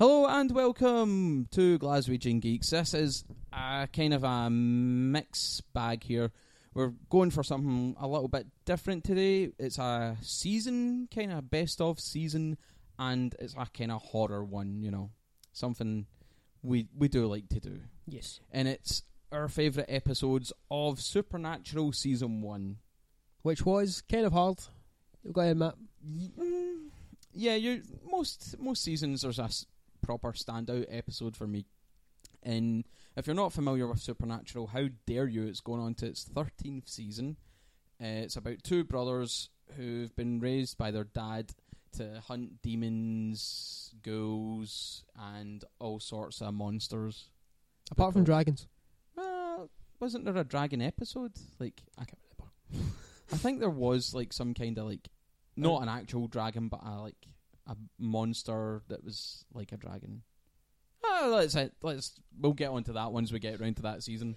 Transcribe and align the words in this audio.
Hello 0.00 0.26
and 0.26 0.52
welcome 0.52 1.48
to 1.50 1.76
Glaswegian 1.76 2.40
Geeks. 2.40 2.70
This 2.70 2.94
is 2.94 3.24
a 3.52 3.88
kind 3.92 4.14
of 4.14 4.22
a 4.22 4.48
mix 4.48 5.60
bag 5.74 6.04
here. 6.04 6.30
We're 6.72 6.92
going 7.10 7.32
for 7.32 7.42
something 7.42 7.96
a 7.98 8.06
little 8.06 8.28
bit 8.28 8.46
different 8.64 9.02
today. 9.02 9.50
It's 9.58 9.76
a 9.76 10.16
season, 10.22 11.08
kind 11.12 11.32
of 11.32 11.50
best 11.50 11.80
of 11.80 11.98
season, 11.98 12.58
and 12.96 13.34
it's 13.40 13.54
a 13.58 13.66
kind 13.76 13.90
of 13.90 14.00
horror 14.00 14.44
one, 14.44 14.84
you 14.84 14.92
know. 14.92 15.10
Something 15.52 16.06
we 16.62 16.86
we 16.96 17.08
do 17.08 17.26
like 17.26 17.48
to 17.48 17.58
do. 17.58 17.80
Yes. 18.06 18.38
And 18.52 18.68
it's 18.68 19.02
our 19.32 19.48
favourite 19.48 19.90
episodes 19.92 20.52
of 20.70 21.00
Supernatural 21.00 21.90
Season 21.92 22.40
1. 22.40 22.76
Which 23.42 23.66
was 23.66 24.04
kind 24.08 24.26
of 24.26 24.32
hard. 24.32 24.60
You've 25.24 25.34
got 25.34 25.42
to 25.42 25.50
admit. 25.50 25.74
Mm, 26.08 26.90
yeah, 27.32 27.56
you 27.56 27.82
most 28.08 28.54
most 28.60 28.84
seasons 28.84 29.22
there's 29.22 29.40
a 29.40 29.48
proper 30.02 30.32
standout 30.32 30.86
episode 30.90 31.36
for 31.36 31.46
me. 31.46 31.66
And 32.42 32.84
if 33.16 33.26
you're 33.26 33.34
not 33.36 33.52
familiar 33.52 33.86
with 33.86 34.00
Supernatural, 34.00 34.68
how 34.68 34.88
dare 35.06 35.26
you? 35.26 35.46
It's 35.46 35.60
going 35.60 35.80
on 35.80 35.94
to 35.96 36.06
its 36.06 36.24
thirteenth 36.24 36.88
season. 36.88 37.36
Uh, 38.00 38.22
it's 38.22 38.36
about 38.36 38.62
two 38.62 38.84
brothers 38.84 39.50
who've 39.76 40.14
been 40.14 40.38
raised 40.40 40.78
by 40.78 40.90
their 40.90 41.04
dad 41.04 41.50
to 41.96 42.22
hunt 42.26 42.62
demons, 42.62 43.92
ghouls, 44.02 45.04
and 45.18 45.64
all 45.80 45.98
sorts 46.00 46.40
of 46.40 46.54
monsters. 46.54 47.28
Apart 47.90 48.12
from 48.12 48.24
dragons. 48.24 48.68
Well, 49.16 49.68
wasn't 49.98 50.24
there 50.24 50.36
a 50.36 50.44
dragon 50.44 50.80
episode? 50.80 51.32
Like 51.58 51.82
I 51.98 52.04
can't 52.04 52.18
remember. 52.38 52.92
I 53.32 53.36
think 53.36 53.60
there 53.60 53.70
was 53.70 54.14
like 54.14 54.32
some 54.32 54.54
kind 54.54 54.78
of 54.78 54.86
like 54.86 55.08
not 55.56 55.82
an 55.82 55.88
actual 55.88 56.28
dragon, 56.28 56.68
but 56.68 56.80
a 56.84 57.00
like 57.00 57.26
a 57.68 57.76
monster 57.98 58.82
that 58.88 59.04
was 59.04 59.44
like 59.52 59.70
a 59.72 59.76
dragon. 59.76 60.22
Ah, 61.04 61.26
let's 61.30 61.56
let's 61.82 62.18
we'll 62.40 62.52
get 62.54 62.70
onto 62.70 62.92
that 62.94 63.12
once 63.12 63.30
we 63.30 63.38
get 63.38 63.60
around 63.60 63.76
to 63.76 63.82
that 63.82 64.02
season. 64.02 64.34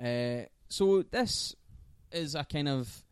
Uh, 0.00 0.42
so 0.68 1.02
this 1.02 1.56
is 2.12 2.34
a 2.34 2.44
kind 2.44 2.68
of 2.68 3.04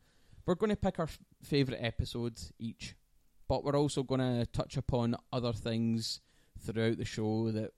we're 0.47 0.55
going 0.55 0.71
to 0.71 0.77
pick 0.77 0.99
our 0.99 1.07
f- 1.07 1.19
favorite 1.43 1.81
episodes 1.83 2.53
each, 2.59 2.95
but 3.49 3.65
we're 3.65 3.77
also 3.77 4.03
going 4.05 4.21
to 4.21 4.47
touch 4.47 4.77
upon 4.77 5.17
other 5.33 5.53
things 5.53 6.21
throughout 6.61 6.97
the 6.99 7.05
show 7.05 7.51
that 7.51 7.73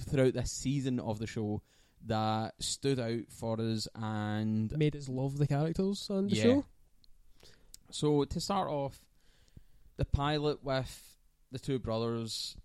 throughout 0.00 0.34
this 0.34 0.52
season 0.52 1.00
of 1.00 1.18
the 1.18 1.26
show 1.26 1.62
that 2.06 2.54
stood 2.58 2.98
out 3.00 3.24
for 3.30 3.60
us 3.60 3.86
and 3.94 4.76
Made 4.76 4.96
us 4.96 5.08
love 5.08 5.38
the 5.38 5.46
characters 5.46 6.08
on 6.10 6.28
the 6.28 6.36
Yeah. 6.36 6.42
show. 6.42 6.64
so 7.90 8.24
to 8.24 8.40
start 8.40 8.68
off, 8.70 9.00
the 10.00 10.06
pilot 10.06 10.64
with 10.64 11.18
the 11.52 11.58
two 11.58 11.78
brothers, 11.78 12.56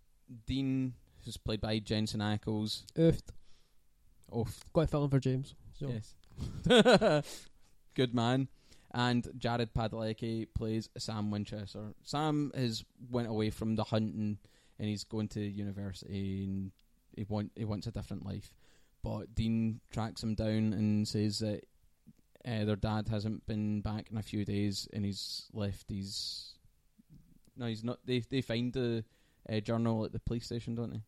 Dean, 0.47 0.93
who's 1.25 1.35
played 1.35 1.59
by 1.59 1.79
Jensen 1.79 2.21
Ackles. 2.21 2.83
Oofed. 2.97 3.33
Oh, 4.31 4.47
Got 4.71 4.93
a 4.93 5.09
for 5.09 5.19
James. 5.19 5.53
So. 5.77 5.91
yes, 5.91 7.25
good 7.93 8.15
man. 8.15 8.47
And 8.93 9.27
Jared 9.37 9.73
Padalecki 9.73 10.47
plays 10.55 10.87
Sam 10.97 11.29
Winchester. 11.29 11.93
Sam 12.03 12.53
has 12.55 12.85
went 13.11 13.27
away 13.27 13.49
from 13.49 13.75
the 13.75 13.83
hunting 13.83 14.37
and 14.79 14.87
he's 14.87 15.03
going 15.03 15.27
to 15.29 15.41
university 15.41 16.45
and 16.45 16.71
he 17.17 17.25
want 17.27 17.51
he 17.57 17.65
wants 17.65 17.85
a 17.87 17.91
different 17.91 18.25
life. 18.25 18.53
But 19.03 19.35
Dean 19.35 19.81
tracks 19.91 20.23
him 20.23 20.35
down 20.35 20.71
and 20.71 21.05
says 21.05 21.39
that 21.39 21.65
uh, 22.47 22.63
their 22.63 22.77
dad 22.77 23.09
hasn't 23.09 23.45
been 23.45 23.81
back 23.81 24.07
in 24.09 24.17
a 24.17 24.23
few 24.23 24.45
days 24.45 24.87
and 24.93 25.03
he's 25.03 25.47
left 25.51 25.89
his. 25.89 26.54
No, 27.57 27.65
he's 27.67 27.83
not. 27.83 27.99
They 28.05 28.19
they 28.19 28.41
find 28.41 28.73
the 28.73 29.03
uh, 29.49 29.59
journal 29.59 30.05
at 30.05 30.11
the 30.11 30.19
police 30.19 30.45
station, 30.45 30.75
don't 30.75 30.91
they? 30.91 31.01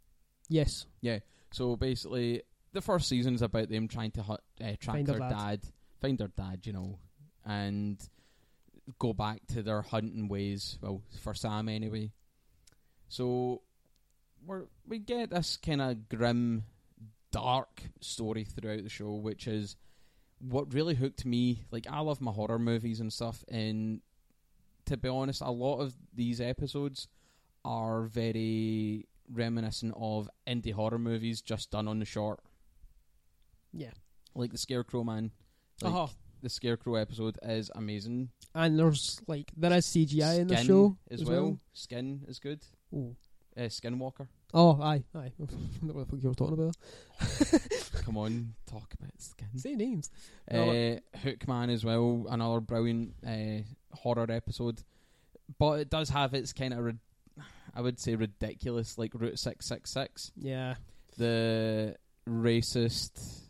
Yes. 0.49 0.85
Yeah. 1.01 1.19
So 1.51 1.75
basically, 1.75 2.43
the 2.73 2.81
first 2.81 3.07
season 3.09 3.35
is 3.35 3.41
about 3.41 3.69
them 3.69 3.87
trying 3.87 4.11
to 4.11 4.23
hu- 4.23 4.33
uh, 4.33 4.37
track 4.79 4.95
Find 4.97 5.07
their 5.07 5.19
their 5.19 5.29
dad. 5.29 5.37
dad. 5.37 5.61
find 6.01 6.17
their 6.17 6.27
dad, 6.29 6.61
you 6.65 6.73
know, 6.73 6.99
and 7.45 7.97
go 8.99 9.13
back 9.13 9.45
to 9.47 9.63
their 9.63 9.81
hunting 9.81 10.27
ways. 10.27 10.77
Well, 10.81 11.01
for 11.21 11.33
Sam 11.33 11.67
anyway. 11.69 12.11
So 13.09 13.61
we 14.45 14.57
we 14.87 14.99
get 14.99 15.29
this 15.31 15.57
kind 15.57 15.81
of 15.81 16.09
grim, 16.09 16.63
dark 17.31 17.81
story 18.01 18.43
throughout 18.45 18.83
the 18.83 18.89
show, 18.89 19.13
which 19.15 19.47
is 19.47 19.75
what 20.39 20.73
really 20.73 20.95
hooked 20.95 21.25
me. 21.25 21.63
Like 21.71 21.87
I 21.89 21.99
love 22.01 22.21
my 22.21 22.31
horror 22.31 22.59
movies 22.59 22.99
and 22.99 23.11
stuff, 23.11 23.43
and 23.49 24.01
to 24.87 24.97
be 24.97 25.07
honest, 25.09 25.41
a 25.41 25.51
lot 25.51 25.79
of 25.79 25.93
these 26.13 26.41
episodes 26.41 27.07
are 27.63 28.03
very 28.03 29.05
reminiscent 29.31 29.93
of 29.97 30.29
indie 30.47 30.73
horror 30.73 30.97
movies 30.99 31.41
just 31.41 31.69
done 31.71 31.87
on 31.87 31.99
the 31.99 32.05
short, 32.05 32.39
Yeah. 33.73 33.91
like 34.35 34.51
the 34.51 34.57
Scarecrow 34.57 35.03
Man. 35.03 35.31
Like, 35.81 35.93
uh-huh. 35.93 36.07
The 36.41 36.49
Scarecrow 36.49 36.95
episode 36.95 37.37
is 37.41 37.71
amazing. 37.73 38.29
And 38.53 38.77
there's 38.77 39.19
like 39.27 39.51
there 39.57 39.73
is 39.73 39.87
CGI 39.87 40.39
in 40.39 40.47
the 40.47 40.57
show 40.57 40.95
as, 41.09 41.23
well. 41.25 41.59
Skin 41.73 42.23
is 42.27 42.39
good. 42.39 42.61
Ooh. 42.93 43.15
Uh, 43.57 43.61
Skinwalker. 43.61 44.27
Oh, 44.53 44.79
aye, 44.81 45.03
aye. 45.15 45.31
I 45.41 45.45
don't 45.47 45.83
know 45.83 45.93
what 45.93 46.07
the 46.07 46.15
fuck 46.15 46.23
you 46.23 46.29
were 46.29 46.35
talking 46.35 46.53
about. 46.53 46.77
Come 48.05 48.17
on, 48.17 48.53
talk 48.67 48.93
about 48.93 49.11
skin. 49.19 49.47
Say 49.57 49.75
names. 49.75 50.11
Uh, 50.49 51.01
Hookman 51.23 51.73
as 51.73 51.83
well, 51.83 52.27
another 52.29 52.59
brilliant 52.59 53.15
uh, 53.25 53.63
horror 53.93 54.27
episode. 54.29 54.83
But 55.59 55.79
it 55.79 55.89
does 55.89 56.09
have 56.09 56.33
its 56.33 56.51
kind 56.53 56.73
of, 56.73 56.95
I 57.73 57.81
would 57.81 57.99
say, 57.99 58.15
ridiculous, 58.15 58.97
like 58.97 59.11
Route 59.13 59.39
Six 59.39 59.65
Six 59.67 59.91
Six, 59.91 60.31
Yeah. 60.35 60.75
the 61.17 61.95
racist 62.27 63.41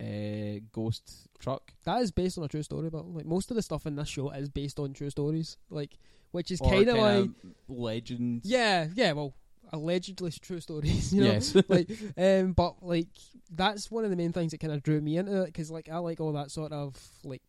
uh, 0.00 0.60
ghost 0.72 1.28
truck. 1.38 1.72
That 1.84 2.02
is 2.02 2.10
based 2.10 2.38
on 2.38 2.44
a 2.44 2.48
true 2.48 2.62
story, 2.62 2.90
but 2.90 3.06
like 3.06 3.26
most 3.26 3.50
of 3.50 3.56
the 3.56 3.62
stuff 3.62 3.86
in 3.86 3.96
this 3.96 4.08
show 4.08 4.30
is 4.30 4.48
based 4.48 4.78
on 4.78 4.92
true 4.94 5.10
stories. 5.10 5.56
Like 5.70 5.98
which 6.32 6.50
is 6.50 6.60
kind 6.60 6.88
of 6.88 6.96
like 6.96 7.30
legends. 7.68 8.48
Yeah, 8.48 8.88
yeah, 8.94 9.12
well, 9.12 9.34
allegedly 9.72 10.30
true 10.40 10.60
stories, 10.60 11.12
you 11.14 11.22
know. 11.24 11.32
Yes. 11.32 11.54
like, 11.68 11.90
um, 12.16 12.52
but 12.52 12.82
like 12.82 13.08
that's 13.50 13.90
one 13.90 14.04
of 14.04 14.10
the 14.10 14.16
main 14.16 14.32
things 14.32 14.52
that 14.52 14.58
kind 14.58 14.72
of 14.72 14.82
drew 14.82 15.00
me 15.00 15.18
into 15.18 15.42
it 15.42 15.46
because 15.46 15.70
like 15.70 15.88
I 15.90 15.98
like 15.98 16.20
all 16.20 16.32
that 16.32 16.50
sort 16.50 16.72
of 16.72 16.96
like 17.22 17.42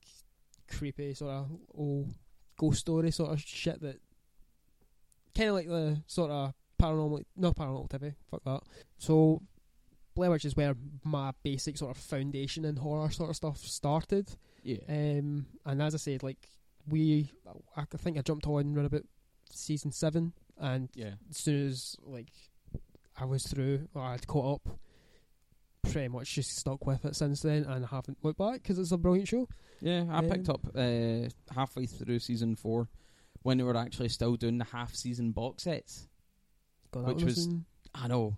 creepy 0.77 1.13
sort 1.13 1.31
of 1.31 1.51
old 1.73 2.13
ghost 2.57 2.79
story 2.79 3.11
sort 3.11 3.31
of 3.31 3.39
shit 3.41 3.81
that 3.81 3.99
kind 5.35 5.49
of 5.49 5.55
like 5.55 5.67
the 5.67 6.01
sort 6.07 6.31
of 6.31 6.53
paranormal, 6.81 7.23
not 7.35 7.55
paranormal 7.55 7.89
TV, 7.89 8.13
fuck 8.29 8.43
that. 8.43 8.61
So 8.97 9.41
Blair 10.15 10.31
Witch 10.31 10.45
is 10.45 10.55
where 10.55 10.75
my 11.03 11.31
basic 11.43 11.77
sort 11.77 11.95
of 11.95 12.01
foundation 12.01 12.65
in 12.65 12.75
horror 12.75 13.09
sort 13.09 13.29
of 13.29 13.35
stuff 13.35 13.57
started. 13.57 14.29
yeah. 14.63 14.77
Um, 14.87 15.45
and 15.65 15.81
as 15.81 15.93
I 15.93 15.97
said, 15.97 16.23
like 16.23 16.49
we, 16.89 17.31
I 17.75 17.85
think 17.97 18.17
I 18.17 18.21
jumped 18.21 18.47
on 18.47 18.75
around 18.75 18.85
about 18.85 19.03
season 19.51 19.91
seven, 19.91 20.33
and 20.59 20.89
yeah. 20.95 21.13
as 21.29 21.37
soon 21.37 21.67
as 21.67 21.95
like 22.05 22.31
I 23.17 23.25
was 23.25 23.43
through 23.43 23.87
or 23.93 24.03
I'd 24.03 24.27
caught 24.27 24.55
up, 24.55 24.79
pretty 25.93 26.07
much 26.09 26.33
just 26.33 26.57
stuck 26.57 26.85
with 26.85 27.05
it 27.05 27.15
since 27.15 27.41
then, 27.41 27.63
and 27.63 27.85
haven't 27.85 28.17
looked 28.23 28.39
back 28.39 28.61
because 28.61 28.77
it's 28.79 28.91
a 28.91 28.97
brilliant 28.97 29.27
show. 29.27 29.47
Yeah, 29.81 30.05
I 30.11 30.21
picked 30.21 30.49
Um, 30.49 30.55
up 30.55 30.67
uh, 30.75 31.29
halfway 31.53 31.85
through 31.85 32.19
season 32.19 32.55
four 32.55 32.89
when 33.41 33.57
they 33.57 33.63
were 33.63 33.75
actually 33.77 34.09
still 34.09 34.35
doing 34.35 34.57
the 34.57 34.65
half 34.65 34.93
season 34.95 35.31
box 35.31 35.63
sets. 35.63 36.07
God, 36.91 37.07
Which 37.07 37.17
that 37.19 37.25
was 37.25 37.49
I 37.95 38.07
know, 38.07 38.37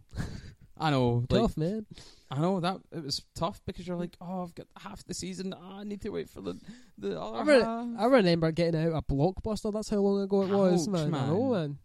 I 0.77 0.91
know, 0.91 1.23
like, 1.29 1.41
tough, 1.41 1.57
man. 1.57 1.85
I 2.31 2.39
know 2.39 2.59
that 2.59 2.77
it 2.91 3.03
was 3.03 3.21
tough 3.35 3.61
because 3.65 3.87
you're 3.87 3.95
like, 3.97 4.17
oh, 4.19 4.43
I've 4.43 4.55
got 4.55 4.67
half 4.77 5.05
the 5.05 5.13
season. 5.13 5.53
Ah, 5.55 5.79
I 5.79 5.83
need 5.83 6.01
to 6.01 6.09
wait 6.09 6.29
for 6.29 6.41
the 6.41 6.59
the 6.97 7.15
I, 7.15 7.21
other 7.39 7.51
re- 7.53 7.61
half. 7.61 7.87
I 7.99 8.05
remember 8.05 8.51
getting 8.51 8.81
out 8.81 8.97
a 8.97 9.01
blockbuster. 9.01 9.71
That's 9.73 9.89
how 9.89 9.97
long 9.97 10.21
ago 10.21 10.41
it 10.43 10.49
was, 10.49 10.87
Ouch, 10.87 10.91
man. 10.93 11.13
I 11.13 11.27
know, 11.27 11.49
man. 11.51 11.61
man. 11.61 11.77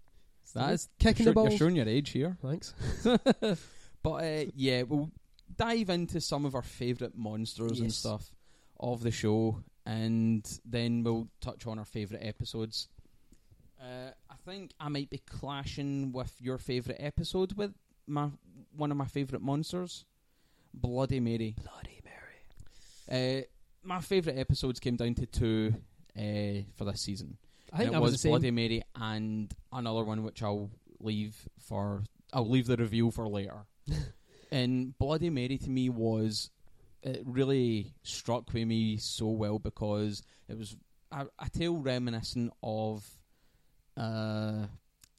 That 0.54 0.72
is 0.72 0.88
kicking 0.98 1.26
you're, 1.26 1.34
the 1.34 1.40
you're 1.42 1.48
balls. 1.50 1.58
showing 1.58 1.76
your 1.76 1.88
age 1.88 2.10
here. 2.10 2.36
Thanks. 2.42 2.74
but 4.02 4.10
uh, 4.10 4.44
yeah, 4.56 4.82
we'll 4.82 5.10
dive 5.60 5.90
into 5.90 6.20
some 6.20 6.46
of 6.46 6.54
our 6.54 6.62
favourite 6.62 7.14
monsters 7.14 7.80
and 7.80 7.92
stuff 7.92 8.32
of 8.78 9.02
the 9.02 9.10
show, 9.10 9.62
and 9.84 10.58
then 10.64 11.02
we'll 11.04 11.28
touch 11.42 11.66
on 11.66 11.78
our 11.78 11.84
favourite 11.84 12.24
episodes. 12.24 12.88
Uh, 13.78 14.10
I 14.30 14.34
think 14.46 14.72
I 14.80 14.88
might 14.88 15.10
be 15.10 15.18
clashing 15.18 16.12
with 16.12 16.34
your 16.40 16.56
favourite 16.56 16.98
episode 16.98 17.52
with 17.58 17.74
my 18.06 18.30
one 18.74 18.90
of 18.90 18.96
my 18.96 19.04
favourite 19.04 19.42
monsters, 19.42 20.06
Bloody 20.72 21.20
Mary. 21.20 21.54
Bloody 21.62 22.00
Mary. 22.04 23.42
Uh, 23.42 23.44
my 23.82 24.00
favourite 24.00 24.38
episodes 24.38 24.80
came 24.80 24.96
down 24.96 25.14
to 25.14 25.26
two 25.26 25.74
uh, 26.18 26.64
for 26.74 26.84
this 26.86 27.02
season. 27.02 27.36
I 27.70 27.78
think 27.78 27.92
it 27.92 28.00
was, 28.00 28.12
was. 28.12 28.22
Bloody 28.22 28.50
Mary 28.50 28.82
and 28.96 29.52
another 29.72 30.04
one 30.04 30.22
which 30.22 30.42
I'll 30.42 30.70
leave 31.00 31.36
for 31.58 32.02
I'll 32.32 32.48
leave 32.48 32.66
the 32.66 32.78
review 32.78 33.10
for 33.10 33.28
later. 33.28 33.66
and 34.50 34.96
Bloody 34.98 35.30
Mary 35.30 35.58
to 35.58 35.70
me 35.70 35.88
was 35.88 36.50
it 37.02 37.22
really 37.24 37.92
struck 38.02 38.52
with 38.52 38.66
me 38.66 38.96
so 38.98 39.28
well 39.28 39.58
because 39.58 40.22
it 40.48 40.58
was 40.58 40.76
a, 41.12 41.26
a 41.38 41.48
tale 41.50 41.76
reminiscent 41.78 42.52
of 42.62 43.04
uh 43.96 44.66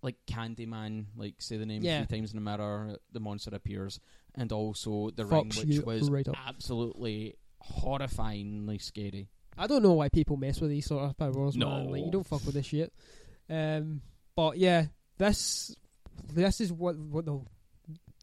like 0.03 0.15
Candyman, 0.27 1.05
like 1.15 1.35
say 1.39 1.57
the 1.57 1.65
name 1.65 1.83
Yeah. 1.83 2.03
three 2.05 2.17
times 2.17 2.31
in 2.31 2.37
a 2.39 2.41
mirror, 2.41 2.97
the 3.11 3.19
monster 3.19 3.51
appears, 3.53 3.99
and 4.33 4.51
also 4.51 5.11
the 5.15 5.23
Fucks 5.25 5.59
ring, 5.59 5.69
which 5.69 5.85
was 5.85 6.09
right 6.09 6.27
absolutely 6.47 7.35
horrifyingly 7.63 8.81
scary. 8.81 9.29
I 9.57 9.67
don't 9.67 9.83
know 9.83 9.93
why 9.93 10.09
people 10.09 10.37
mess 10.37 10.59
with 10.61 10.71
these 10.71 10.85
sort 10.87 11.03
of 11.03 11.17
powers, 11.17 11.55
man. 11.57 11.85
No. 11.85 11.91
Like 11.91 12.05
you 12.05 12.11
don't 12.11 12.25
fuck 12.25 12.43
with 12.45 12.55
this 12.55 12.65
shit. 12.65 12.91
Um, 13.49 14.01
but 14.35 14.57
yeah, 14.57 14.85
this 15.17 15.75
this 16.33 16.61
is 16.61 16.71
what 16.71 16.97
what 16.97 17.25
the 17.25 17.39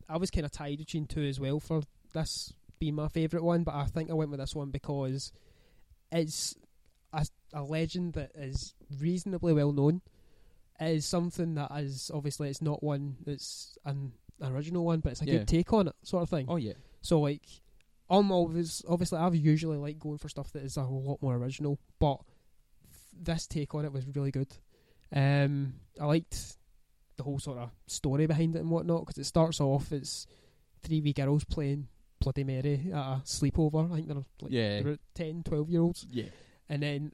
I 0.09 0.17
was 0.17 0.31
kind 0.31 0.45
of 0.47 0.51
tied 0.53 0.79
between 0.79 1.07
two 1.07 1.23
as 1.23 1.39
well 1.39 1.61
for 1.61 1.83
this 2.15 2.53
being 2.79 2.95
my 2.95 3.09
favourite 3.09 3.45
one, 3.45 3.65
but 3.65 3.75
I 3.75 3.85
think 3.87 4.11
I 4.11 4.15
went 4.15 4.31
with 4.31 4.41
this 4.41 4.55
one 4.55 4.71
because 4.71 5.33
it's 6.11 6.55
a, 7.13 7.27
a 7.53 7.63
legend 7.63 8.15
that 8.15 8.31
is 8.35 8.75
reasonably 9.01 9.53
well 9.53 9.73
known. 9.73 10.01
It 10.81 10.91
is 10.97 11.07
something 11.07 11.55
that 11.57 11.71
is 11.77 12.11
obviously 12.15 12.49
it's 12.49 12.63
not 12.63 12.83
one 12.83 13.17
that's 13.27 13.77
an 13.85 14.13
original 14.43 14.85
one, 14.85 15.01
but 15.01 15.13
it's 15.13 15.23
a 15.23 15.27
Yeah. 15.27 15.39
good 15.39 15.49
take 15.49 15.73
on 15.73 15.89
it, 15.89 15.95
sort 16.05 16.23
of 16.23 16.31
thing. 16.31 16.47
Oh 16.49 16.57
yeah, 16.57 16.75
So 17.03 17.21
like, 17.21 17.43
I'm 18.09 18.31
always 18.31 18.83
obviously 18.89 19.19
I've 19.19 19.35
usually 19.35 19.77
like 19.77 19.99
going 19.99 20.19
for 20.19 20.29
stuff 20.29 20.53
that 20.53 20.63
is 20.63 20.77
a 20.77 20.83
lot 20.85 21.21
more 21.21 21.35
original, 21.35 21.79
but 21.99 22.21
this 23.21 23.47
take 23.49 23.75
on 23.75 23.85
it 23.85 23.93
was 23.93 24.07
really 24.15 24.31
good. 24.31 24.57
Um, 25.13 25.75
I 26.01 26.05
liked 26.07 26.58
the 27.19 27.23
whole 27.25 27.39
sort 27.39 27.59
of 27.59 27.71
story 27.87 28.27
behind 28.27 28.57
it 28.57 28.61
and 28.61 28.71
whatnot 28.71 29.01
because 29.05 29.19
it 29.19 29.25
starts 29.25 29.61
off 29.61 29.93
it's 29.93 30.27
three 30.83 31.01
wee 31.03 31.13
girls 31.13 31.45
playing 31.45 31.89
Bloody 32.21 32.43
Mary 32.45 32.91
at 32.93 32.99
a 32.99 33.23
sleepover. 33.25 33.93
I 33.93 33.97
think 33.97 34.09
they're 34.09 34.17
like 34.17 34.25
yeah, 34.51 34.81
they're 34.83 34.99
10, 35.15 35.43
12 35.45 35.71
year 35.71 35.81
olds, 35.83 36.07
yeah. 36.11 36.31
and 36.69 36.83
then 36.83 37.13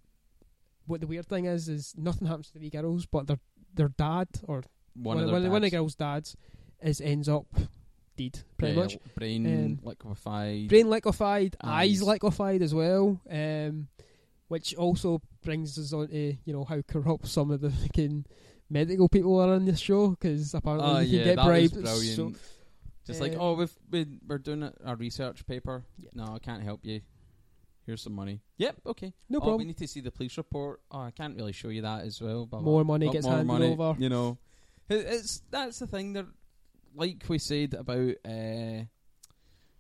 what 0.87 1.01
the 1.01 1.06
weird 1.06 1.27
thing 1.27 1.47
is 1.47 1.69
is 1.69 1.95
nothing 1.97 2.27
happens 2.29 2.47
to 2.49 2.55
the 2.55 2.61
wee 2.61 2.71
girls, 2.71 3.05
but 3.06 3.27
their 3.27 3.39
their 3.75 3.89
dad 3.89 4.29
or 4.47 4.62
One, 4.95 5.17
one, 5.17 5.25
of 5.25 5.31
one, 5.33 5.43
their 5.43 5.51
one 5.51 5.65
of 5.65 5.71
the 5.71 5.77
girls' 5.77 5.95
dads 5.97 6.37
is 6.83 7.01
ends 7.01 7.29
up 7.29 7.47
dead 8.17 8.41
pretty 8.56 8.75
yeah, 8.75 8.81
much. 8.83 8.99
brain 9.17 9.47
Um, 9.47 9.81
liquefied. 9.83 10.69
brain 10.69 10.89
liquefied, 10.89 11.56
eyes, 11.62 12.01
Eyes. 12.01 12.03
liquefied 12.03 12.62
as 12.62 12.73
well, 12.75 13.21
um, 13.29 13.89
which 14.49 14.75
also 14.77 15.21
brings 15.43 15.79
us 15.79 15.93
on 15.93 16.09
to 16.09 16.35
you 16.45 16.53
know 16.53 16.65
how 16.65 16.81
corrupt 16.83 17.27
some 17.27 17.51
of 17.51 17.61
the 17.61 17.71
fucking 17.71 18.25
medical 18.75 19.09
people 19.09 19.38
are 19.41 19.55
on 19.55 19.65
this 19.65 19.79
show 19.81 20.11
because 20.11 20.53
apparently 20.55 20.88
Oh 20.91 20.99
you 20.99 21.19
yeah, 21.19 21.25
can 21.25 21.25
get 21.25 21.37
that 21.37 21.47
was 21.47 21.71
bribed. 21.73 21.85
brilliant. 21.85 22.17
So, 22.17 22.32
Just 23.06 23.21
like, 23.21 23.32
uh, 23.35 23.41
oh, 23.41 23.55
we've 23.55 23.76
been 23.88 24.21
we're 24.26 24.38
doing 24.38 24.62
a, 24.65 24.73
a 24.85 24.97
research 24.97 25.47
paper. 25.47 25.85
Yeah. 25.99 26.11
No, 26.15 26.25
I 26.35 26.38
can't 26.41 26.62
help 26.62 26.81
you. 26.85 27.00
Here's 27.87 28.03
some 28.03 28.15
money. 28.15 28.41
Yep, 28.56 28.76
okay. 28.87 29.12
no 29.29 29.41
oh, 29.43 29.56
we 29.56 29.65
need 29.67 29.76
to 29.76 29.87
see 29.87 30.00
the 30.00 30.11
police 30.11 30.37
report. 30.38 30.81
Oh, 30.91 31.00
I 31.00 31.11
can't 31.11 31.37
really 31.37 31.53
show 31.53 31.69
you 31.69 31.82
that 31.82 32.05
as 32.05 32.19
well. 32.21 32.47
Blah. 32.47 32.61
More 32.61 32.82
money 32.85 33.09
Oh, 33.09 33.12
gets 33.12 33.26
more 33.26 33.37
handed 33.37 33.47
money, 33.53 33.73
over. 33.73 33.94
You 34.00 34.09
know, 34.09 34.38
It- 34.88 35.05
it's 35.06 35.43
that's 35.50 35.79
the 35.81 35.87
thing. 35.87 36.15
That, 36.15 36.27
like 36.97 37.23
we 37.29 37.38
said 37.38 37.75
about 37.75 38.15
uh, 38.25 38.85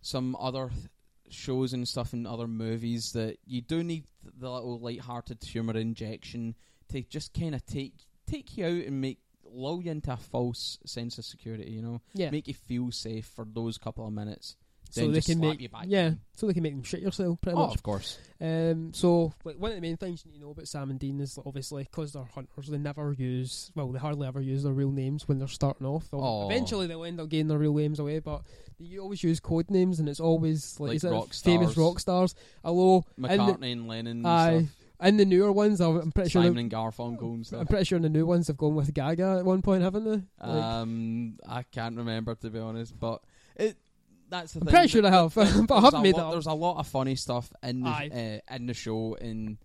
some 0.02 0.36
other 0.38 0.68
th- 0.68 0.88
shows 1.30 1.72
and 1.72 1.88
stuff 1.88 2.12
and 2.12 2.26
other 2.26 2.46
movies, 2.46 3.12
that 3.12 3.38
you 3.46 3.62
do 3.62 3.82
need 3.82 4.04
the 4.38 4.50
little 4.50 4.78
light-hearted 4.80 5.42
humor 5.42 5.76
injection 5.76 6.54
to 6.90 7.00
just 7.02 7.32
kind 7.32 7.54
of 7.54 7.64
take 7.64 7.94
take 8.26 8.56
you 8.56 8.66
out 8.66 8.86
and 8.86 9.00
make 9.00 9.18
lull 9.46 9.80
you 9.82 9.90
into 9.90 10.12
a 10.12 10.16
false 10.16 10.78
sense 10.84 11.18
of 11.18 11.24
security. 11.24 11.70
You 11.70 11.82
know, 11.82 12.00
Yeah, 12.14 12.30
make 12.30 12.48
you 12.48 12.54
feel 12.54 12.90
safe 12.90 13.26
for 13.26 13.46
those 13.48 13.78
couple 13.78 14.06
of 14.06 14.12
minutes. 14.12 14.56
so 14.90 15.08
they 15.08 15.14
just 15.14 15.28
can 15.28 15.38
slap 15.38 15.50
make 15.52 15.60
you 15.60 15.68
back 15.68 15.84
yeah, 15.88 16.06
in. 16.08 16.20
so 16.36 16.46
they 16.46 16.52
can 16.54 16.62
make 16.62 16.72
them 16.74 16.82
shit 16.84 17.00
yourself 17.00 17.40
pretty 17.40 17.56
Oh, 17.58 17.66
much. 17.66 17.74
of 17.74 17.82
course. 17.82 18.18
Um, 18.40 18.92
so 18.92 19.32
like 19.44 19.56
one 19.56 19.70
of 19.72 19.76
the 19.76 19.80
main 19.80 19.96
things 19.96 20.24
you 20.24 20.30
need 20.30 20.38
to 20.38 20.44
know 20.44 20.50
about 20.52 20.68
Sam 20.68 20.90
and 20.90 20.98
Dean 21.00 21.20
is 21.20 21.36
obviously 21.44 21.82
because 21.84 22.12
they're 22.12 22.24
hunters, 22.34 22.68
they 22.68 22.78
never 22.78 23.12
use 23.12 23.72
well, 23.74 23.88
they 23.90 23.98
hardly 23.98 24.26
ever 24.28 24.40
use 24.40 24.62
their 24.62 24.72
real 24.72 24.90
names 24.92 25.26
when 25.26 25.38
they're 25.38 25.48
starting 25.48 25.86
off. 25.86 26.10
They'll- 26.10 26.20
Aw. 26.20 26.46
Eventually, 26.50 26.86
they'll 26.86 27.04
end 27.04 27.18
up 27.20 27.28
getting 27.28 27.48
their 27.48 27.58
real 27.58 27.74
names 27.74 27.98
away, 27.98 28.18
but 28.20 28.42
you 28.78 29.00
always 29.00 29.22
use 29.22 29.40
code 29.40 29.70
names, 29.70 29.98
and 30.00 30.08
it's 30.08 30.20
always 30.20 30.78
like, 30.80 31.02
Like 31.02 31.12
rock 31.12 31.32
famous 31.32 31.76
rock 31.76 31.98
stars. 32.00 32.34
Although 32.62 33.04
McCartney 33.18 33.72
and 33.72 33.88
Lennon 33.88 34.18
and 34.18 34.26
Aye, 34.26 34.58
stuff. 34.60 34.70
In 35.04 35.16
the 35.16 35.24
newer 35.24 35.52
ones, 35.52 35.80
I'm 35.80 36.12
pretty 36.12 36.30
sure. 36.30 36.42
Simon 36.42 36.58
and 36.58 36.70
Garfunkel 36.70 37.52
and 37.52 37.60
I'm 37.60 37.66
pretty 37.66 37.84
sure 37.84 37.96
in 37.96 38.02
the 38.02 38.08
new 38.08 38.26
ones 38.26 38.46
they've 38.46 38.56
gone 38.56 38.74
with 38.74 38.92
Gaga 38.92 39.36
at 39.38 39.44
one 39.44 39.62
point, 39.62 39.82
haven't 39.82 40.04
they? 40.04 40.22
Like, 40.46 40.64
Um, 40.64 41.38
I 41.48 41.62
can't 41.62 41.96
remember 41.96 42.34
to 42.36 42.50
be 42.50 42.58
honest, 42.58 42.98
but 42.98 43.22
it. 43.56 43.76
That's 44.30 44.52
the 44.54 44.60
I'm 44.60 44.66
thing. 44.66 44.72
pretty 44.74 44.88
sure 44.88 45.06
I 45.06 45.10
have, 45.10 45.34
but 45.68 45.70
I 45.70 45.80
haven't 45.80 46.02
made 46.02 46.14
lot, 46.14 46.20
that 46.20 46.26
up. 46.26 46.32
There's 46.32 46.46
a 46.46 46.52
lot 46.54 46.78
of 46.78 46.86
funny 46.88 47.14
stuff 47.14 47.52
in 47.62 47.82
the 47.82 47.90
uh, 47.90 48.54
in 48.54 48.66
the 48.66 48.74
show, 48.74 49.16
and 49.20 49.58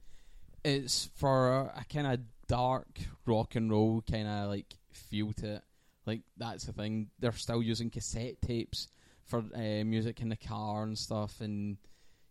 it's 0.64 1.10
for 1.16 1.72
a 1.76 1.86
kind 1.92 2.06
of 2.06 2.20
dark 2.48 2.88
rock 3.26 3.56
and 3.56 3.72
roll 3.72 4.04
kind 4.10 4.28
of 4.28 4.50
like 4.50 4.76
feel 4.92 5.32
to 5.34 5.56
it. 5.56 5.64
Like 6.06 6.22
that's 6.38 6.66
the 6.66 6.74
thing. 6.74 7.10
They're 7.20 7.32
still 7.32 7.64
using 7.64 7.90
cassette 7.90 8.42
tapes 8.42 8.90
for 9.26 9.44
uh, 9.56 9.84
music 9.86 10.22
in 10.22 10.30
the 10.30 10.36
car 10.36 10.84
and 10.84 10.98
stuff, 10.98 11.40
and 11.40 11.78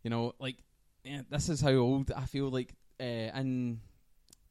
you 0.03 0.11
know, 0.11 0.35
like 0.39 0.57
yeah, 1.05 1.23
this 1.31 1.49
is 1.49 1.61
how 1.61 1.73
old 1.73 2.13
I 2.13 2.27
feel 2.27 2.51
like. 2.51 2.75
Uh, 3.01 3.31
in 3.39 3.81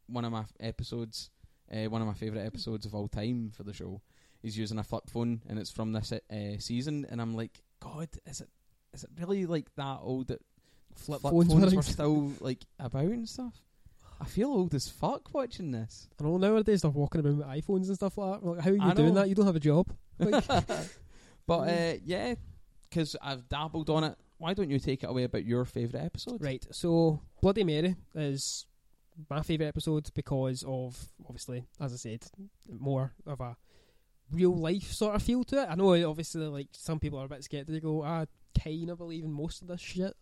one 0.07 0.25
of 0.25 0.31
my 0.31 0.41
f- 0.41 0.53
episodes, 0.59 1.29
uh, 1.71 1.89
one 1.89 2.01
of 2.01 2.07
my 2.07 2.13
favorite 2.13 2.45
episodes 2.45 2.85
of 2.85 2.95
all 2.95 3.07
time 3.07 3.51
for 3.55 3.63
the 3.63 3.73
show, 3.73 4.01
he's 4.41 4.57
using 4.57 4.79
a 4.79 4.83
flip 4.83 5.09
phone, 5.09 5.41
and 5.49 5.59
it's 5.59 5.71
from 5.71 5.91
this 5.91 6.11
uh, 6.11 6.59
season, 6.59 7.05
and 7.09 7.21
I'm 7.21 7.35
like, 7.35 7.61
God, 7.79 8.09
is 8.25 8.41
it 8.41 8.49
is 8.93 9.03
it 9.03 9.09
really 9.19 9.45
like 9.45 9.73
that 9.75 9.99
old 10.01 10.27
that 10.27 10.41
flip, 10.95 11.21
flip 11.21 11.33
phones, 11.33 11.51
phones, 11.53 11.75
were 11.75 11.81
still 11.81 12.31
like 12.39 12.59
about 12.79 13.03
and 13.03 13.27
stuff? 13.27 13.53
I 14.19 14.25
feel 14.25 14.49
old 14.49 14.73
as 14.73 14.89
fuck 14.89 15.33
watching 15.33 15.71
this. 15.71 16.07
I 16.19 16.23
know 16.23 16.37
nowadays 16.37 16.81
they're 16.81 16.89
walking 16.89 17.23
around 17.23 17.37
with 17.37 17.47
iPhones 17.47 17.87
and 17.87 17.95
stuff 17.95 18.17
like 18.17 18.41
that. 18.41 18.47
Like, 18.47 18.61
how 18.61 18.71
are 18.71 18.73
you 18.73 18.81
I 18.81 18.93
doing 18.93 19.13
know. 19.13 19.21
that? 19.21 19.29
You 19.29 19.35
don't 19.35 19.45
have 19.45 19.55
a 19.55 19.59
job. 19.59 19.87
Like, 20.19 20.43
but 21.45 21.59
uh, 21.69 21.93
yeah, 22.03 22.33
because 22.89 23.15
I've 23.21 23.47
dabbled 23.47 23.91
on 23.91 24.03
it. 24.05 24.17
Why 24.37 24.53
don't 24.53 24.69
you 24.69 24.79
take 24.79 25.03
it 25.03 25.09
away 25.09 25.23
about 25.23 25.45
your 25.45 25.65
favourite 25.65 26.05
episode? 26.05 26.43
Right, 26.43 26.65
so 26.71 27.21
Bloody 27.41 27.63
Mary 27.63 27.95
is 28.15 28.65
my 29.29 29.41
favourite 29.41 29.69
episode 29.69 30.09
because 30.13 30.63
of 30.67 31.07
obviously, 31.25 31.65
as 31.79 31.93
I 31.93 31.95
said, 31.97 32.23
more 32.69 33.13
of 33.25 33.41
a 33.41 33.55
real 34.31 34.55
life 34.55 34.91
sort 34.91 35.15
of 35.15 35.23
feel 35.23 35.43
to 35.45 35.63
it. 35.63 35.67
I 35.69 35.75
know 35.75 35.91
obviously 36.09 36.45
like 36.47 36.67
some 36.73 36.99
people 36.99 37.19
are 37.19 37.25
a 37.25 37.29
bit 37.29 37.43
sceptical. 37.43 37.73
They 37.73 37.79
go, 37.79 38.03
I 38.03 38.27
kind 38.59 38.89
of 38.91 38.99
believe 38.99 39.23
in 39.23 39.31
most 39.31 39.61
of 39.61 39.67
this 39.69 39.81
shit. 39.81 40.15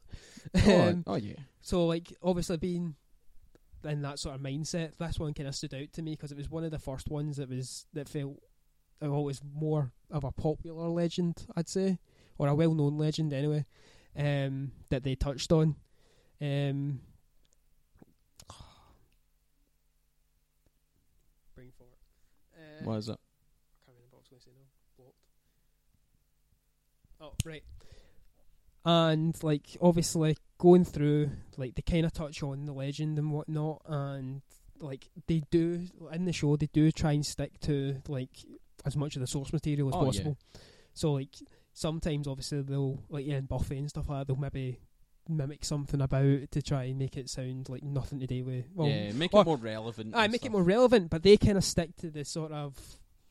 Oh, 0.65 0.81
Um, 0.89 1.03
oh 1.07 1.15
yeah. 1.15 1.35
so 1.61 1.85
like 1.85 2.13
obviously 2.23 2.57
being 2.57 2.95
in 3.83 4.01
that 4.03 4.19
sort 4.19 4.35
of 4.35 4.41
mindset, 4.41 4.97
this 4.97 5.19
one 5.19 5.33
kind 5.33 5.49
of 5.49 5.55
stood 5.55 5.73
out 5.73 5.91
to 5.93 6.01
me 6.01 6.11
because 6.11 6.31
it 6.31 6.37
was 6.37 6.49
one 6.49 6.63
of 6.63 6.71
the 6.71 6.79
first 6.79 7.09
ones 7.09 7.37
that 7.37 7.49
was 7.49 7.85
that 7.93 8.07
felt 8.09 8.39
always 9.01 9.41
more 9.53 9.91
of 10.09 10.23
a 10.23 10.31
popular 10.31 10.87
legend, 10.87 11.45
I'd 11.55 11.67
say, 11.69 11.99
or 12.37 12.47
a 12.47 12.55
well-known 12.55 12.97
legend 12.97 13.33
anyway, 13.33 13.65
um, 14.17 14.71
that 14.89 15.03
they 15.03 15.15
touched 15.15 15.51
on. 15.51 15.75
Um, 16.41 16.99
bring 21.55 21.71
forward. 21.77 21.95
Uh, 22.55 22.83
What 22.83 22.97
is 22.97 23.09
it? 23.09 23.13
I 23.13 23.17
can't 23.85 23.97
remember 23.97 24.11
what 24.11 24.17
I 24.17 24.21
was 24.21 24.29
going 24.29 24.39
to 24.39 24.45
say 24.45 24.51
now. 24.55 24.67
Blocked. 24.97 25.23
Oh, 27.45 27.49
right. 27.49 27.63
And 28.87 29.35
like 29.43 29.77
obviously 29.81 30.37
going 30.59 30.85
through 30.85 31.31
like 31.57 31.73
they 31.75 31.81
kind 31.81 32.05
of 32.05 32.13
touch 32.13 32.43
on 32.43 32.65
the 32.65 32.71
legend 32.73 33.17
and 33.17 33.31
whatnot, 33.31 33.81
and 33.87 34.41
like 34.79 35.07
they 35.27 35.41
do 35.49 35.87
in 36.11 36.25
the 36.25 36.33
show 36.33 36.55
they 36.55 36.67
do 36.71 36.91
try 36.91 37.13
and 37.13 37.25
stick 37.25 37.59
to 37.61 37.99
like 38.07 38.29
as 38.85 38.95
much 38.95 39.15
of 39.15 39.21
the 39.21 39.27
source 39.27 39.51
material 39.51 39.89
as 39.89 39.95
Oh, 39.95 40.01
yeah. 40.01 40.05
possible. 40.05 40.37
So 40.93 41.13
like 41.13 41.33
sometimes 41.75 42.27
obviously 42.27 42.61
they'll 42.61 43.03
like 43.09 43.27
yeah 43.27 43.35
in 43.35 43.45
Buffy 43.45 43.77
and 43.77 43.89
stuff 43.89 44.09
like 44.09 44.21
that 44.21 44.27
they'll 44.27 44.41
maybe 44.41 44.79
mimic 45.27 45.65
something 45.65 46.01
about 46.01 46.49
to 46.51 46.61
try 46.61 46.85
and 46.85 46.97
make 46.97 47.17
it 47.17 47.29
sound 47.29 47.67
like 47.67 47.83
nothing 47.83 48.19
to 48.19 48.27
do 48.27 48.43
with 48.45 48.65
well 48.73 48.87
yeah, 48.87 49.11
make 49.11 49.33
or- 49.33 49.41
it 49.41 49.45
more 49.45 49.57
relevant. 49.57 50.15
I 50.15 50.27
make 50.27 50.45
it 50.45 50.51
more 50.51 50.63
relevant, 50.63 51.09
but 51.09 51.21
they 51.21 51.37
kind 51.37 51.57
of 51.57 51.63
stick 51.63 51.95
to 51.97 52.09
the 52.09 52.23
sort 52.25 52.51
of 52.51 52.75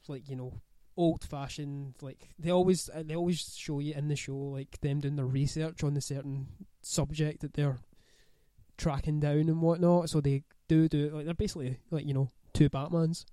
like 0.06 0.28
you 0.28 0.36
know 0.36 0.60
old 0.96 1.24
fashioned 1.24 1.94
like 2.02 2.28
they 2.38 2.52
always 2.52 2.88
uh, 2.90 3.02
they 3.04 3.16
always 3.16 3.56
show 3.56 3.80
you 3.80 3.94
in 3.94 4.06
the 4.08 4.14
show 4.14 4.36
like 4.36 4.80
them 4.80 5.00
doing 5.00 5.16
their 5.16 5.26
research 5.26 5.82
on 5.82 5.94
the 5.94 6.00
certain 6.00 6.46
subject 6.82 7.40
that 7.40 7.54
they're 7.54 7.78
tracking 8.76 9.20
down 9.20 9.48
and 9.48 9.62
whatnot. 9.62 10.10
So 10.10 10.20
they 10.20 10.42
do 10.68 10.88
do 10.88 11.10
like 11.10 11.24
they're 11.24 11.34
basically 11.34 11.78
like 11.90 12.06
you 12.06 12.14
know 12.14 12.28
two 12.52 12.68
Batmans. 12.68 13.24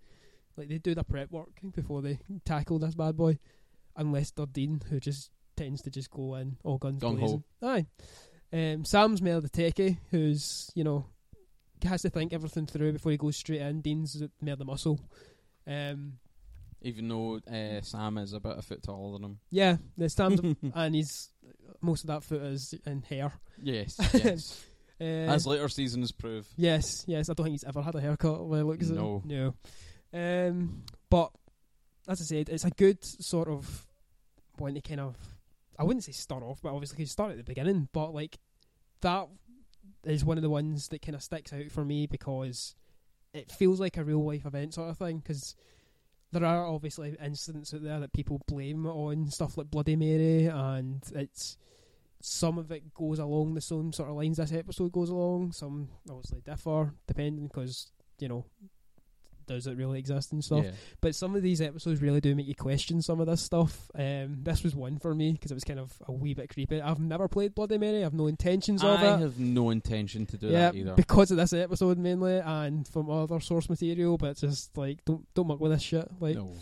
Like 0.57 0.69
they 0.69 0.77
do 0.77 0.93
the 0.93 1.03
prep 1.03 1.31
work 1.31 1.49
before 1.73 2.01
they 2.01 2.19
tackle 2.45 2.77
this 2.77 2.93
bad 2.93 3.15
boy, 3.17 3.39
unless 3.95 4.31
they're 4.31 4.45
Dean 4.45 4.81
who 4.89 4.99
just 4.99 5.29
tends 5.57 5.81
to 5.83 5.89
just 5.89 6.09
go 6.09 6.35
in 6.35 6.57
all 6.63 6.77
guns 6.77 7.01
Gung 7.01 7.19
ho. 7.19 7.43
blazing. 7.61 7.85
Aye. 8.53 8.55
Um, 8.73 8.85
Sam's 8.85 9.21
Mel 9.21 9.41
the 9.41 9.49
techie, 9.49 9.97
who's 10.11 10.69
you 10.75 10.83
know 10.83 11.05
has 11.83 12.01
to 12.03 12.09
think 12.09 12.31
everything 12.33 12.65
through 12.67 12.93
before 12.93 13.11
he 13.11 13.17
goes 13.17 13.37
straight 13.37 13.61
in. 13.61 13.81
Dean's 13.81 14.21
Mel 14.41 14.55
the 14.55 14.65
muscle. 14.65 14.99
Um, 15.67 16.13
Even 16.81 17.07
though 17.07 17.39
uh, 17.51 17.81
Sam 17.81 18.17
is 18.17 18.33
about 18.33 18.59
a 18.59 18.61
foot 18.61 18.83
taller 18.83 19.13
than 19.13 19.23
him. 19.23 19.39
yeah, 19.49 19.77
the 19.97 20.09
Sam's 20.09 20.41
and 20.75 20.95
he's 20.95 21.29
most 21.81 22.03
of 22.03 22.07
that 22.07 22.23
foot 22.23 22.41
is 22.41 22.73
in 22.85 23.01
hair. 23.03 23.31
yes, 23.61 23.97
yes. 24.13 24.65
Uh, 24.99 25.03
As 25.33 25.47
later 25.47 25.67
seasons 25.69 26.11
prove. 26.11 26.47
yes, 26.57 27.03
yes. 27.07 27.29
I 27.29 27.33
don't 27.33 27.45
think 27.45 27.53
he's 27.55 27.63
ever 27.63 27.81
had 27.81 27.95
a 27.95 28.01
haircut. 28.01 28.47
By 28.49 28.57
the 28.57 28.63
looks 28.65 28.89
of 28.89 28.97
it. 28.97 28.99
No. 28.99 29.23
no. 29.25 29.53
Um, 30.13 30.83
but 31.09 31.31
as 32.11 32.21
I 32.21 32.25
said, 32.25 32.49
it's 32.49 32.65
a 32.65 32.71
good 32.71 33.03
sort 33.03 33.47
of 33.47 33.87
one 34.57 34.73
to 34.73 34.81
kind 34.81 34.99
of 34.99 35.15
I 35.79 35.83
wouldn't 35.83 36.03
say 36.03 36.11
start 36.11 36.43
off, 36.43 36.61
but 36.61 36.73
obviously 36.73 36.99
you 36.99 37.05
start 37.05 37.31
at 37.31 37.37
the 37.37 37.43
beginning. 37.43 37.87
But 37.93 38.13
like 38.13 38.37
that 39.01 39.27
is 40.03 40.25
one 40.25 40.37
of 40.37 40.43
the 40.43 40.49
ones 40.49 40.89
that 40.89 41.01
kind 41.01 41.15
of 41.15 41.23
sticks 41.23 41.53
out 41.53 41.71
for 41.71 41.85
me 41.85 42.05
because 42.05 42.75
it 43.33 43.51
feels 43.51 43.79
like 43.79 43.97
a 43.97 44.03
real 44.03 44.23
life 44.23 44.45
event 44.45 44.73
sort 44.73 44.89
of 44.89 44.97
thing. 44.97 45.19
Because 45.19 45.55
there 46.31 46.45
are 46.45 46.67
obviously 46.67 47.15
incidents 47.23 47.73
out 47.73 47.83
there 47.83 47.99
that 47.99 48.13
people 48.13 48.41
blame 48.47 48.85
on 48.85 49.29
stuff 49.29 49.57
like 49.57 49.71
Bloody 49.71 49.95
Mary, 49.95 50.47
and 50.47 51.01
it's 51.15 51.57
some 52.21 52.57
of 52.57 52.71
it 52.71 52.93
goes 52.93 53.19
along 53.19 53.53
the 53.53 53.61
same 53.61 53.91
sort 53.91 54.09
of 54.09 54.15
lines 54.15 54.37
this 54.37 54.51
episode 54.51 54.91
goes 54.91 55.09
along. 55.09 55.53
Some 55.53 55.87
obviously 56.09 56.41
differ 56.41 56.93
depending 57.07 57.47
because 57.47 57.91
you 58.19 58.27
know 58.27 58.45
does 59.47 59.67
it 59.67 59.77
really 59.77 59.99
exist 59.99 60.31
and 60.31 60.43
stuff. 60.43 60.65
Yeah. 60.65 60.71
But 61.01 61.15
some 61.15 61.35
of 61.35 61.41
these 61.41 61.61
episodes 61.61 62.01
really 62.01 62.21
do 62.21 62.35
make 62.35 62.47
you 62.47 62.55
question 62.55 63.01
some 63.01 63.19
of 63.19 63.27
this 63.27 63.41
stuff. 63.41 63.89
Um, 63.95 64.39
this 64.43 64.63
was 64.63 64.75
one 64.75 64.99
for 64.99 65.13
me 65.13 65.33
because 65.33 65.51
it 65.51 65.55
was 65.55 65.63
kind 65.63 65.79
of 65.79 65.93
a 66.07 66.11
wee 66.11 66.33
bit 66.33 66.49
creepy. 66.49 66.81
I've 66.81 66.99
never 66.99 67.27
played 67.27 67.55
Bloody 67.55 67.77
Mary. 67.77 67.99
I 67.99 68.03
have 68.03 68.13
no 68.13 68.27
intentions 68.27 68.83
of 68.83 69.01
it. 69.01 69.05
I 69.05 69.17
have 69.17 69.39
no 69.39 69.69
intention 69.69 70.25
to 70.27 70.37
do 70.37 70.47
yeah, 70.47 70.71
that 70.71 70.75
either. 70.75 70.93
because 70.95 71.31
of 71.31 71.37
this 71.37 71.53
episode 71.53 71.97
mainly, 71.97 72.39
and 72.39 72.87
from 72.87 73.09
other 73.09 73.39
source 73.39 73.69
material. 73.69 74.17
But 74.17 74.37
just 74.37 74.77
like 74.77 75.03
don't 75.05 75.25
don't 75.33 75.47
muck 75.47 75.59
with 75.59 75.71
this 75.71 75.81
shit. 75.81 76.07
Like, 76.19 76.35
no. 76.35 76.53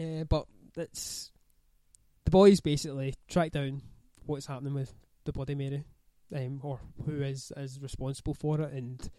uh, 0.00 0.24
but 0.24 0.46
it's 0.76 1.30
the 2.24 2.30
boys 2.30 2.60
basically 2.60 3.14
track 3.28 3.52
down 3.52 3.82
what's 4.26 4.46
happening 4.46 4.74
with 4.74 4.92
the 5.24 5.32
Bloody 5.32 5.54
Mary, 5.54 5.84
um, 6.34 6.60
or 6.62 6.80
who 7.04 7.22
is 7.22 7.52
is 7.56 7.80
responsible 7.80 8.34
for 8.34 8.60
it, 8.60 8.72
and 8.72 9.00
I 9.02 9.10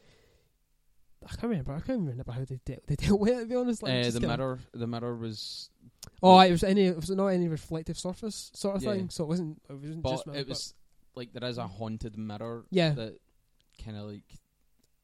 can't 1.39 1.49
remember. 1.51 1.71
I 1.73 1.79
can't 1.79 1.99
remember 2.07 2.31
how 2.31 2.43
they 2.45 2.59
dealt, 2.65 2.85
they 2.87 2.95
dealt 3.03 3.19
with 3.19 3.31
it. 3.33 3.39
To 3.41 3.45
be 3.45 3.55
honest, 3.55 3.83
like, 3.83 4.05
Uh, 4.07 4.09
the 4.11 4.19
mirror, 4.21 4.59
the 4.73 4.87
mirror 4.87 5.15
was, 5.15 5.69
Oh, 6.23 6.39
it 6.39 6.51
was 6.51 6.63
any. 6.63 6.91
Was 6.91 7.09
it 7.09 7.15
not 7.15 7.27
any 7.27 7.47
reflective 7.47 7.97
surface 7.97 8.51
sort 8.55 8.77
of 8.77 8.83
Yeah. 8.83 8.93
thing? 8.93 9.09
So 9.09 9.23
it 9.23 9.27
wasn't. 9.27 9.61
It 9.69 9.73
wasn't 9.73 10.01
but 10.03 10.11
just. 10.11 10.27
it 10.27 10.47
was 10.47 10.73
like 11.15 11.33
there 11.33 11.47
is 11.49 11.57
a 11.57 11.67
haunted 11.67 12.17
mirror 12.17 12.65
Yeah. 12.71 12.91
that 12.93 13.17
kind 13.83 13.97
of 13.97 14.05
like 14.11 14.23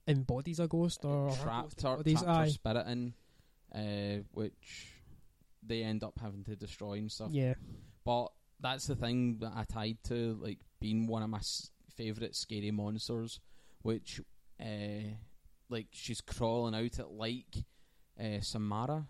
embodies 0.07 0.59
a 0.59 0.67
ghost 0.67 1.05
or 1.05 1.29
a 1.29 1.35
trapped 1.35 1.81
ghost 1.81 1.81
her, 1.81 2.23
trapped 2.25 2.51
spirit 2.51 2.87
in, 2.87 3.13
uh, 3.73 4.23
which 4.31 4.87
they 5.65 5.83
end 5.83 6.03
up 6.03 6.17
having 6.19 6.43
to 6.43 6.55
destroy 6.55 6.93
and 6.93 7.11
stuff. 7.11 7.31
Yeah, 7.31 7.53
But 8.03 8.27
that's 8.59 8.85
the 8.87 8.95
thing 8.95 9.37
that 9.39 9.53
I 9.55 9.63
tied 9.65 9.97
to 10.05 10.37
like 10.41 10.59
being 10.79 11.07
one 11.07 11.23
of 11.23 11.29
my 11.29 11.37
s- 11.39 11.71
favorite 11.95 12.35
scary 12.35 12.71
monsters, 12.71 13.39
which 13.81 14.19
uh, 14.59 15.15
like 15.73 15.87
she's 15.91 16.21
crawling 16.21 16.75
out 16.75 16.99
at 16.99 17.11
like 17.11 17.55
uh, 18.19 18.39
Samara. 18.41 19.05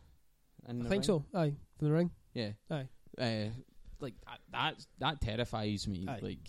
I 0.65 0.71
think 0.71 0.89
ring. 0.89 1.03
so. 1.03 1.25
Aye, 1.35 1.53
from 1.77 1.87
the 1.87 1.93
ring. 1.93 2.11
Yeah. 2.33 2.51
Aye. 2.71 2.87
Uh, 3.19 3.49
like 3.99 4.13
that, 4.25 4.39
that 4.51 4.85
that 4.99 5.21
terrifies 5.21 5.87
me. 5.87 6.05
Aye. 6.07 6.19
Like 6.21 6.39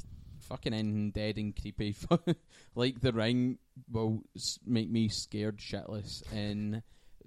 fucking 0.40 0.72
undead 0.72 1.36
and 1.36 1.60
creepy. 1.60 1.96
like 2.74 3.00
the 3.00 3.12
ring 3.12 3.58
will 3.90 4.22
make 4.64 4.88
me 4.88 5.08
scared 5.08 5.58
shitless, 5.58 6.22
and 6.32 6.82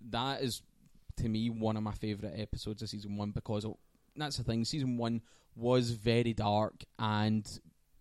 that 0.10 0.41
is 0.41 0.62
to 1.17 1.27
me 1.27 1.50
one 1.50 1.75
of 1.75 1.84
my 1.84 1.94
favorite 1.94 2.39
episodes 2.39 2.82
of 2.82 2.89
season 2.89 3.17
one 3.17 3.32
because 3.32 3.65
it, 3.65 3.72
that's 4.15 4.38
the 4.38 4.44
thing. 4.44 4.63
Season 4.63 4.98
one 4.98 5.22
was 5.56 5.91
very 5.91 6.34
dark 6.34 6.86
and 6.98 7.46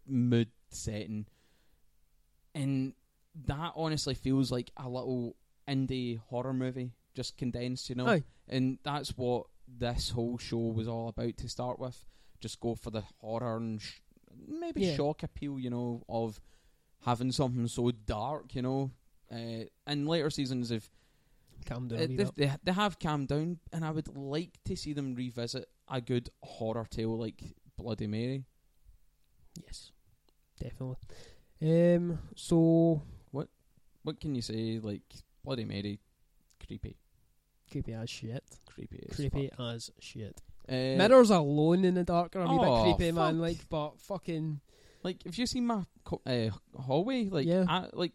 mood 0.07 0.49
setting, 0.71 1.27
and 2.55 2.93
that 3.47 3.73
honestly 3.77 4.15
feels 4.15 4.51
like 4.51 4.71
a 4.77 4.89
little 4.89 5.37
indie 5.69 6.19
horror 6.29 6.55
movie 6.55 6.93
just 7.15 7.37
condensed. 7.37 7.89
You 7.91 7.97
know, 7.97 8.07
Aye. 8.09 8.23
and 8.49 8.79
that's 8.83 9.17
what 9.17 9.47
this 9.69 10.11
whole 10.11 10.39
show 10.39 10.59
was 10.59 10.89
all 10.89 11.09
about 11.09 11.37
to 11.39 11.49
start 11.49 11.79
with. 11.79 12.05
Just 12.41 12.61
go 12.61 12.75
for 12.75 12.91
the 12.91 13.03
horror 13.21 13.57
and 13.57 13.81
sh- 13.81 14.01
maybe 14.47 14.83
Yeah. 14.83 14.95
shock 14.97 15.23
appeal, 15.23 15.59
you 15.59 15.71
know, 15.71 16.03
of 16.09 16.41
having 17.05 17.33
something 17.33 17.67
so 17.69 17.91
dark, 17.91 18.55
you 18.55 18.63
know. 18.63 18.91
Uh, 19.33 19.65
in 19.87 20.07
later 20.07 20.31
seasons, 20.31 20.71
if 20.71 20.89
Calm 21.65 21.89
down. 21.89 21.99
uh, 21.99 22.07
they, 22.09 22.47
they 22.47 22.53
they 22.63 22.73
have 22.73 22.99
calmed 23.01 23.29
down, 23.29 23.59
and 23.73 23.85
I 23.85 23.91
would 23.91 24.17
like 24.17 24.59
to 24.67 24.77
see 24.77 24.93
them 24.93 25.15
revisit 25.17 25.69
a 25.89 26.01
good 26.01 26.31
horror 26.43 26.87
tale 26.89 27.19
like 27.19 27.43
Bloody 27.77 28.07
Mary. 28.07 28.45
Yes, 29.65 29.91
definitely. 30.61 30.97
Um. 31.63 32.19
So 32.37 33.03
What 34.07 34.21
can 34.21 34.37
you 34.37 34.43
say? 34.43 34.79
Like 34.81 35.03
Bloody 35.45 35.65
Mary, 35.65 35.99
creepy, 36.65 36.97
creepy 37.69 37.93
as 37.93 38.09
shit. 38.09 38.45
creepy, 38.67 39.05
as 39.11 39.17
Creepy 39.17 39.49
fuck. 39.49 39.67
as 39.75 39.91
shit. 39.99 40.41
Uh, 40.69 40.95
Mirrors 40.97 41.31
alone 41.31 41.85
in 41.85 41.95
the 41.95 42.05
dark 42.05 42.37
are 42.37 42.43
a 42.43 42.49
wee 42.49 42.57
oh, 42.61 42.85
bit 42.85 42.97
creepy, 42.97 43.13
man. 43.13 43.41
Like, 43.41 43.59
but 43.69 43.99
fucking 43.99 44.61
Like, 45.03 45.25
have 45.25 45.35
you 45.37 45.47
seen 45.47 45.67
my 45.67 45.83
co- 46.05 46.23
uh, 46.25 46.51
hallway? 46.81 47.25
Like, 47.29 47.47
Yeah. 47.49 47.65
I, 47.69 47.89
like 47.95 48.13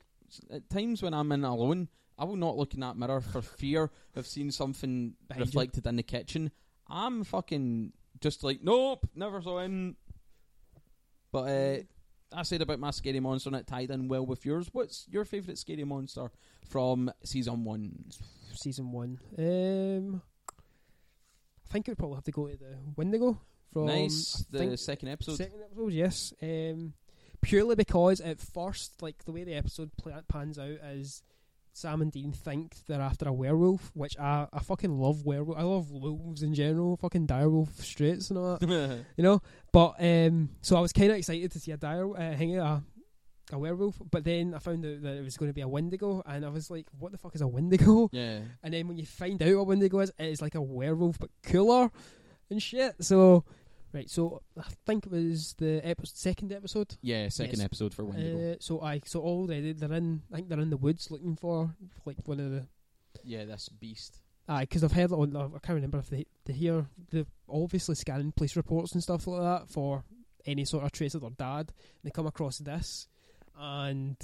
at 0.49 0.69
times 0.69 1.03
when 1.03 1.13
I'm 1.13 1.29
in 1.33 1.43
alone, 1.43 1.89
I 2.17 2.23
will 2.23 2.37
not 2.37 2.55
look 2.55 2.73
in 2.73 2.79
that 2.79 2.95
mirror 2.95 3.19
for 3.19 3.41
fear 3.41 3.91
of 4.15 4.25
seeing 4.25 4.51
something 4.51 5.15
Behind 5.27 5.45
you. 5.45 5.45
reflected 5.49 5.85
in 5.87 5.97
the 5.97 6.03
kitchen. 6.03 6.51
I'm 6.87 7.25
fucking 7.25 7.91
just 8.21 8.45
like, 8.45 8.59
nope, 8.63 9.09
never 9.13 9.41
saw 9.41 9.59
him. 9.59 9.97
But 11.33 11.39
uh, 11.49 11.83
I 12.33 12.43
said 12.43 12.61
about 12.61 12.79
my 12.79 12.91
scary 12.91 13.19
monster, 13.19 13.49
and 13.49 13.57
it 13.57 13.67
tied 13.67 13.91
in 13.91 14.07
well 14.07 14.25
with 14.25 14.45
yours. 14.45 14.69
What's 14.71 15.05
your 15.09 15.25
favourite 15.25 15.57
scary 15.57 15.83
monster 15.83 16.31
from 16.69 17.11
season 17.23 17.63
one? 17.63 18.05
season 18.53 18.91
one. 18.91 19.19
Um. 19.37 20.21
I 21.69 21.73
think 21.73 21.87
it 21.87 21.91
would 21.91 21.97
probably 21.97 22.15
have 22.15 22.25
to 22.25 22.31
go 22.31 22.47
to 22.47 22.57
the 22.57 22.75
Wendigo 22.97 23.39
from 23.71 23.85
nice, 23.85 24.45
the 24.51 24.75
second 24.75 25.07
episode. 25.07 25.37
Second 25.37 25.61
episode, 25.63 25.93
yes. 25.93 26.33
Um, 26.41 26.93
purely 27.41 27.75
because 27.75 28.19
at 28.19 28.39
first, 28.41 29.01
like 29.01 29.23
the 29.23 29.31
way 29.31 29.45
the 29.45 29.53
episode 29.53 29.91
pla 29.97 30.19
pans 30.27 30.59
out 30.59 30.67
is 30.67 31.23
Sam 31.73 32.01
and 32.01 32.11
Dean 32.11 32.31
think 32.31 32.75
they're 32.87 33.01
after 33.01 33.27
a 33.27 33.33
werewolf, 33.33 33.91
which 33.93 34.17
I 34.19 34.47
I 34.51 34.59
fucking 34.59 34.99
love 34.99 35.25
werewolf. 35.25 35.57
I 35.57 35.63
love 35.63 35.91
wolves 35.91 36.43
in 36.43 36.53
general, 36.53 36.97
fucking 36.97 37.27
direwolf 37.27 37.81
straights 37.81 38.29
and 38.29 38.39
all 38.39 38.57
that, 38.57 39.03
you 39.17 39.23
know. 39.23 39.41
But 39.71 39.95
um, 39.99 40.49
so 40.61 40.75
I 40.75 40.81
was 40.81 40.93
kind 40.93 41.11
of 41.11 41.17
excited 41.17 41.51
to 41.51 41.59
see 41.59 41.71
a 41.71 41.77
dire 41.77 42.09
uh, 42.11 42.35
hang 42.35 42.57
out 42.57 42.83
a, 43.51 43.55
a 43.55 43.59
werewolf, 43.59 44.01
but 44.11 44.23
then 44.23 44.53
I 44.53 44.59
found 44.59 44.85
out 44.85 45.01
that 45.01 45.17
it 45.17 45.23
was 45.23 45.37
going 45.37 45.49
to 45.49 45.55
be 45.55 45.61
a 45.61 45.67
Wendigo, 45.67 46.21
and 46.25 46.45
I 46.45 46.49
was 46.49 46.69
like, 46.69 46.87
what 46.99 47.11
the 47.11 47.17
fuck 47.17 47.35
is 47.35 47.41
a 47.41 47.47
Wendigo? 47.47 48.09
yeah. 48.13 48.39
And 48.63 48.73
then 48.73 48.87
when 48.87 48.97
you 48.97 49.05
find 49.05 49.41
out 49.41 49.57
what 49.57 49.67
Wendigo 49.67 49.99
is, 49.99 50.11
it 50.19 50.25
is 50.25 50.41
like 50.41 50.55
a 50.55 50.61
werewolf 50.61 51.19
but 51.19 51.29
cooler 51.43 51.89
and 52.49 52.61
shit. 52.61 52.95
So, 53.01 53.45
right, 53.93 54.09
so 54.09 54.41
I 54.57 54.63
think 54.85 55.05
it 55.05 55.11
was 55.11 55.53
the 55.57 55.81
epi- 55.83 56.03
second 56.05 56.51
episode. 56.53 56.97
Yeah, 57.01 57.29
second 57.29 57.57
Yes. 57.59 57.65
episode 57.65 57.93
for 57.93 58.05
Wendigo. 58.05 58.53
Uh, 58.53 58.55
so 58.59 58.81
I 58.81 59.01
so 59.05 59.21
already 59.21 59.73
they're 59.73 59.93
in. 59.93 60.21
I 60.31 60.35
think 60.37 60.49
they're 60.49 60.59
in 60.59 60.69
the 60.69 60.77
woods 60.77 61.09
looking 61.11 61.35
for 61.35 61.75
like 62.05 62.17
one 62.25 62.39
of 62.39 62.51
the. 62.51 62.67
yeah, 63.23 63.45
this 63.45 63.69
beast. 63.69 64.21
Aye, 64.47 64.61
because 64.63 64.83
I've 64.83 64.91
heard 64.93 65.11
on. 65.11 65.35
I 65.35 65.41
can't 65.59 65.75
remember 65.75 65.99
if 65.99 66.09
they 66.09 66.25
they 66.45 66.53
hear 66.53 66.87
the 67.11 67.25
obviously 67.47 67.95
scanning 67.95 68.31
police 68.31 68.55
reports 68.55 68.93
and 68.93 69.03
stuff 69.03 69.27
like 69.27 69.41
that 69.41 69.69
for 69.69 70.03
any 70.45 70.65
sort 70.65 70.83
of 70.83 70.91
trace 70.91 71.13
of 71.13 71.21
their 71.21 71.29
dad. 71.31 71.67
And 71.69 72.03
they 72.03 72.09
come 72.11 72.27
across 72.27 72.57
this, 72.57 73.07
and 73.57 74.17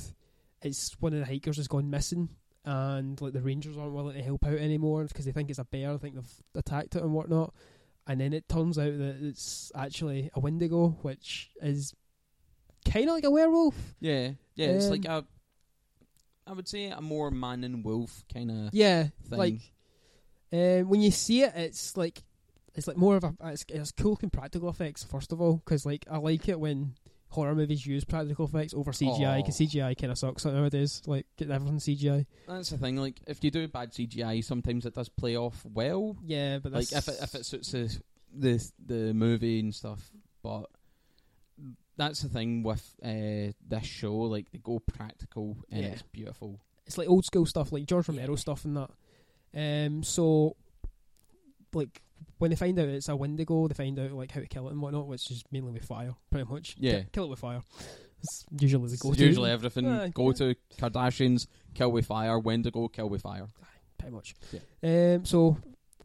it's 0.62 1.00
one 1.00 1.14
of 1.14 1.20
the 1.20 1.26
hikers 1.26 1.58
has 1.58 1.68
gone 1.68 1.90
missing, 1.90 2.30
and 2.66 3.20
like 3.22 3.34
the 3.34 3.42
rangers 3.42 3.78
aren't 3.78 3.94
willing 3.94 4.16
to 4.18 4.24
help 4.24 4.46
out 4.46 4.58
anymore 4.58 5.04
because 5.06 5.26
they 5.26 5.32
think 5.32 5.50
it's 5.50 5.60
a 5.60 5.66
bear. 5.66 5.94
I 5.94 5.98
think 5.98 6.16
they've 6.16 6.42
attacked 6.56 6.96
it 6.96 7.04
and 7.04 7.14
whatnot. 7.14 7.54
And 8.08 8.22
then 8.22 8.32
it 8.34 8.48
turns 8.48 8.78
out 8.80 8.98
that 8.98 9.18
it's 9.22 9.72
actually 9.76 10.30
a 10.34 10.40
Wendigo, 10.40 10.98
which 11.02 11.52
is 11.62 11.94
kind 12.86 13.10
of 13.10 13.16
like 13.16 13.26
a 13.26 13.30
werewolf. 13.32 13.76
Yeah, 14.00 14.32
yeah, 14.56 14.68
it's 14.68 14.86
Um, 14.86 14.92
like 14.92 15.06
a. 15.06 15.26
I 16.46 16.54
would 16.54 16.68
say 16.70 16.86
a 16.86 17.02
more 17.02 17.30
man 17.30 17.66
and 17.66 17.84
wolf 17.84 18.24
kind 18.34 18.50
of 18.50 18.74
Yeah, 18.74 19.10
thing. 19.30 19.38
like 19.38 19.60
um, 20.54 20.88
when 20.88 21.02
you 21.02 21.12
see 21.12 21.44
it, 21.44 21.52
it's 21.56 21.98
like 21.98 22.24
it's 22.74 22.88
like 22.88 22.96
more 22.96 23.18
of 23.18 23.26
a 23.26 23.34
it's, 23.44 23.66
it's 23.68 23.92
cool 23.92 24.18
in 24.24 24.30
practical 24.30 24.70
effects. 24.70 25.04
First 25.04 25.34
of 25.34 25.42
all, 25.42 25.58
because 25.58 25.86
like 25.86 26.06
I 26.10 26.18
like 26.18 26.48
it 26.48 26.60
when 26.60 26.94
horror 27.30 27.56
movies 27.56 27.86
use 27.86 28.04
practical 28.06 28.46
effects 28.46 28.74
over 28.74 28.92
CGI 28.92 29.38
because. 29.38 29.58
CGI 29.58 29.98
kind 30.00 30.12
of 30.12 30.18
sucks 30.18 30.46
nowadays. 30.46 31.02
Like 31.06 31.26
get 31.38 31.50
everything 31.52 31.80
CGI. 31.80 32.26
That's 32.48 32.70
the 32.70 32.78
thing. 32.78 32.98
Like, 32.98 33.20
if 33.28 33.44
you 33.44 33.52
do 33.52 33.68
bad 33.68 33.92
CGI, 33.92 34.44
sometimes 34.44 34.86
it 34.86 34.96
does 34.96 35.10
play 35.10 35.36
off 35.38 35.64
well. 35.66 36.16
Yeah, 36.24 36.60
but 36.60 36.72
Like, 36.74 36.92
if 36.92 37.08
it 37.08 37.18
if 37.22 37.36
it 37.36 37.46
suits 37.46 37.72
the 37.72 37.98
the 38.34 38.72
the 38.86 39.14
movie 39.14 39.60
and 39.60 39.74
stuff. 39.76 40.10
But 40.44 40.66
that's 41.98 42.22
the 42.22 42.30
thing 42.30 42.64
with 42.64 42.96
uh, 43.04 43.52
this 43.68 43.86
show. 43.86 44.16
Like, 44.16 44.52
they 44.52 44.60
go 44.60 44.80
practical 44.80 45.58
and 45.72 45.82
Yeah. 45.84 45.88
it's 45.90 46.04
beautiful. 46.04 46.60
it's 46.86 46.98
like 46.98 47.10
old 47.10 47.26
school 47.26 47.46
stuff, 47.46 47.72
like 47.72 47.86
George 47.86 48.08
Romero 48.08 48.36
stuff 48.36 48.64
and 48.66 48.78
that. 48.78 48.90
Um, 49.54 50.04
so 50.04 50.56
like 51.78 52.02
when 52.40 52.50
they 52.50 52.56
find 52.56 52.78
out 52.80 52.88
it's 52.90 53.10
a 53.10 53.16
Wendigo, 53.16 53.68
they 53.68 53.74
find 53.74 53.98
out 54.00 54.12
like 54.12 54.32
how 54.32 54.40
to 54.42 54.48
kill 54.48 54.68
it 54.68 54.72
and 54.72 54.82
whatnot, 54.82 55.08
which 55.08 55.32
is 55.32 55.44
mainly 55.52 55.72
with 55.72 55.86
fire, 55.86 56.14
pretty 56.30 56.50
much. 56.52 56.76
Yeah. 56.80 57.00
Ki- 57.02 57.06
kill 57.14 57.24
it 57.26 57.30
with 57.30 57.40
fire. 57.40 57.62
It's 58.22 58.46
usually 58.60 58.88
the 58.88 58.94
It's 58.94 59.02
go-to. 59.04 59.24
usually 59.26 59.52
everything. 59.52 59.88
Aye. 59.88 60.10
go 60.10 60.32
to 60.32 60.56
Kardashians, 60.80 61.48
kill 61.76 61.92
with 61.92 62.06
fire. 62.08 62.40
Wendigo, 62.40 62.88
kill 62.88 63.10
with 63.10 63.22
fire. 63.22 63.48
pretty 63.98 64.14
much. 64.16 64.36
Yeah. 64.52 65.16
Um, 65.16 65.26
so 65.26 65.58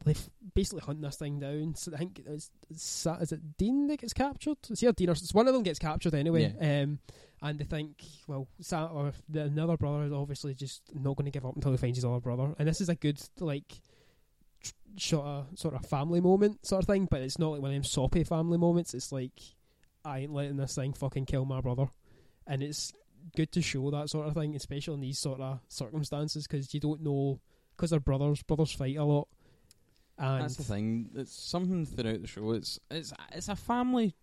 they 0.04 0.14
basically 0.54 0.80
hunt 0.82 1.00
this 1.00 1.16
thing 1.16 1.38
down. 1.40 1.74
So 1.74 1.92
I 1.94 1.98
think 1.98 2.20
it's, 2.26 2.50
it's 2.70 3.06
is 3.06 3.32
it 3.32 3.56
Dean 3.56 3.86
that 3.88 4.00
gets 4.00 4.12
captured? 4.12 4.58
It's 4.68 4.82
either 4.82 4.92
Dean 4.92 5.08
or 5.08 5.12
it's 5.12 5.32
one 5.34 5.48
of 5.48 5.54
them 5.54 5.62
gets 5.62 5.78
captured 5.78 6.14
anyway. 6.14 6.54
Um, 6.60 6.98
and 7.40 7.58
they 7.58 7.64
think, 7.64 8.02
well, 8.28 8.46
Sa- 8.60 8.86
or 8.86 9.12
the, 9.28 9.42
another 9.42 9.76
brother 9.76 10.04
is 10.04 10.12
obviously 10.12 10.54
just 10.54 10.82
not 10.94 11.16
going 11.16 11.24
to 11.24 11.30
give 11.30 11.44
up 11.46 11.54
until 11.56 11.72
he 11.72 11.76
finds 11.78 11.96
his 11.98 12.04
other 12.04 12.20
brother. 12.20 12.54
And 12.58 12.68
this 12.68 12.80
is 12.80 12.88
a 12.88 12.94
good 12.94 13.20
like 13.40 13.72
sort 14.98 15.24
of 15.26 15.46
sort 15.58 15.74
of 15.74 15.84
family 15.86 16.20
moment 16.20 16.64
sort 16.66 16.82
of 16.82 16.86
thing, 16.86 17.06
but 17.10 17.22
it's 17.22 17.38
not 17.38 17.52
like 17.52 17.62
one 17.62 17.70
of 17.70 17.74
them 17.74 17.84
soppy 17.84 18.24
family 18.24 18.58
moments. 18.58 18.94
It's 18.94 19.12
like 19.12 19.32
I 20.04 20.20
ain't 20.20 20.32
letting 20.32 20.56
this 20.56 20.74
thing 20.74 20.92
fucking 20.92 21.26
kill 21.26 21.44
my 21.44 21.60
brother, 21.60 21.86
and 22.46 22.62
it's 22.62 22.92
good 23.36 23.52
to 23.52 23.62
show 23.62 23.90
that 23.90 24.10
sort 24.10 24.26
of 24.28 24.34
thing, 24.34 24.54
especially 24.56 24.94
in 24.94 25.00
these 25.00 25.18
sort 25.18 25.40
of 25.40 25.60
circumstances, 25.68 26.46
because 26.46 26.72
you 26.74 26.80
don't 26.80 27.02
know 27.02 27.40
because 27.76 27.90
they're 27.90 28.00
brothers. 28.00 28.42
Brothers 28.42 28.72
fight 28.72 28.96
a 28.96 29.04
lot. 29.04 29.28
And 30.18 30.42
That's 30.42 30.56
the 30.56 30.64
thing. 30.64 31.10
It's 31.14 31.32
something 31.32 31.86
throughout 31.86 32.20
the 32.20 32.28
show. 32.28 32.52
It's 32.52 32.78
it's 32.90 33.12
it's 33.32 33.48
a 33.48 33.56
family. 33.56 34.14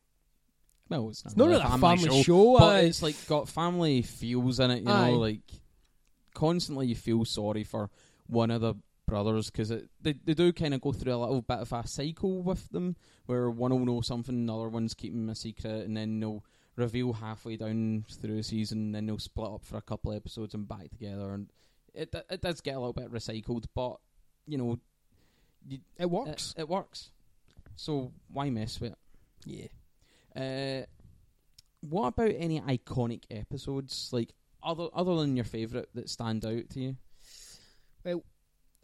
Well, 0.87 1.09
it's 1.09 1.23
not, 1.23 1.31
It's 1.31 1.37
not 1.37 1.47
really 1.49 1.61
a 1.61 1.77
family 1.77 2.23
show, 2.23 2.57
but 2.57 2.63
aye. 2.75 2.79
it's 2.81 3.01
like 3.01 3.15
got 3.27 3.47
family 3.49 4.01
feels 4.01 4.59
in 4.59 4.71
it. 4.71 4.83
You 4.83 4.89
Aye. 4.89 5.11
know, 5.11 5.17
like 5.17 5.41
constantly 6.33 6.87
you 6.87 6.95
feel 6.95 7.25
sorry 7.25 7.63
for 7.63 7.89
one 8.27 8.49
of 8.51 8.61
the 8.61 8.75
brothers 9.09 9.49
because 9.49 9.69
they 9.69 10.13
they 10.23 10.33
do 10.33 10.53
kind 10.53 10.73
of 10.73 10.81
go 10.81 10.91
through 10.91 11.13
a 11.13 11.17
little 11.17 11.41
bit 11.41 11.59
of 11.59 11.73
a 11.73 11.87
cycle 11.87 12.41
with 12.41 12.69
them 12.69 12.95
where 13.25 13.49
one 13.49 13.71
will 13.71 13.85
know 13.85 14.01
something, 14.01 14.45
the 14.45 14.55
other 14.55 14.69
one's 14.69 14.93
keeping 14.93 15.29
a 15.29 15.35
secret, 15.35 15.85
and 15.85 15.97
then 15.97 16.19
they'll 16.19 16.43
reveal 16.75 17.13
halfway 17.13 17.57
down 17.57 18.05
through 18.09 18.37
a 18.37 18.43
season, 18.43 18.79
and 18.79 18.95
then 18.95 19.05
they'll 19.05 19.19
split 19.19 19.51
up 19.51 19.65
for 19.65 19.77
a 19.77 19.81
couple 19.81 20.11
of 20.11 20.17
episodes 20.17 20.53
and 20.53 20.67
back 20.67 20.89
together, 20.89 21.33
and 21.33 21.51
it 21.93 22.13
it 22.29 22.41
does 22.41 22.61
get 22.61 22.75
a 22.75 22.79
little 22.79 22.93
bit 22.93 23.11
recycled, 23.11 23.65
but 23.73 23.97
you 24.45 24.57
know. 24.57 24.79
You, 25.67 25.79
it 25.97 26.09
works. 26.09 26.53
it, 26.57 26.61
it 26.61 26.69
works. 26.69 27.11
So 27.75 28.13
why 28.31 28.49
mess 28.49 28.79
with 28.79 28.93
it? 28.93 28.97
yeah. 29.45 29.67
Uh, 30.35 30.85
what 31.81 32.07
about 32.07 32.31
any 32.37 32.61
iconic 32.61 33.23
episodes, 33.31 34.09
like 34.11 34.33
other 34.61 34.87
other 34.93 35.15
than 35.15 35.35
your 35.35 35.45
favourite 35.45 35.87
that 35.95 36.09
stand 36.09 36.45
out 36.45 36.69
to 36.71 36.79
you? 36.79 36.97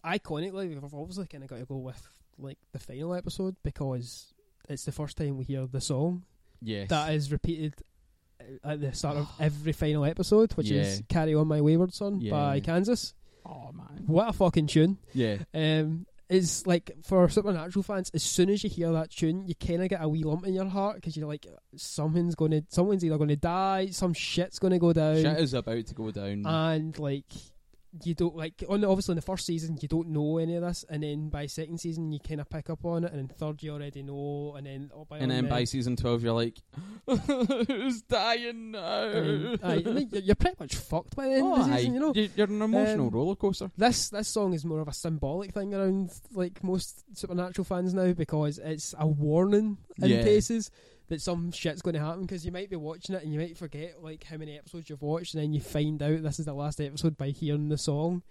Iconically, 0.06 0.70
we've 0.70 0.84
obviously 0.94 1.28
kind 1.28 1.44
of 1.44 1.50
got 1.50 1.60
to 1.60 1.66
go 1.66 1.78
with 1.78 2.02
like 2.38 2.58
the 2.74 2.80
final 2.80 3.14
episode 3.16 3.56
because 3.64 4.34
it's 4.70 4.86
the 4.86 4.92
first 4.92 5.18
time 5.18 5.38
we 5.38 5.46
hear 5.46 5.66
the 5.68 5.82
song 5.82 6.24
Yes. 6.62 6.90
that 6.90 7.14
is 7.14 7.32
repeated 7.32 7.74
at 8.64 8.82
the 8.82 8.94
start 8.94 9.18
of 9.18 9.28
every 9.40 9.72
final 9.72 10.06
episode, 10.06 10.54
which 10.54 10.70
is 10.72 11.02
"Carry 11.10 11.34
On 11.34 11.48
My 11.48 11.62
Wayward 11.62 11.94
Son" 11.94 12.20
by 12.30 12.60
Kansas. 12.60 13.14
oh 13.46 13.72
man. 13.74 14.04
What 14.08 14.30
a 14.30 14.34
fucking 14.34 14.68
tune! 14.68 14.98
Yeah. 15.14 15.38
Um, 15.54 16.06
it's 16.28 16.66
like 16.66 16.92
for 17.04 17.30
Supernatural 17.30 17.84
fans, 17.84 18.10
as 18.14 18.24
soon 18.24 18.50
as 18.50 18.64
you 18.64 18.70
hear 18.70 18.92
that 18.94 19.12
tune, 19.12 19.46
you 19.48 19.54
kind 19.56 19.84
of 19.84 19.90
get 19.90 20.02
a 20.04 20.10
wee 20.10 20.24
lump 20.24 20.46
in 20.48 20.54
your 20.56 20.66
heart 20.66 20.96
because 20.96 21.16
you're 21.16 21.28
like, 21.28 21.46
something's 21.76 22.34
going 22.34 22.50
to, 22.52 22.64
someone's 22.70 23.06
either 23.06 23.18
going 23.18 23.30
to 23.30 23.36
die, 23.36 23.90
some 23.92 24.12
shit's 24.14 24.58
going 24.58 24.74
to 24.74 24.80
go 24.80 24.92
down, 24.92 25.18
Shit 25.22 25.40
is 25.40 25.54
about 25.54 25.86
to 25.86 25.94
go 25.94 26.10
down. 26.10 26.44
and 26.46 26.98
like 26.98 27.26
you 28.04 28.14
don't 28.14 28.36
like 28.36 28.64
on 28.70 28.82
the, 28.82 28.88
obviously 28.90 29.14
in 29.14 29.18
the 29.18 29.22
first 29.22 29.46
season 29.46 29.78
you 29.82 29.88
don't 29.88 30.10
know 30.10 30.38
any 30.38 30.56
of 30.56 30.64
this, 30.64 30.84
and 30.90 31.04
then 31.04 31.30
by 31.30 31.46
second 31.46 31.80
season 31.80 32.12
you 32.12 32.20
kind 32.20 32.42
of 32.42 32.50
pick 32.50 32.70
up 32.70 32.84
on 32.86 33.04
it, 33.04 33.12
and 33.14 33.20
then 33.20 33.28
third 33.38 33.62
you 33.64 33.72
already 33.72 34.04
know, 34.04 34.56
and 34.58 34.66
then 34.68 34.92
oh, 34.94 35.06
by 35.06 35.18
and 35.18 35.32
on 35.32 35.38
then 35.38 35.48
by 35.50 35.64
season 35.64 35.96
twelve, 35.96 36.24
you're 36.24 36.34
like, 36.34 36.58
"Who's 37.68 38.02
dying 38.04 38.72
now?" 38.72 39.04
and, 39.10 39.60
aye, 39.64 39.76
you're 40.12 40.36
pretty 40.36 40.56
much 40.60 40.76
fucked 40.76 41.16
by 41.16 41.26
the 41.26 41.34
end 41.36 41.44
Oh, 41.44 41.60
of 41.62 41.68
the 41.68 41.74
aye. 41.74 41.78
season, 41.78 41.94
you 41.94 42.00
know. 42.00 42.14
You- 42.14 42.30
You're 42.36 42.48
an 42.48 42.62
emotional 42.62 43.08
Um, 43.08 43.14
roller 43.14 43.36
coaster. 43.36 43.72
This 43.78 44.10
this 44.10 44.28
song 44.28 44.54
is 44.54 44.66
more 44.66 44.80
of 44.82 44.88
a 44.88 44.94
symbolic 44.94 45.54
thing 45.54 45.74
around 45.74 46.12
like 46.34 46.64
most 46.64 47.04
supernatural 47.18 47.66
fans 47.66 47.94
now 47.94 48.14
because 48.14 48.58
it's 48.60 48.94
a 48.98 49.08
warning 49.08 49.78
in 50.02 50.10
Yeah. 50.10 50.24
cases 50.24 50.72
that 51.08 51.22
some 51.22 51.52
shit's 51.52 51.82
going 51.82 51.94
to 51.94 52.00
happen 52.00 52.22
because 52.22 52.46
you 52.46 52.52
might 52.52 52.70
be 52.70 52.76
watching 52.76 53.16
it 53.16 53.24
and 53.24 53.32
you 53.34 53.40
might 53.40 53.58
forget 53.58 54.02
like 54.02 54.24
how 54.24 54.38
many 54.38 54.58
episodes 54.58 54.90
you've 54.90 55.02
watched 55.02 55.34
and 55.36 55.44
then 55.44 55.54
you 55.54 55.62
find 55.62 56.02
out 56.02 56.24
this 56.24 56.40
is 56.40 56.46
the 56.46 56.54
last 56.54 56.82
episode 56.82 57.16
by 57.18 57.30
hearing 57.30 57.70
the 57.70 57.78
song, 57.78 58.24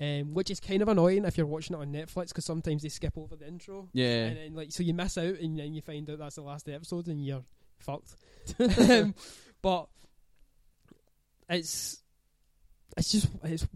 um, 0.00 0.32
which 0.34 0.50
is 0.50 0.58
kind 0.60 0.80
of 0.82 0.88
annoying 0.88 1.24
if 1.24 1.36
you're 1.36 1.46
watching 1.46 1.76
it 1.76 1.80
on 1.80 1.92
Netflix 1.92 2.28
because 2.28 2.44
sometimes 2.44 2.82
they 2.82 2.88
skip 2.88 3.16
over 3.18 3.36
the 3.36 3.46
intro 3.46 3.88
Yeah. 3.92 4.26
and 4.26 4.36
then 4.36 4.54
like 4.54 4.72
so 4.72 4.82
you 4.82 4.94
miss 4.94 5.18
out 5.18 5.38
and 5.40 5.58
then 5.58 5.74
you 5.74 5.82
find 5.82 6.08
out 6.10 6.18
that's 6.18 6.36
the 6.36 6.42
last 6.42 6.68
episode 6.68 7.06
and 7.08 7.24
you're 7.24 7.44
fucked. 7.78 8.16
um, 8.90 9.14
but 9.62 9.88
it's 11.48 12.02
it's 12.96 13.12
just 13.12 13.28
it's 13.44 13.66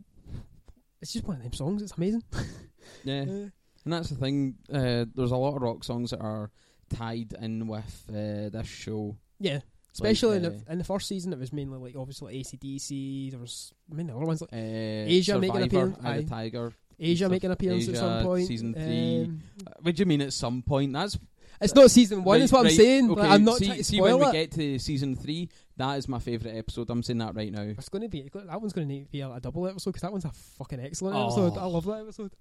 it's 1.00 1.12
just 1.12 1.26
one 1.26 1.36
of 1.36 1.42
them 1.42 1.52
songs. 1.52 1.82
It's 1.82 1.96
amazing. 1.96 2.22
yeah. 3.04 3.22
Uh, 3.22 3.48
And 3.84 3.92
that's 3.94 4.10
the 4.10 4.16
thing. 4.16 4.56
Uh, 4.72 5.06
there's 5.14 5.30
a 5.30 5.36
lot 5.36 5.56
of 5.56 5.62
rock 5.62 5.84
songs 5.84 6.10
that 6.10 6.20
are 6.20 6.50
tied 6.90 7.34
in 7.40 7.66
with 7.66 8.04
uh, 8.10 8.48
this 8.50 8.66
show. 8.66 9.16
yeah, 9.38 9.60
especially 9.92 10.36
in, 10.38 10.44
uh, 10.44 10.50
the, 10.50 10.72
in 10.72 10.78
the 10.78 10.84
first 10.84 11.08
season, 11.08 11.32
it 11.32 11.38
was 11.38 11.52
mainly 11.52 11.78
like 11.78 11.96
obviously 11.96 12.34
like 12.34 12.46
ACDC. 12.46 13.30
There 13.30 13.40
was 13.40 13.72
I 13.90 13.94
mean 13.94 14.10
other 14.10 14.24
ones 14.26 14.40
like 14.40 14.52
Uh, 14.52 14.56
Asia 14.56 15.38
making 15.38 15.56
an 15.56 15.62
appearance- 15.64 15.98
aye. 16.02 16.18
the 16.22 16.28
Tiger. 16.28 16.72
Asia 17.02 17.28
making 17.30 17.46
an 17.48 17.52
appearance 17.52 17.88
at 17.88 17.96
some 17.96 18.22
point. 18.24 18.46
season 18.46 18.74
three. 18.74 19.24
Um, 19.24 19.42
Uh, 19.66 19.70
What 19.80 19.96
do 19.96 20.00
you 20.00 20.06
mean 20.06 20.20
at 20.20 20.32
some 20.34 20.62
point? 20.62 20.92
That's 20.92 21.18
it's 21.62 21.74
not 21.74 21.90
season 21.90 22.24
one. 22.24 22.38
right, 22.38 22.42
is 22.44 22.52
what 22.52 22.64
right, 22.64 22.70
I'm 22.70 22.76
saying. 22.76 23.10
Okay, 23.10 23.20
Like, 23.20 23.30
I'm 23.30 23.44
not 23.44 23.58
see, 23.58 23.66
trying 23.66 23.78
to 23.78 23.84
see 23.84 24.00
when 24.00 24.14
it. 24.14 24.26
we 24.26 24.32
get 24.32 24.50
to 24.52 24.78
season 24.78 25.14
three. 25.16 25.48
That 25.76 25.98
is 25.98 26.08
my 26.08 26.18
favourite 26.18 26.56
episode. 26.56 26.88
I'm 26.90 27.02
saying 27.02 27.18
that 27.18 27.34
right 27.34 27.52
now. 27.52 27.62
it's 27.62 27.88
going 27.90 28.02
to 28.02 28.08
be 28.08 28.22
that 28.34 28.60
one's 28.60 28.72
going 28.72 28.86
to 28.88 28.94
need 28.94 29.04
to 29.04 29.10
be 29.10 29.20
a, 29.20 29.30
a 29.30 29.40
double 29.40 29.66
episode 29.66 29.90
because 29.90 30.02
that 30.02 30.12
one's 30.12 30.24
a 30.24 30.30
fucking 30.30 30.80
excellent 30.80 31.16
Oh. 31.16 31.26
episode. 31.26 31.58
I 31.58 31.64
love 31.66 31.84
that 31.86 32.00
episode. 32.00 32.32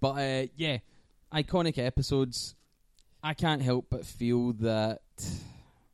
But 0.00 0.10
uh, 0.18 0.46
yeah, 0.56 0.78
iconic 1.32 1.78
episodes. 1.78 2.54
I 3.22 3.34
can't 3.34 3.62
help 3.62 3.86
but 3.90 4.04
feel 4.06 4.52
that. 4.54 5.00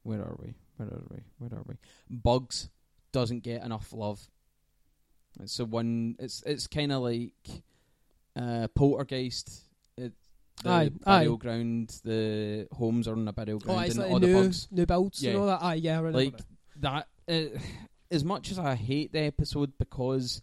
Where 0.02 0.20
are 0.20 0.36
we? 0.42 0.54
Where 0.76 0.88
are 0.88 1.02
we? 1.10 1.18
Where 1.38 1.58
are 1.58 1.64
we? 1.66 1.74
Bugs 2.10 2.68
doesn't 3.12 3.40
get 3.42 3.62
enough 3.64 3.92
love. 3.92 4.20
It's 5.40 5.56
the 5.56 5.64
one. 5.64 6.16
It's 6.18 6.42
it's 6.44 6.66
kind 6.66 6.92
of 6.92 7.02
like 7.02 7.32
uh, 8.36 8.68
Poltergeist. 8.74 9.62
It, 9.96 10.12
the 10.62 10.70
Aye, 10.70 10.90
burial 11.04 11.34
aye. 11.34 11.36
ground. 11.38 12.00
The 12.04 12.68
homes 12.72 13.08
are 13.08 13.12
on 13.12 13.24
the 13.24 13.32
burial 13.32 13.58
Oh, 13.62 13.66
ground, 13.66 13.86
it's 13.86 13.94
and 13.94 14.04
like 14.04 14.12
all 14.12 14.18
new, 14.20 14.26
the 14.26 14.42
bugs. 14.42 14.68
new 14.70 14.86
builds 14.86 15.22
Yeah. 15.22 15.30
and 15.30 15.38
all 15.40 15.46
that. 15.46 15.62
Aye, 15.62 15.74
yeah, 15.74 15.98
I 16.00 16.10
Like 16.10 16.36
that. 16.80 17.06
that. 17.26 17.54
Uh, 17.54 17.58
as 18.10 18.24
much 18.24 18.50
as 18.50 18.58
I 18.58 18.74
hate 18.74 19.12
the 19.12 19.20
episode 19.20 19.72
because 19.78 20.42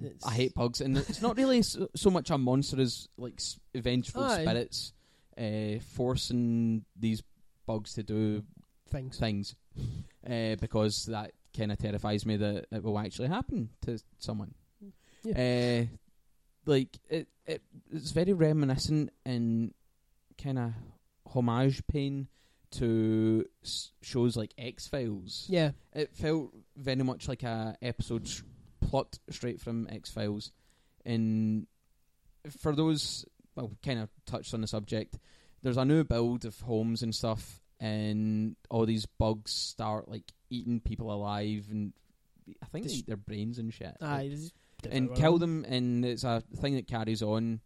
It's- 0.00 0.24
I 0.24 0.32
hate 0.34 0.54
bugs, 0.54 0.80
and 0.80 0.96
it's 0.96 1.20
not 1.20 1.36
really 1.36 1.62
so, 1.62 1.88
so 1.96 2.10
much 2.10 2.30
a 2.30 2.38
monster 2.38 2.80
as 2.80 3.08
like 3.18 3.34
s- 3.38 3.58
vengeful 3.74 4.22
Aye. 4.22 4.42
spirits 4.44 4.92
uh, 5.40 5.80
forcing 5.94 6.84
these 6.96 7.22
bugs 7.66 7.94
to 7.94 8.02
do 8.02 8.42
things. 8.90 9.18
things, 9.18 9.54
uh, 10.28 10.56
because 10.60 11.06
that 11.06 11.32
kind 11.56 11.72
of 11.72 11.78
terrifies 11.78 12.26
me 12.26 12.36
that 12.36 12.66
it 12.70 12.82
will 12.82 12.98
actually 12.98 13.28
happen 13.28 13.70
to 13.82 13.98
someone. 14.18 14.54
Uh, 15.24 15.86
like 16.66 16.98
it, 17.08 17.28
it, 17.46 17.62
it's 17.92 18.10
very 18.12 18.32
reminiscent 18.32 19.10
and 19.24 19.72
kind 20.42 20.58
of 20.58 20.72
homage 21.34 21.82
pain 21.86 22.28
to 22.72 23.44
s- 23.64 23.92
shows 24.00 24.36
like 24.36 24.54
X 24.56 24.86
Files 24.86 25.46
Yeah, 25.48 25.72
it 25.92 26.14
felt 26.14 26.54
very 26.76 27.02
much 27.02 27.28
like 27.28 27.42
a 27.42 27.76
episode 27.82 28.28
sh- 28.28 28.42
plucked 28.80 29.18
straight 29.30 29.60
from 29.60 29.88
X 29.90 30.10
Files. 30.10 30.52
And 31.04 31.66
for 32.60 32.74
those, 32.74 33.24
well, 33.60 33.76
kind 33.84 34.00
of 34.00 34.08
touched 34.26 34.54
on 34.54 34.60
the 34.60 34.66
subject. 34.66 35.18
There's 35.62 35.76
a 35.76 35.84
new 35.84 36.04
build 36.04 36.44
of 36.44 36.58
homes 36.60 37.02
and 37.02 37.14
stuff, 37.14 37.60
and 37.78 38.56
all 38.70 38.86
these 38.86 39.06
bugs 39.06 39.52
start 39.52 40.08
like 40.08 40.24
eating 40.48 40.80
people 40.80 41.12
alive, 41.12 41.66
and 41.70 41.92
I 42.62 42.66
think 42.66 42.86
they 42.86 42.94
eat 42.94 43.06
their 43.06 43.16
brains 43.16 43.58
and 43.58 43.72
shit. 43.72 43.96
aye, 44.00 44.30
is 44.32 44.52
and 44.84 45.08
different 45.08 45.14
kill 45.16 45.38
them, 45.38 45.64
and 45.68 46.04
it's 46.04 46.24
a 46.24 46.42
thing 46.56 46.76
that 46.76 46.88
carries 46.88 47.22
on. 47.22 47.60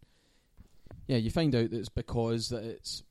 Yeah, 1.07 1.17
you 1.17 1.31
find 1.31 1.55
out 1.55 1.69
that 1.69 1.77
it's 1.77 1.89
because 1.89 2.49
that 2.49 2.63
it's 2.63 3.03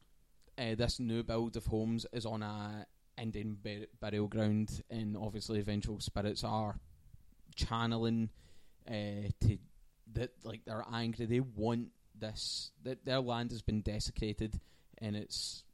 uh, 0.58 0.74
this 0.74 1.00
new 1.00 1.22
build 1.22 1.56
of 1.56 1.66
homes 1.66 2.06
is 2.12 2.26
on 2.26 2.42
a 2.42 2.86
Indian 3.16 3.56
bur- 3.62 3.86
burial 4.00 4.28
ground, 4.28 4.82
and 4.90 5.16
obviously 5.16 5.60
eventual 5.60 6.00
spirits 6.00 6.44
are 6.44 6.78
channeling 7.54 8.28
uh, 8.88 9.30
to 9.40 9.58
that 10.12 10.32
like 10.42 10.64
they're 10.66 10.84
angry. 10.92 11.26
They 11.26 11.40
want 11.40 11.88
this. 12.18 12.70
That 12.82 13.04
their 13.04 13.20
land 13.20 13.50
has 13.50 13.62
been 13.62 13.80
desecrated, 13.80 14.60
and 14.98 15.16
it's 15.16 15.64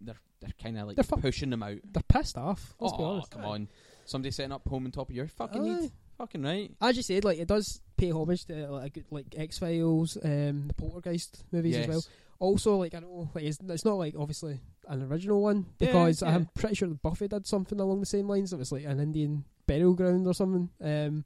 they're 0.00 0.20
they're 0.40 0.50
kind 0.62 0.78
of 0.78 0.88
like 0.88 0.96
They're 0.96 1.04
fu- 1.04 1.16
pushing 1.16 1.50
them 1.50 1.62
out. 1.62 1.78
They're 1.84 2.02
pissed 2.08 2.36
off. 2.36 2.74
Let's 2.80 2.96
be 2.96 3.02
oh, 3.02 3.06
honest. 3.06 3.30
come 3.30 3.44
on! 3.44 3.68
Somebody 4.04 4.30
setting 4.30 4.52
up 4.52 4.66
home 4.68 4.84
on 4.86 4.92
top 4.92 5.10
of 5.10 5.16
your 5.16 5.28
fucking 5.28 5.62
Aye. 5.62 5.80
need. 5.80 5.92
Fucking 6.18 6.42
right. 6.42 6.72
As 6.80 6.96
you 6.96 7.02
said, 7.02 7.24
like 7.24 7.38
it 7.38 7.48
does 7.48 7.80
pay 7.96 8.10
homage 8.10 8.46
to 8.46 8.68
like 8.68 8.86
a 8.86 8.90
good 8.90 9.04
like 9.10 9.26
X 9.36 9.58
Files, 9.58 10.16
um, 10.22 10.68
the 10.68 10.74
Poltergeist 10.74 11.44
movies 11.52 11.76
as 11.76 11.88
well. 11.88 12.04
Also, 12.38 12.76
like 12.76 12.94
I 12.94 13.00
know, 13.00 13.30
like 13.34 13.44
it's, 13.44 13.58
it's 13.66 13.84
not 13.84 13.96
like 13.96 14.14
obviously 14.18 14.60
an 14.88 15.02
original 15.02 15.42
one 15.42 15.66
Yeah, 15.78 15.88
because 15.88 16.22
yeah. 16.22 16.34
I'm 16.34 16.48
pretty 16.54 16.74
sure 16.74 16.88
Buffy 16.88 17.28
did 17.28 17.46
something 17.46 17.80
along 17.80 18.00
the 18.00 18.06
same 18.06 18.28
lines. 18.28 18.52
It 18.52 18.58
was 18.58 18.72
like 18.72 18.84
an 18.84 19.00
Indian 19.00 19.44
burial 19.66 19.94
ground 19.94 20.26
or 20.26 20.34
something. 20.34 20.70
Um, 20.82 21.24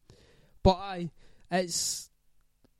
but 0.63 0.77
I, 0.77 1.11
it's 1.51 2.11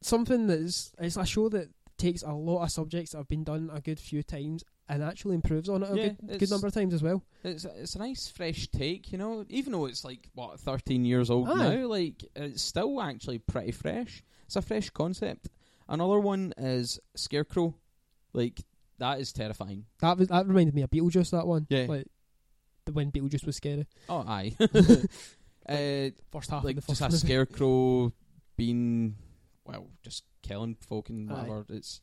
something 0.03 0.47
that's 0.47 0.93
it's 0.99 1.17
a 1.17 1.27
show 1.27 1.49
that 1.51 1.69
takes 1.99 2.23
a 2.23 2.33
lot 2.33 2.63
of 2.65 2.71
subjects 2.71 3.13
that 3.13 3.19
have 3.19 3.29
been 3.29 3.45
done 3.45 3.71
a 3.73 3.81
good 3.81 3.99
few 4.01 4.23
times 4.23 4.65
and 4.89 5.03
actually 5.05 5.35
improves 5.35 5.69
on 5.69 5.83
it 5.83 5.91
a 5.91 5.97
Yeah, 5.97 6.09
good, 6.27 6.39
good 6.41 6.51
number 6.51 6.67
of 6.67 6.73
times 6.75 6.95
as 6.95 7.03
well. 7.03 7.23
It's 7.45 7.65
it's 7.65 7.95
a 7.95 7.99
nice 7.99 8.29
fresh 8.29 8.69
take, 8.69 9.13
you 9.13 9.19
know. 9.19 9.45
Even 9.49 9.73
though 9.73 9.87
it's 9.87 10.05
like 10.05 10.29
what 10.35 10.59
thirteen 10.59 11.05
years 11.05 11.31
old 11.31 11.49
Aye. 11.49 11.77
now, 11.77 11.87
like 11.87 12.25
it's 12.35 12.63
still 12.63 13.01
actually 13.01 13.39
pretty 13.39 13.73
fresh. 13.73 14.23
It's 14.47 14.57
a 14.57 14.63
fresh 14.63 14.91
concept. 14.91 15.49
Another 15.89 16.19
one 16.19 16.55
is 16.57 16.99
Scarecrow. 17.15 17.75
Like 18.33 18.61
that 18.99 19.21
is 19.21 19.33
terrifying. 19.33 19.85
That 20.01 20.19
was 20.19 20.29
that 20.29 20.47
reminded 20.47 20.75
me 20.75 20.83
of 20.83 20.91
Beetlejuice. 20.91 21.31
That 21.31 21.47
one, 21.47 21.67
Yeah. 21.69 21.87
like 21.89 22.07
when 22.93 23.13
Beetlejuice 23.13 23.47
was 23.47 23.57
scary. 23.57 23.87
Oh, 24.09 24.25
aye. 24.27 24.57
uh, 25.69 26.11
First 26.33 26.51
half 26.51 26.65
like 26.65 26.77
of 26.79 26.87
the 26.87 26.93
just 26.93 27.01
first 27.03 27.15
a 27.15 27.19
scarecrow 27.19 28.13
being 28.57 29.15
well, 29.71 29.91
just 30.03 30.25
killing 30.43 30.77
folk 30.87 31.09
and 31.11 31.31
whatever. 31.31 31.65
It's 31.71 32.01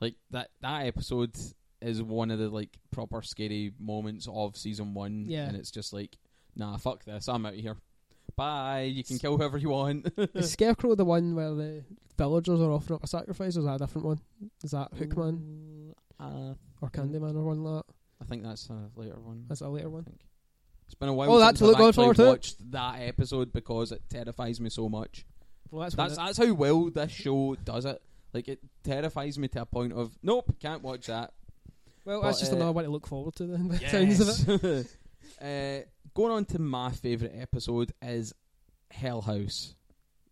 like 0.00 0.14
that 0.30 0.50
that 0.60 0.86
episode 0.86 1.36
is 1.80 2.02
one 2.02 2.30
of 2.30 2.38
the 2.38 2.48
like 2.48 2.76
proper 2.90 3.22
scary 3.22 3.72
moments 3.78 4.28
of 4.30 4.56
season 4.56 4.94
one. 4.94 5.26
Yeah. 5.28 5.46
And 5.48 5.56
it's 5.56 5.70
just 5.70 5.92
like, 5.92 6.16
nah, 6.56 6.76
fuck 6.76 7.04
this, 7.04 7.28
I'm 7.28 7.46
out 7.46 7.54
of 7.54 7.58
here. 7.60 7.76
Bye. 8.36 8.82
You 8.82 9.02
can 9.02 9.18
kill 9.18 9.36
whoever 9.36 9.58
you 9.58 9.70
want. 9.70 10.12
Is 10.34 10.50
Scarecrow 10.52 10.94
the 10.94 11.04
one 11.04 11.34
where 11.34 11.54
the 11.54 11.84
villagers 12.16 12.60
are 12.60 12.70
offering 12.70 12.96
up 12.96 13.04
a 13.04 13.06
sacrifice, 13.08 13.56
or 13.56 13.60
is 13.60 13.66
that 13.66 13.74
a 13.76 13.78
different 13.78 14.06
one? 14.06 14.20
Is 14.62 14.70
that 14.72 14.92
Hookman 14.94 15.92
Uh, 16.20 16.54
or 16.80 16.90
Candyman 16.90 17.34
or 17.36 17.44
one 17.44 17.64
like 17.64 17.84
that? 17.84 17.94
I 18.20 18.24
think 18.26 18.42
that's 18.44 18.68
a 18.70 18.90
later 18.96 19.18
one. 19.20 19.44
That's 19.48 19.60
a 19.60 19.68
later 19.68 19.90
one. 19.90 20.02
I 20.02 20.10
think. 20.10 20.20
It's 20.86 20.94
been 20.94 21.08
a 21.08 21.14
while 21.14 21.30
Oh, 21.32 21.38
since 21.38 21.46
that's 21.48 21.58
to 21.58 21.66
look 21.66 21.80
I've 21.80 21.94
forward 21.94 22.10
actually 22.12 22.26
watched 22.28 22.70
that 22.72 23.00
episode 23.00 23.52
because 23.52 23.92
it 23.92 24.02
terrifies 24.08 24.60
me 24.60 24.70
so 24.70 24.88
much. 24.88 25.26
Well, 25.70 25.82
that's, 25.82 25.94
That's 25.94 26.16
that's 26.16 26.38
how 26.38 26.52
well 26.52 26.90
this 26.90 27.12
show 27.12 27.56
does 27.64 27.84
it. 27.84 28.00
Like 28.32 28.48
it 28.48 28.60
terrifies 28.84 29.38
me 29.38 29.48
to 29.48 29.62
a 29.62 29.66
point 29.66 29.92
of 29.92 30.16
nope, 30.22 30.56
can't 30.60 30.82
watch 30.82 31.06
that. 31.06 31.32
well, 32.04 32.20
but, 32.20 32.28
that's 32.28 32.40
just 32.40 32.52
uh, 32.52 32.56
another 32.56 32.72
one 32.72 32.84
to 32.84 32.90
look 32.90 33.06
forward 33.06 33.34
to. 33.36 33.46
Then, 33.46 33.68
by 33.68 33.76
sounds 33.78 34.48
of 34.48 34.64
it. 34.64 34.96
uh, 35.40 35.86
going 36.14 36.32
on 36.32 36.44
to 36.46 36.58
my 36.58 36.90
favourite 36.90 37.34
episode 37.38 37.92
is 38.02 38.34
Hell 38.90 39.20
House. 39.22 39.74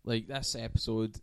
Like 0.03 0.27
this 0.27 0.55
episode, 0.55 1.19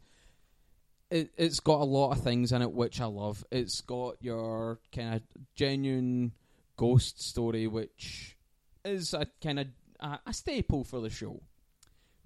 it 1.11 1.31
it's 1.37 1.61
got 1.61 1.81
a 1.81 1.85
lot 1.85 2.12
of 2.12 2.22
things 2.22 2.53
in 2.53 2.62
it 2.62 2.72
which 2.72 3.00
I 3.00 3.07
love. 3.07 3.44
It's 3.50 3.81
got 3.81 4.16
your 4.20 4.79
kind 4.94 5.14
of 5.14 5.22
genuine 5.55 6.33
ghost 6.77 7.22
story, 7.22 7.66
which 7.66 8.37
is 8.85 9.14
a 9.14 9.27
kind 9.42 9.61
of 9.61 9.66
a, 10.00 10.18
a 10.27 10.33
staple 10.33 10.85
for 10.85 11.00
the 11.00 11.11
show. 11.11 11.40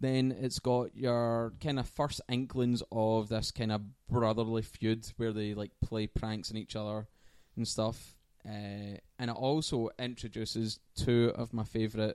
Then 0.01 0.33
it's 0.41 0.59
got 0.61 0.95
your 0.97 1.53
kind 1.61 1.79
of 1.79 1.89
first 1.89 2.21
inklings 2.29 2.83
of 2.93 3.29
this 3.29 3.51
kind 3.51 3.73
of 3.73 3.83
brotherly 4.09 4.63
feud 4.63 5.07
where 5.17 5.33
they 5.33 5.55
like 5.55 5.73
play 5.85 6.07
pranks 6.07 6.51
on 6.51 6.57
each 6.57 6.77
other 6.77 7.09
and 7.57 7.67
stuff. 7.67 8.15
Uh, 8.47 8.97
and 9.19 9.29
it 9.31 9.37
also 9.37 9.91
introduces 9.99 10.79
two 10.97 11.33
of 11.35 11.53
my 11.53 11.65
favourite 11.65 12.15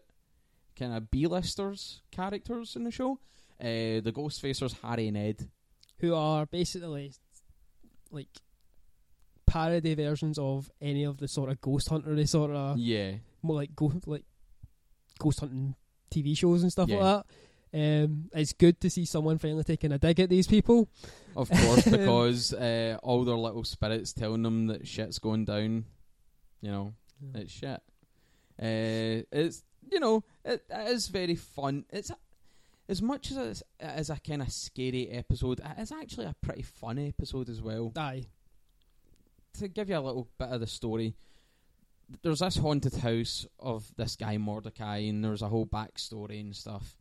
kind 0.80 0.94
of 0.94 1.12
B-listers 1.12 2.02
characters 2.12 2.76
in 2.76 2.84
the 2.86 2.92
show. 2.92 3.20
Uh, 3.60 4.00
the 4.02 4.12
Ghostfacers, 4.16 4.76
Harry 4.82 5.08
and 5.10 5.18
Ed. 5.18 5.50
who 6.00 6.16
are 6.16 6.46
basically 6.46 7.14
like 8.12 8.30
parody 9.46 9.94
versions 9.94 10.38
of 10.40 10.72
any 10.82 11.04
of 11.04 11.18
the 11.18 11.28
sort 11.28 11.50
of 11.50 11.60
ghost 11.62 11.90
huntery 11.90 12.28
sort 12.28 12.52
of 12.52 12.78
yeah. 12.78 13.12
more 13.42 13.58
like 13.58 13.76
go 13.76 13.92
like 14.06 14.24
ghost 15.20 15.42
hunting 15.42 15.76
TV 16.10 16.36
shows 16.38 16.64
and 16.64 16.72
stuff 16.72 16.90
Yeah. 16.90 16.96
like 16.98 17.04
that. 17.04 17.26
Um, 17.74 18.30
it's 18.34 18.54
good 18.54 18.80
to 18.82 18.90
see 18.90 19.06
someone 19.06 19.40
finally 19.40 19.64
taking 19.64 19.92
a 19.92 19.98
dig 19.98 20.20
at 20.20 20.30
these 20.30 20.48
people. 20.48 20.90
Of 21.36 21.50
course, 21.50 21.86
because 21.90 22.54
uh, 22.54 22.98
all 23.02 23.26
their 23.26 23.36
little 23.36 23.64
spirits 23.64 24.14
telling 24.14 24.44
them 24.44 24.68
that 24.68 24.88
shit's 24.88 25.20
going 25.20 25.46
down. 25.46 25.86
You 26.62 26.72
know, 26.72 26.94
it's 27.34 27.52
shit. 27.52 27.82
Uh, 28.62 29.26
it's 29.32 29.64
you 29.92 30.00
know, 30.00 30.24
it, 30.46 30.64
it 30.70 30.88
is 30.90 31.08
very 31.08 31.36
fun. 31.36 31.86
It's 31.90 32.12
a, 32.12 32.18
as 32.88 33.02
much 33.02 33.32
as 33.32 33.38
it's, 33.38 33.64
it 33.80 34.00
is 34.00 34.10
a 34.10 34.20
kind 34.20 34.42
of 34.44 34.52
scary 34.52 35.10
episode. 35.10 35.60
It 35.60 35.82
is 35.82 35.92
actually 35.92 36.26
a 36.28 36.36
pretty 36.42 36.62
fun 36.62 37.00
episode 37.00 37.50
as 37.50 37.62
well. 37.62 37.92
Aye, 37.98 38.26
to 39.60 39.68
give 39.68 39.90
you 39.90 39.98
a 39.98 40.00
little 40.00 40.28
bit 40.38 40.50
of 40.50 40.60
the 40.60 40.68
story, 40.68 41.16
there's 42.22 42.40
this 42.40 42.58
haunted 42.58 42.96
house 42.96 43.48
of 43.60 43.92
this 43.96 44.16
guy 44.16 44.38
Mordecai, 44.38 44.98
and 44.98 45.24
there's 45.24 45.42
a 45.42 45.48
whole 45.48 45.66
backstory 45.66 46.40
and 46.40 46.56
stuff. 46.56 46.98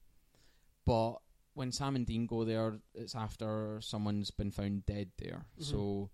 But 0.84 1.14
when 1.54 1.72
Sam 1.72 1.96
and 1.96 2.06
Dean 2.06 2.26
go 2.26 2.44
there, 2.44 2.74
it's 2.94 3.14
after 3.14 3.78
someone's 3.80 4.30
been 4.30 4.50
found 4.50 4.86
dead 4.86 5.10
there. 5.18 5.46
Mhm. 5.58 5.64
So 5.64 6.10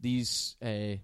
these, 0.00 0.56
uh, 0.62 0.96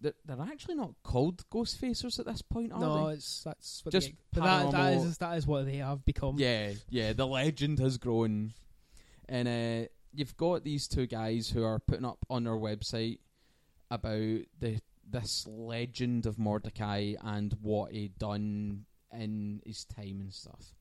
they're, 0.00 0.14
they're 0.24 0.40
actually 0.40 0.74
not 0.74 0.94
called 1.02 1.48
Ghostfacers 1.50 2.18
at 2.18 2.26
this 2.26 2.42
point, 2.42 2.72
are 2.72 2.80
no, 2.80 2.94
they? 2.94 3.00
No, 3.00 3.08
it's 3.08 3.44
that's 3.44 3.84
what 3.84 3.92
Just 3.92 4.08
they, 4.08 4.16
but 4.32 4.44
that, 4.44 4.70
that 4.72 4.92
is 4.94 5.18
that 5.18 5.38
is 5.38 5.46
what 5.46 5.66
they 5.66 5.76
have 5.76 6.04
become. 6.04 6.36
Yeah, 6.38 6.72
yeah. 6.90 7.12
The 7.12 7.26
legend 7.26 7.78
has 7.78 7.98
grown, 7.98 8.52
and 9.28 9.48
uh, 9.48 9.88
you've 10.12 10.36
got 10.36 10.64
these 10.64 10.88
two 10.88 11.06
guys 11.06 11.48
who 11.48 11.64
are 11.64 11.78
putting 11.78 12.04
up 12.04 12.24
on 12.28 12.44
their 12.44 12.54
website 12.54 13.18
about 13.90 14.40
the 14.58 14.80
this 15.10 15.46
legend 15.46 16.26
of 16.26 16.38
Mordecai 16.38 17.14
and 17.22 17.54
what 17.60 17.92
he'd 17.92 18.18
done 18.18 18.86
in 19.12 19.62
his 19.64 19.84
time 19.84 20.20
and 20.20 20.32
stuff. 20.32 20.74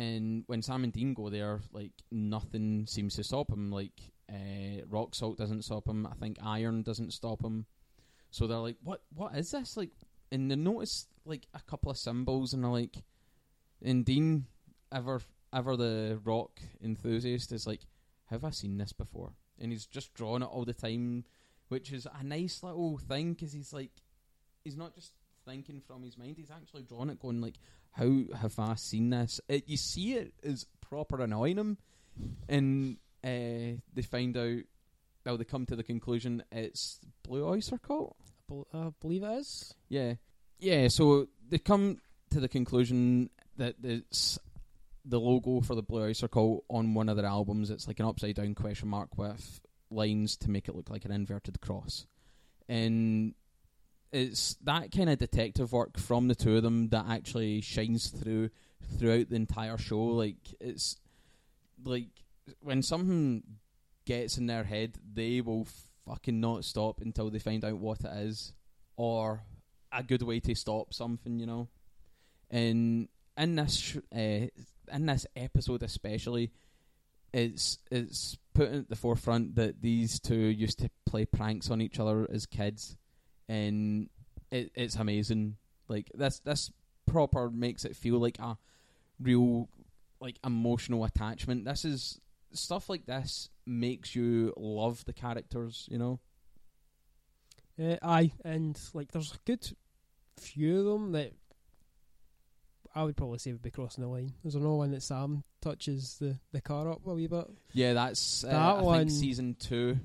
And 0.00 0.44
when 0.46 0.62
Sam 0.62 0.82
and 0.82 0.94
Dean 0.94 1.12
go 1.12 1.28
there, 1.28 1.60
like 1.72 1.92
nothing 2.10 2.86
seems 2.86 3.16
to 3.16 3.22
stop 3.22 3.50
him. 3.50 3.70
Like 3.70 4.00
uh, 4.32 4.80
rock 4.88 5.14
salt 5.14 5.36
doesn't 5.36 5.66
stop 5.66 5.86
him. 5.86 6.06
I 6.06 6.14
think 6.14 6.38
iron 6.42 6.82
doesn't 6.82 7.12
stop 7.12 7.44
him. 7.44 7.66
So 8.30 8.46
they're 8.46 8.56
like, 8.56 8.78
"What? 8.82 9.02
What 9.14 9.36
is 9.36 9.50
this?" 9.50 9.76
Like, 9.76 9.90
and 10.32 10.50
they 10.50 10.56
notice 10.56 11.06
like 11.26 11.46
a 11.52 11.60
couple 11.60 11.90
of 11.90 11.98
symbols, 11.98 12.54
and 12.54 12.64
they're 12.64 12.70
like, 12.70 12.96
and 13.84 14.02
Dean, 14.02 14.46
ever 14.90 15.20
ever 15.52 15.76
the 15.76 16.18
rock 16.24 16.60
enthusiast, 16.82 17.52
is 17.52 17.66
like, 17.66 17.82
"Have 18.30 18.42
I 18.42 18.50
seen 18.50 18.78
this 18.78 18.94
before?" 18.94 19.34
And 19.58 19.70
he's 19.70 19.84
just 19.84 20.14
drawing 20.14 20.40
it 20.40 20.46
all 20.46 20.64
the 20.64 20.72
time, 20.72 21.26
which 21.68 21.92
is 21.92 22.06
a 22.06 22.24
nice 22.24 22.62
little 22.62 22.96
thing 22.96 23.34
because 23.34 23.52
he's 23.52 23.74
like, 23.74 23.92
he's 24.64 24.78
not 24.78 24.94
just 24.94 25.12
thinking 25.44 25.82
from 25.86 26.04
his 26.04 26.16
mind; 26.16 26.36
he's 26.38 26.50
actually 26.50 26.84
drawing 26.84 27.10
it, 27.10 27.20
going 27.20 27.42
like, 27.42 27.58
"How 27.92 28.22
have 28.36 28.58
I 28.58 28.74
seen 28.74 29.10
this?" 29.10 29.40
It, 29.48 29.68
you 29.68 29.76
see 29.76 30.14
it 30.14 30.32
is 30.42 30.66
proper 30.80 31.22
annoying 31.22 31.56
him, 31.56 31.78
and 32.48 32.96
uh, 33.24 33.80
they 33.92 34.02
find 34.02 34.36
out. 34.36 34.58
Well, 35.24 35.36
they 35.36 35.44
come 35.44 35.66
to 35.66 35.76
the 35.76 35.82
conclusion 35.82 36.42
it's 36.50 36.98
Blue 37.22 37.46
Oyster 37.46 37.78
Cult. 37.78 38.16
I 38.50 38.78
I 38.78 38.90
believe 39.00 39.22
it 39.22 39.38
is. 39.38 39.74
Yeah, 39.88 40.14
yeah. 40.58 40.88
So 40.88 41.28
they 41.48 41.58
come 41.58 41.98
to 42.30 42.40
the 42.40 42.48
conclusion 42.48 43.30
that 43.56 43.76
it's 43.82 44.38
the 45.04 45.20
logo 45.20 45.60
for 45.60 45.74
the 45.74 45.82
Blue 45.82 46.02
Oyster 46.02 46.28
Cult 46.28 46.64
on 46.68 46.94
one 46.94 47.08
of 47.08 47.16
their 47.16 47.26
albums. 47.26 47.70
It's 47.70 47.86
like 47.86 48.00
an 48.00 48.06
upside 48.06 48.36
down 48.36 48.54
question 48.54 48.88
mark 48.88 49.16
with 49.18 49.60
lines 49.90 50.36
to 50.38 50.50
make 50.50 50.68
it 50.68 50.74
look 50.74 50.88
like 50.88 51.04
an 51.04 51.12
inverted 51.12 51.60
cross, 51.60 52.06
and 52.68 53.34
it's 54.12 54.54
that 54.64 54.90
kind 54.90 55.10
of 55.10 55.18
detective 55.18 55.72
work 55.72 55.98
from 55.98 56.28
the 56.28 56.34
two 56.34 56.56
of 56.56 56.62
them 56.62 56.88
that 56.88 57.06
actually 57.08 57.60
shines 57.60 58.08
through 58.08 58.50
throughout 58.98 59.28
the 59.30 59.36
entire 59.36 59.78
show. 59.78 60.00
Like 60.00 60.36
it's 60.60 60.96
like 61.84 62.08
when 62.60 62.82
something 62.82 63.42
gets 64.04 64.38
in 64.38 64.46
their 64.46 64.64
head, 64.64 64.98
they 65.12 65.40
will 65.40 65.66
fucking 66.06 66.40
not 66.40 66.64
stop 66.64 67.00
until 67.00 67.30
they 67.30 67.38
find 67.38 67.64
out 67.64 67.78
what 67.78 68.00
it 68.00 68.12
is 68.12 68.52
or 68.96 69.42
a 69.92 70.02
good 70.02 70.22
way 70.22 70.40
to 70.40 70.54
stop 70.54 70.92
something, 70.92 71.38
you 71.38 71.46
know. 71.46 71.68
And 72.50 73.08
in 73.36 73.54
this 73.54 73.96
uh, 74.14 74.46
in 74.92 75.06
this 75.06 75.26
episode 75.36 75.82
especially, 75.82 76.50
it's 77.32 77.78
it's 77.90 78.36
put 78.54 78.72
at 78.72 78.88
the 78.88 78.96
forefront 78.96 79.54
that 79.54 79.80
these 79.80 80.18
two 80.18 80.34
used 80.34 80.80
to 80.80 80.90
play 81.06 81.24
pranks 81.24 81.70
on 81.70 81.80
each 81.80 82.00
other 82.00 82.26
as 82.32 82.46
kids, 82.46 82.96
and 83.50 84.08
it, 84.50 84.70
it's 84.74 84.94
amazing. 84.94 85.56
Like 85.88 86.10
this 86.14 86.38
this 86.40 86.70
proper 87.06 87.50
makes 87.50 87.84
it 87.84 87.96
feel 87.96 88.18
like 88.18 88.38
a 88.38 88.56
real 89.20 89.68
like 90.20 90.38
emotional 90.44 91.04
attachment. 91.04 91.64
This 91.64 91.84
is 91.84 92.20
stuff 92.52 92.88
like 92.88 93.06
this 93.06 93.48
makes 93.66 94.14
you 94.14 94.52
love 94.56 95.04
the 95.04 95.12
characters, 95.12 95.88
you 95.90 95.98
know. 95.98 96.20
Uh, 97.82 97.96
aye, 98.02 98.32
and 98.44 98.78
like 98.94 99.10
there's 99.12 99.32
a 99.32 99.38
good 99.46 99.68
few 100.38 100.78
of 100.80 100.84
them 100.84 101.12
that 101.12 101.32
I 102.94 103.04
would 103.04 103.16
probably 103.16 103.38
say 103.38 103.52
would 103.52 103.62
be 103.62 103.70
crossing 103.70 104.02
the 104.02 104.08
line. 104.10 104.32
There's 104.42 104.54
another 104.54 104.74
one 104.74 104.90
that 104.90 105.02
Sam 105.02 105.44
touches 105.62 106.16
the, 106.20 106.38
the 106.52 106.60
car 106.60 106.90
up 106.90 107.06
a 107.06 107.14
wee 107.14 107.26
bit. 107.28 107.46
Yeah, 107.72 107.94
that's 107.94 108.44
uh, 108.44 108.48
That 108.48 108.56
I 108.78 108.82
one- 108.82 108.98
think 109.08 109.10
season 109.10 109.56
two 109.58 109.98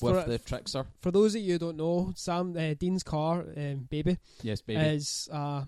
with 0.00 0.22
For, 0.24 0.30
the 0.30 0.38
trickster. 0.38 0.86
for 1.00 1.10
those 1.10 1.34
of 1.34 1.40
you 1.42 1.54
who 1.54 1.58
don't 1.58 1.76
know, 1.76 2.12
Sam 2.16 2.56
uh, 2.56 2.74
Dean's 2.74 3.02
car, 3.02 3.44
um, 3.56 3.86
baby, 3.90 4.18
Yes, 4.42 4.60
baby. 4.62 4.80
is 4.80 5.28
uh 5.32 5.64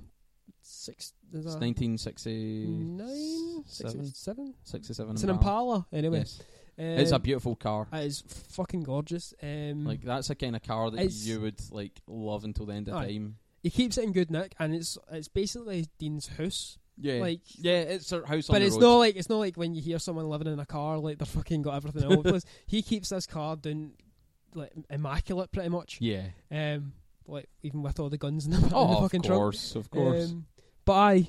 six. 0.62 1.12
Is 1.32 1.44
it's 1.44 1.54
that 1.54 1.60
nineteen 1.60 1.98
sixty 1.98 2.64
nine, 2.66 3.64
seven, 3.66 4.04
sixty-seven? 4.04 4.54
sixty-seven. 4.62 5.12
It's 5.14 5.22
an 5.24 5.30
Impala, 5.30 5.86
anyway. 5.92 6.18
Yes. 6.18 6.40
it's 6.78 7.10
a 7.12 7.16
Um, 7.16 7.22
beautiful 7.22 7.56
car. 7.56 7.88
It 7.92 8.04
is 8.04 8.22
fucking 8.50 8.82
gorgeous. 8.84 9.34
Um, 9.42 9.84
Like 9.84 10.02
that's 10.02 10.30
a 10.30 10.34
kind 10.34 10.56
of 10.56 10.62
car 10.62 10.90
that 10.90 11.10
you 11.12 11.40
would 11.40 11.60
like 11.70 12.00
love 12.06 12.44
until 12.44 12.66
the 12.66 12.74
end 12.74 12.88
of 12.88 12.94
Aye. 12.94 13.06
time. 13.06 13.36
he 13.62 13.70
keeps 13.70 13.98
it 13.98 14.04
in 14.04 14.12
good 14.12 14.30
nick, 14.30 14.54
and 14.58 14.74
it's 14.74 14.96
it's 15.10 15.28
basically 15.28 15.86
Dean's 15.98 16.28
house. 16.28 16.78
Yeah, 16.96 17.14
Like, 17.14 17.40
yeah, 17.58 17.80
it's 17.80 18.12
a 18.12 18.24
house 18.24 18.48
on 18.48 18.54
but 18.54 18.62
it's 18.62 18.74
road. 18.76 18.82
not 18.82 18.96
like 18.98 19.16
it's 19.16 19.28
not 19.28 19.38
like 19.38 19.56
when 19.56 19.74
you 19.74 19.82
hear 19.82 19.98
someone 19.98 20.28
living 20.28 20.46
in 20.46 20.60
a 20.60 20.66
car 20.66 20.96
like 20.98 21.18
they're 21.18 21.26
fucking 21.26 21.62
got 21.62 21.74
everything 21.74 22.04
all 22.04 22.12
over 22.12 22.22
the 22.22 22.30
place. 22.30 22.44
He 22.66 22.82
keeps 22.82 23.08
this 23.08 23.26
car 23.26 23.56
down 23.56 23.94
like 24.54 24.72
immaculate, 24.90 25.52
pretty 25.52 25.68
much. 25.68 25.98
Yeah. 26.00 26.28
Um, 26.50 26.92
like 27.26 27.48
even 27.62 27.82
with 27.82 27.98
all 28.00 28.10
the 28.10 28.18
guns 28.18 28.46
in 28.46 28.52
the, 28.52 28.56
in 28.62 28.68
the 28.68 28.76
Oh, 28.76 28.96
of 28.96 29.02
fucking 29.04 29.22
trunk. 29.22 29.40
course, 29.40 29.74
of 29.74 29.90
course. 29.90 30.30
Um, 30.30 30.46
but 30.84 30.92
I 30.92 31.28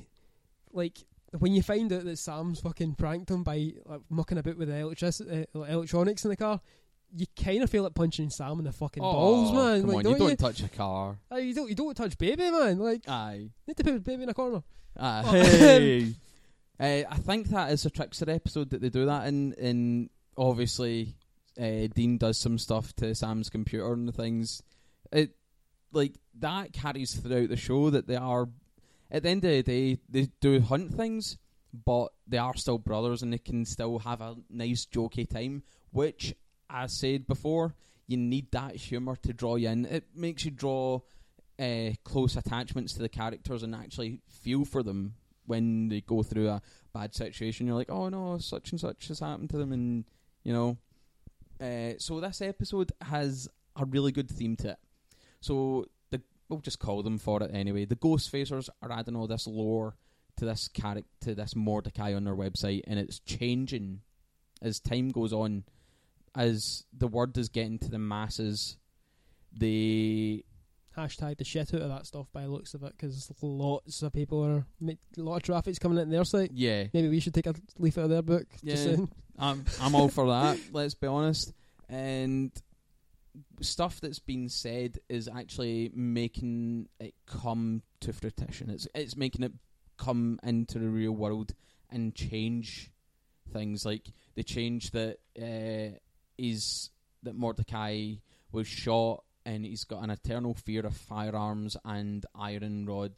like 0.72 0.98
when 1.38 1.52
you 1.52 1.62
find 1.62 1.92
out 1.92 2.04
that 2.04 2.18
Sam's 2.18 2.60
fucking 2.60 2.94
pranked 2.94 3.30
him 3.30 3.42
by 3.42 3.72
like, 3.84 4.00
mucking 4.08 4.38
about 4.38 4.56
with 4.56 4.68
the 4.68 4.76
electric- 4.76 5.48
uh, 5.54 5.60
electronics 5.60 6.24
in 6.24 6.30
the 6.30 6.36
car, 6.36 6.60
you 7.14 7.26
kind 7.42 7.62
of 7.62 7.70
feel 7.70 7.82
like 7.82 7.94
punching 7.94 8.30
Sam 8.30 8.58
in 8.58 8.64
the 8.64 8.72
fucking 8.72 9.02
oh, 9.02 9.12
balls, 9.12 9.52
man. 9.52 9.80
Come 9.80 9.88
like, 9.88 9.96
on, 9.98 10.02
don't 10.04 10.12
you 10.12 10.18
don't 10.18 10.30
you? 10.30 10.36
touch 10.36 10.62
a 10.62 10.68
car. 10.68 11.18
Uh, 11.30 11.36
you 11.36 11.54
don't. 11.54 11.68
You 11.68 11.74
don't 11.74 11.96
touch 11.96 12.18
baby, 12.18 12.50
man. 12.50 12.78
Like, 12.78 13.08
Aye. 13.08 13.50
need 13.66 13.76
to 13.76 13.84
put 13.84 14.04
baby 14.04 14.24
in 14.24 14.28
a 14.28 14.34
corner. 14.34 14.62
Oh. 14.98 15.22
hey. 15.22 16.14
uh, 16.80 17.02
I 17.08 17.16
think 17.18 17.48
that 17.48 17.70
is 17.72 17.84
a 17.86 17.90
Trickster 17.90 18.30
episode 18.30 18.70
that 18.70 18.80
they 18.80 18.88
do 18.88 19.06
that 19.06 19.26
in. 19.28 19.52
In 19.54 20.10
obviously, 20.36 21.16
uh, 21.60 21.88
Dean 21.94 22.18
does 22.18 22.38
some 22.38 22.58
stuff 22.58 22.94
to 22.96 23.14
Sam's 23.14 23.50
computer 23.50 23.92
and 23.92 24.08
the 24.08 24.12
things. 24.12 24.62
It 25.12 25.30
like 25.92 26.14
that 26.38 26.72
carries 26.72 27.14
throughout 27.14 27.48
the 27.48 27.56
show 27.56 27.90
that 27.90 28.06
they 28.06 28.16
are. 28.16 28.48
At 29.10 29.22
the 29.22 29.28
end 29.28 29.44
of 29.44 29.50
the 29.50 29.62
day, 29.62 29.98
they 30.08 30.28
do 30.40 30.60
hunt 30.60 30.94
things, 30.94 31.38
but 31.72 32.08
they 32.26 32.38
are 32.38 32.56
still 32.56 32.78
brothers 32.78 33.22
and 33.22 33.32
they 33.32 33.38
can 33.38 33.64
still 33.64 34.00
have 34.00 34.20
a 34.20 34.36
nice 34.50 34.86
jokey 34.86 35.28
time. 35.28 35.62
Which, 35.92 36.34
as 36.68 36.84
I 36.84 36.86
said 36.86 37.26
before, 37.26 37.74
you 38.06 38.16
need 38.16 38.50
that 38.52 38.74
humour 38.74 39.16
to 39.16 39.32
draw 39.32 39.56
you 39.56 39.68
in. 39.68 39.86
It 39.86 40.04
makes 40.14 40.44
you 40.44 40.50
draw 40.50 41.00
uh, 41.58 41.90
close 42.04 42.36
attachments 42.36 42.94
to 42.94 42.98
the 43.00 43.08
characters 43.08 43.62
and 43.62 43.74
actually 43.74 44.20
feel 44.28 44.64
for 44.64 44.82
them 44.82 45.14
when 45.46 45.88
they 45.88 46.00
go 46.00 46.22
through 46.22 46.48
a 46.48 46.62
bad 46.92 47.14
situation. 47.14 47.66
You're 47.66 47.76
like, 47.76 47.90
oh 47.90 48.08
no, 48.08 48.38
such 48.38 48.72
and 48.72 48.80
such 48.80 49.08
has 49.08 49.20
happened 49.20 49.50
to 49.50 49.58
them, 49.58 49.72
and 49.72 50.04
you 50.42 50.52
know. 50.52 50.76
Uh, 51.60 51.92
so 51.98 52.20
this 52.20 52.40
episode 52.40 52.92
has 53.00 53.48
a 53.76 53.84
really 53.84 54.12
good 54.12 54.30
theme 54.30 54.56
to 54.56 54.70
it. 54.70 54.78
So 55.40 55.86
the 56.10 56.20
we'll 56.48 56.60
just 56.60 56.78
call 56.78 57.02
them 57.02 57.18
for 57.18 57.42
it 57.42 57.50
anyway. 57.52 57.84
The 57.84 57.94
Ghost 57.94 58.32
Facers 58.32 58.68
are 58.82 58.92
adding 58.92 59.16
all 59.16 59.26
this 59.26 59.46
lore 59.46 59.96
to 60.36 60.44
this 60.44 60.68
character, 60.68 61.08
to 61.22 61.34
this 61.34 61.56
Mordecai 61.56 62.14
on 62.14 62.24
their 62.24 62.36
website, 62.36 62.82
and 62.86 62.98
it's 62.98 63.20
changing 63.20 64.00
as 64.62 64.80
time 64.80 65.10
goes 65.10 65.32
on. 65.32 65.64
As 66.34 66.84
the 66.92 67.08
word 67.08 67.36
is 67.38 67.48
getting 67.48 67.78
to 67.78 67.88
the 67.88 67.98
masses, 67.98 68.76
they 69.50 70.44
Hashtag 70.96 71.36
the 71.38 71.44
shit 71.44 71.74
out 71.74 71.82
of 71.82 71.88
that 71.90 72.06
stuff 72.06 72.26
by 72.32 72.42
the 72.42 72.48
looks 72.48 72.72
of 72.74 72.82
it, 72.82 72.92
because 72.96 73.30
lots 73.42 74.02
of 74.02 74.12
people 74.12 74.42
are 74.42 74.66
a 74.88 75.20
lot 75.20 75.36
of 75.36 75.42
traffic's 75.42 75.78
coming 75.78 75.98
in 75.98 76.08
their 76.10 76.24
site. 76.24 76.52
yeah 76.54 76.84
Maybe 76.94 77.08
we 77.08 77.20
should 77.20 77.34
take 77.34 77.46
a 77.46 77.54
leaf 77.78 77.98
out 77.98 78.04
of 78.04 78.10
their 78.10 78.22
book. 78.22 78.46
Yeah. 78.62 78.96
I'm 79.38 79.64
I'm 79.80 79.94
all 79.94 80.08
for 80.08 80.28
that. 80.28 80.58
Let's 80.72 80.94
be 80.94 81.06
honest. 81.06 81.52
And 81.88 82.50
stuff 83.60 84.00
that's 84.00 84.18
been 84.18 84.48
said 84.48 84.98
is 85.08 85.28
actually 85.28 85.90
making 85.94 86.88
it 86.98 87.14
come 87.26 87.82
to 88.00 88.12
fruition. 88.12 88.70
It's 88.70 88.88
it's 88.94 89.16
making 89.16 89.42
it 89.44 89.52
come 89.98 90.38
into 90.42 90.78
the 90.78 90.88
real 90.88 91.12
world 91.12 91.54
and 91.90 92.14
change 92.14 92.90
things. 93.52 93.84
Like 93.84 94.10
the 94.34 94.42
change 94.42 94.92
that 94.92 95.18
uh, 95.38 95.98
is 96.38 96.90
that 97.22 97.34
Mordecai 97.34 98.14
was 98.52 98.66
shot 98.66 99.24
and 99.46 99.64
he's 99.64 99.84
got 99.84 100.02
an 100.02 100.10
eternal 100.10 100.52
fear 100.54 100.84
of 100.84 100.94
firearms 100.94 101.76
and 101.84 102.26
iron 102.34 102.84
rod 102.84 103.14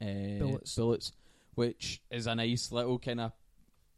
uh, 0.00 0.38
Bullets. 0.38 0.76
bullets, 0.76 1.12
which 1.54 2.02
is 2.10 2.26
a 2.26 2.34
nice 2.34 2.70
little 2.70 2.98
kind 2.98 3.20
of 3.20 3.32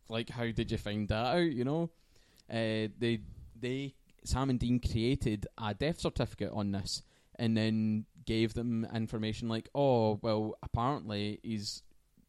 like 0.08 0.30
how 0.30 0.50
did 0.50 0.70
you 0.70 0.78
find 0.78 1.08
that 1.08 1.36
out? 1.36 1.50
You 1.50 1.64
know, 1.64 1.90
uh, 2.48 2.88
they 2.98 3.20
they 3.60 3.94
Sam 4.24 4.50
and 4.50 4.58
Dean 4.58 4.78
created 4.78 5.46
a 5.58 5.74
death 5.74 6.00
certificate 6.00 6.52
on 6.52 6.72
this, 6.72 7.02
and 7.38 7.56
then 7.56 8.06
gave 8.24 8.54
them 8.54 8.86
information 8.94 9.48
like, 9.48 9.68
oh 9.74 10.18
well, 10.22 10.56
apparently 10.62 11.40
he's 11.42 11.82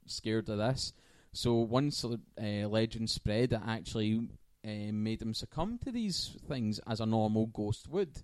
scared 0.08 0.50
of 0.50 0.58
this. 0.58 0.92
So 1.34 1.54
once 1.54 2.04
uh, 2.04 2.18
legend 2.38 3.10
spread, 3.10 3.54
it 3.54 3.62
actually 3.66 4.22
uh, 4.66 4.92
made 4.92 5.22
him 5.22 5.34
succumb 5.34 5.78
to 5.84 5.92
these 5.92 6.36
things 6.48 6.80
as 6.88 7.00
a 7.00 7.06
normal 7.06 7.48
ghost 7.48 7.90
would. 7.90 8.24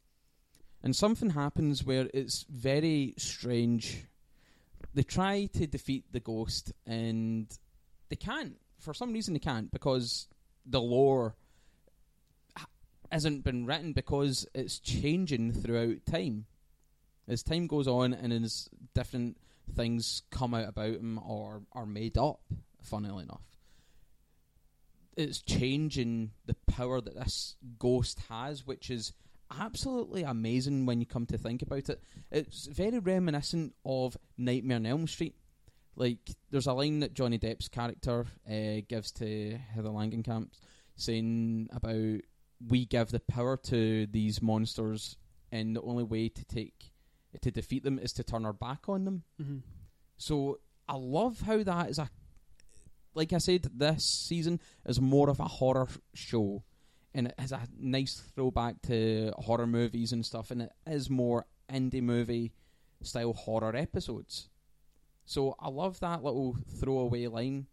And 0.84 0.96
something 0.96 1.32
happens 1.32 1.84
where 1.84 2.10
it's 2.14 2.46
very 2.50 3.14
strange. 3.18 4.06
They 4.94 5.04
try 5.04 5.46
to 5.54 5.68
defeat 5.68 6.06
the 6.12 6.20
ghost, 6.20 6.74
and 6.86 7.48
they 8.10 8.16
can't. 8.16 8.58
For 8.80 8.94
some 8.94 9.14
reason, 9.14 9.34
they 9.34 9.40
can't 9.40 9.72
because 9.72 10.28
the 10.66 10.82
lore 10.82 11.36
hasn't 13.12 13.44
been 13.44 13.66
written 13.66 13.94
because 13.94 14.48
it's 14.56 14.80
changing 14.80 15.54
throughout 15.54 16.06
time. 16.10 16.46
As 17.28 17.44
time 17.44 17.68
goes 17.68 17.88
on, 17.88 18.14
and 18.14 18.34
as 18.34 18.68
different 18.96 19.38
things 19.76 20.24
come 20.32 20.54
out 20.54 20.68
about 20.68 20.96
him 20.96 21.20
or 21.20 21.62
are 21.74 21.86
made 21.86 22.18
up, 22.18 22.42
funnily 22.82 23.24
enough, 23.24 23.44
it's 25.16 25.42
changing 25.42 26.32
the 26.46 26.56
power 26.68 27.00
that 27.02 27.16
this 27.16 27.56
ghost 27.78 28.20
has, 28.30 28.66
which 28.66 28.90
is 28.90 29.14
absolutely 29.60 30.24
amazing 30.24 30.86
when 30.86 31.00
you 31.00 31.06
come 31.06 31.26
to 31.28 31.38
think 31.38 31.62
about 31.62 31.90
it. 31.90 32.02
It's 32.32 32.68
very 32.68 33.00
reminiscent 33.00 33.76
of 33.86 34.18
Nightmare 34.38 34.78
on 34.78 34.86
Elm 34.86 35.08
Street. 35.08 35.36
Like, 35.96 36.32
there's 36.50 36.68
a 36.68 36.74
line 36.74 37.02
that 37.02 37.14
Johnny 37.14 37.38
Depp's 37.38 37.68
character 37.68 38.26
uh, 38.50 38.82
gives 38.88 39.12
to 39.14 39.58
Heather 39.74 39.90
Langenkamp 39.90 40.50
saying 40.96 41.70
about 41.72 42.22
we 42.68 42.86
give 42.86 43.10
the 43.10 43.20
power 43.20 43.58
to 43.58 44.08
these 44.08 44.42
monsters, 44.42 45.18
and 45.52 45.76
the 45.76 45.82
only 45.82 46.04
way 46.04 46.30
to 46.30 46.46
take 46.46 46.94
to 47.42 47.52
defeat 47.52 47.84
them 47.84 47.98
is 47.98 48.14
to 48.14 48.24
turn 48.24 48.46
our 48.46 48.54
back 48.54 48.88
on 48.88 49.06
them. 49.06 49.24
Mm-hmm. 49.42 49.58
So 50.18 50.60
I 50.88 50.96
love 50.96 51.42
how 51.42 51.64
that 51.64 51.90
is 51.90 52.00
a 52.00 52.10
like 53.14 53.34
I 53.34 53.40
said, 53.40 53.70
this 53.74 54.06
season 54.06 54.60
is 54.86 55.02
more 55.02 55.30
of 55.30 55.40
a 55.40 55.46
horror 55.46 55.88
show, 56.14 56.64
and 57.14 57.28
it 57.28 57.36
has 57.38 57.52
a 57.52 57.62
nice 57.78 58.22
throwback 58.36 58.82
to 58.84 59.34
horror 59.38 59.68
movies 59.68 60.12
and 60.12 60.26
stuff, 60.26 60.52
and 60.52 60.62
it 60.62 60.72
is 60.88 61.10
more 61.10 61.46
indie 61.70 62.02
movie 62.02 62.54
style 63.02 63.34
horror 63.34 63.76
episodes. 63.76 64.50
So 65.26 65.56
I 65.60 65.70
love 65.70 66.00
that 66.00 66.24
little 66.24 66.58
throwaway 66.80 67.28
line 67.28 67.68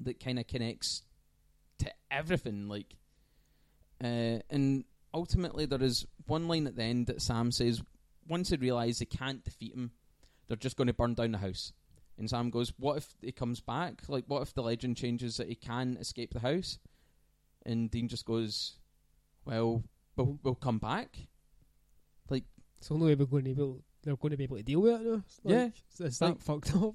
that 0.00 0.20
kind 0.20 0.38
of 0.38 0.46
connects 0.46 1.02
to 1.78 1.90
everything, 2.10 2.68
like, 2.68 2.96
uh, 4.02 4.38
and 4.50 4.84
ultimately 5.14 5.66
there 5.66 5.82
is 5.82 6.06
one 6.26 6.48
line 6.48 6.66
at 6.66 6.76
the 6.76 6.82
end 6.82 7.06
that 7.06 7.22
Sam 7.22 7.50
says, 7.50 7.82
once 8.28 8.50
they 8.50 8.56
realise 8.56 8.98
they 8.98 9.06
can't 9.06 9.44
defeat 9.44 9.74
him, 9.74 9.92
they're 10.46 10.56
just 10.56 10.76
going 10.76 10.88
to 10.88 10.92
burn 10.92 11.14
down 11.14 11.32
the 11.32 11.38
house. 11.38 11.72
And 12.18 12.30
Sam 12.30 12.50
goes, 12.50 12.72
"What 12.78 12.96
if 12.96 13.14
he 13.20 13.32
comes 13.32 13.60
back? 13.60 14.08
Like, 14.08 14.24
what 14.26 14.42
if 14.42 14.54
the 14.54 14.62
legend 14.62 14.96
changes 14.96 15.36
that 15.36 15.48
he 15.48 15.54
can 15.54 15.96
escape 15.98 16.32
the 16.32 16.40
house?" 16.40 16.78
And 17.66 17.90
Dean 17.90 18.08
just 18.08 18.24
goes, 18.24 18.76
"Well, 19.44 19.82
we'll, 20.16 20.38
we'll 20.42 20.54
come 20.54 20.78
back." 20.78 21.18
Like 22.30 22.44
So 22.80 22.94
only 22.94 23.08
way 23.08 23.14
we're 23.16 23.26
going 23.26 23.44
to 23.44 23.54
be 23.54 23.60
able, 23.60 23.82
they're 24.02 24.16
going 24.16 24.30
to 24.30 24.36
be 24.36 24.44
able 24.44 24.56
to 24.56 24.62
deal 24.62 24.80
with 24.80 25.00
it. 25.00 25.04
No? 25.04 25.14
It's 25.26 25.40
like, 25.44 25.54
Yeah. 25.54 25.66
it's, 25.90 26.00
it's 26.00 26.20
Like- 26.20 26.38
that 26.38 26.42
fucked 26.44 26.74
up. 26.76 26.94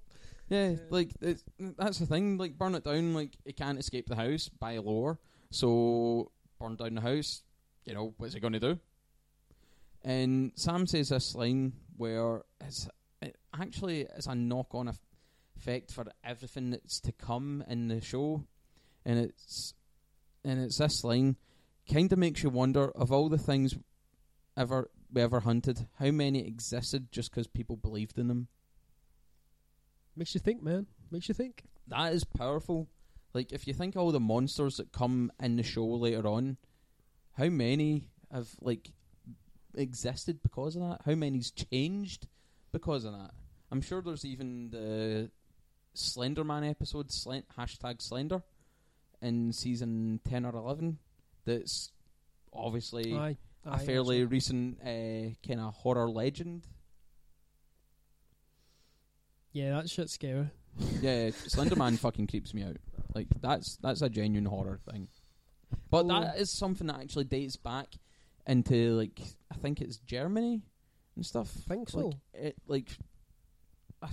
Yeah, 0.49 0.69
Yeah. 0.71 0.77
like 0.89 1.11
it's, 1.21 1.43
that's 1.77 1.99
the 1.99 2.05
thing. 2.05 2.37
Like, 2.37 2.57
burn 2.57 2.75
it 2.75 2.83
down. 2.83 3.13
Like, 3.13 3.37
it 3.45 3.55
can't 3.55 3.79
escape 3.79 4.07
the 4.07 4.15
house 4.15 4.49
by 4.49 4.77
law. 4.79 5.17
so 5.49 6.31
burn 6.59 6.75
down 6.75 6.95
the 6.95 7.01
house. 7.01 7.43
You 7.85 7.93
know, 7.93 8.13
what's 8.17 8.33
he 8.33 8.39
going 8.39 8.53
to 8.53 8.59
do? 8.59 8.79
And 10.03 10.51
Sam 10.55 10.87
says 10.87 11.09
this 11.09 11.35
line 11.35 11.73
where 11.97 12.43
it's 12.59 12.87
it 13.21 13.37
actually 13.53 14.01
is 14.17 14.25
a 14.27 14.33
knock-on 14.35 14.87
effect 15.57 15.91
for 15.91 16.05
everything 16.23 16.71
that's 16.71 16.99
to 17.01 17.11
come 17.11 17.63
in 17.69 17.87
the 17.87 18.01
show, 18.01 18.43
and 19.05 19.19
it's 19.19 19.73
and 20.43 20.61
it's 20.61 20.77
this 20.77 21.03
line 21.03 21.35
kind 21.91 22.11
of 22.11 22.19
makes 22.19 22.43
you 22.43 22.49
wonder 22.49 22.89
of 22.91 23.11
all 23.11 23.29
the 23.29 23.37
things 23.37 23.75
ever 24.57 24.89
we 25.13 25.21
ever 25.21 25.41
hunted, 25.41 25.87
how 25.99 26.11
many 26.11 26.45
existed 26.47 27.11
just 27.11 27.31
because 27.31 27.47
people 27.47 27.75
believed 27.75 28.17
in 28.17 28.27
them. 28.27 28.47
Makes 30.15 30.35
you 30.35 30.39
think, 30.39 30.63
man. 30.63 30.87
Makes 31.09 31.27
you 31.27 31.33
think. 31.33 31.63
that 31.87 32.13
is 32.13 32.23
powerful. 32.23 32.87
Like 33.33 33.51
if 33.51 33.67
you 33.67 33.73
think 33.73 33.95
all 33.95 34.11
the 34.11 34.19
monsters 34.19 34.77
that 34.77 34.91
come 34.91 35.31
in 35.39 35.55
the 35.55 35.63
show 35.63 35.85
later 35.85 36.27
on, 36.27 36.57
how 37.37 37.49
many 37.49 38.09
have 38.31 38.49
like 38.61 38.91
existed 39.75 40.41
because 40.41 40.75
of 40.75 40.81
that? 40.81 41.01
How 41.05 41.15
many's 41.15 41.51
changed 41.51 42.27
because 42.71 43.05
of 43.05 43.13
that? 43.13 43.31
I'm 43.71 43.81
sure 43.81 44.01
there's 44.01 44.25
even 44.25 44.69
the 44.69 45.31
Slenderman 45.95 46.69
episode, 46.69 47.09
Slen- 47.09 47.43
hashtag 47.57 48.01
Slender, 48.01 48.43
in 49.21 49.53
season 49.53 50.19
ten 50.27 50.45
or 50.45 50.55
eleven, 50.55 50.97
that's 51.45 51.91
obviously 52.53 53.13
Aye, 53.15 53.37
a 53.65 53.79
fairly 53.79 54.25
recent 54.25 54.79
uh, 54.81 55.33
kind 55.47 55.59
of 55.59 55.73
horror 55.73 56.09
legend. 56.09 56.67
Yeah, 59.53 59.75
that 59.75 59.89
shit's 59.89 60.13
scary. 60.13 60.49
Yeah, 61.01 61.31
Slenderman 61.31 61.97
fucking 61.97 62.27
creeps 62.27 62.53
me 62.53 62.63
out. 62.63 62.77
Like 63.13 63.27
that's 63.41 63.77
that's 63.81 64.01
a 64.01 64.09
genuine 64.09 64.45
horror 64.45 64.79
thing. 64.89 65.09
But 65.89 66.07
that 66.07 66.37
is 66.37 66.49
something 66.49 66.87
that 66.87 67.01
actually 67.01 67.25
dates 67.25 67.57
back 67.57 67.87
into 68.47 68.93
like 68.93 69.19
I 69.51 69.55
think 69.55 69.81
it's 69.81 69.97
Germany 69.97 70.61
and 71.15 71.25
stuff. 71.25 71.51
I 71.57 71.73
think 71.73 71.89
so. 71.89 71.97
Like 71.99 72.15
it 72.33 72.55
like 72.67 72.89
I, 74.01 74.07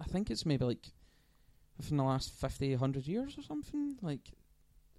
I 0.00 0.04
think 0.04 0.30
it's 0.30 0.46
maybe 0.46 0.64
like 0.64 0.86
within 1.76 1.96
the 1.96 2.04
last 2.04 2.32
50, 2.40 2.70
100 2.70 3.06
years 3.06 3.36
or 3.38 3.42
something. 3.42 3.96
Like 4.02 4.30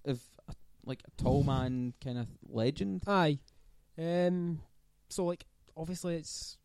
of 0.06 0.20
a, 0.50 0.54
like 0.86 1.02
a 1.08 1.22
tall 1.22 1.44
man 1.46 1.94
kind 2.04 2.18
of 2.18 2.28
legend. 2.48 3.04
Aye. 3.08 3.40
Um. 3.98 4.62
So 5.10 5.26
like, 5.26 5.46
obviously, 5.78 6.16
it's 6.16 6.58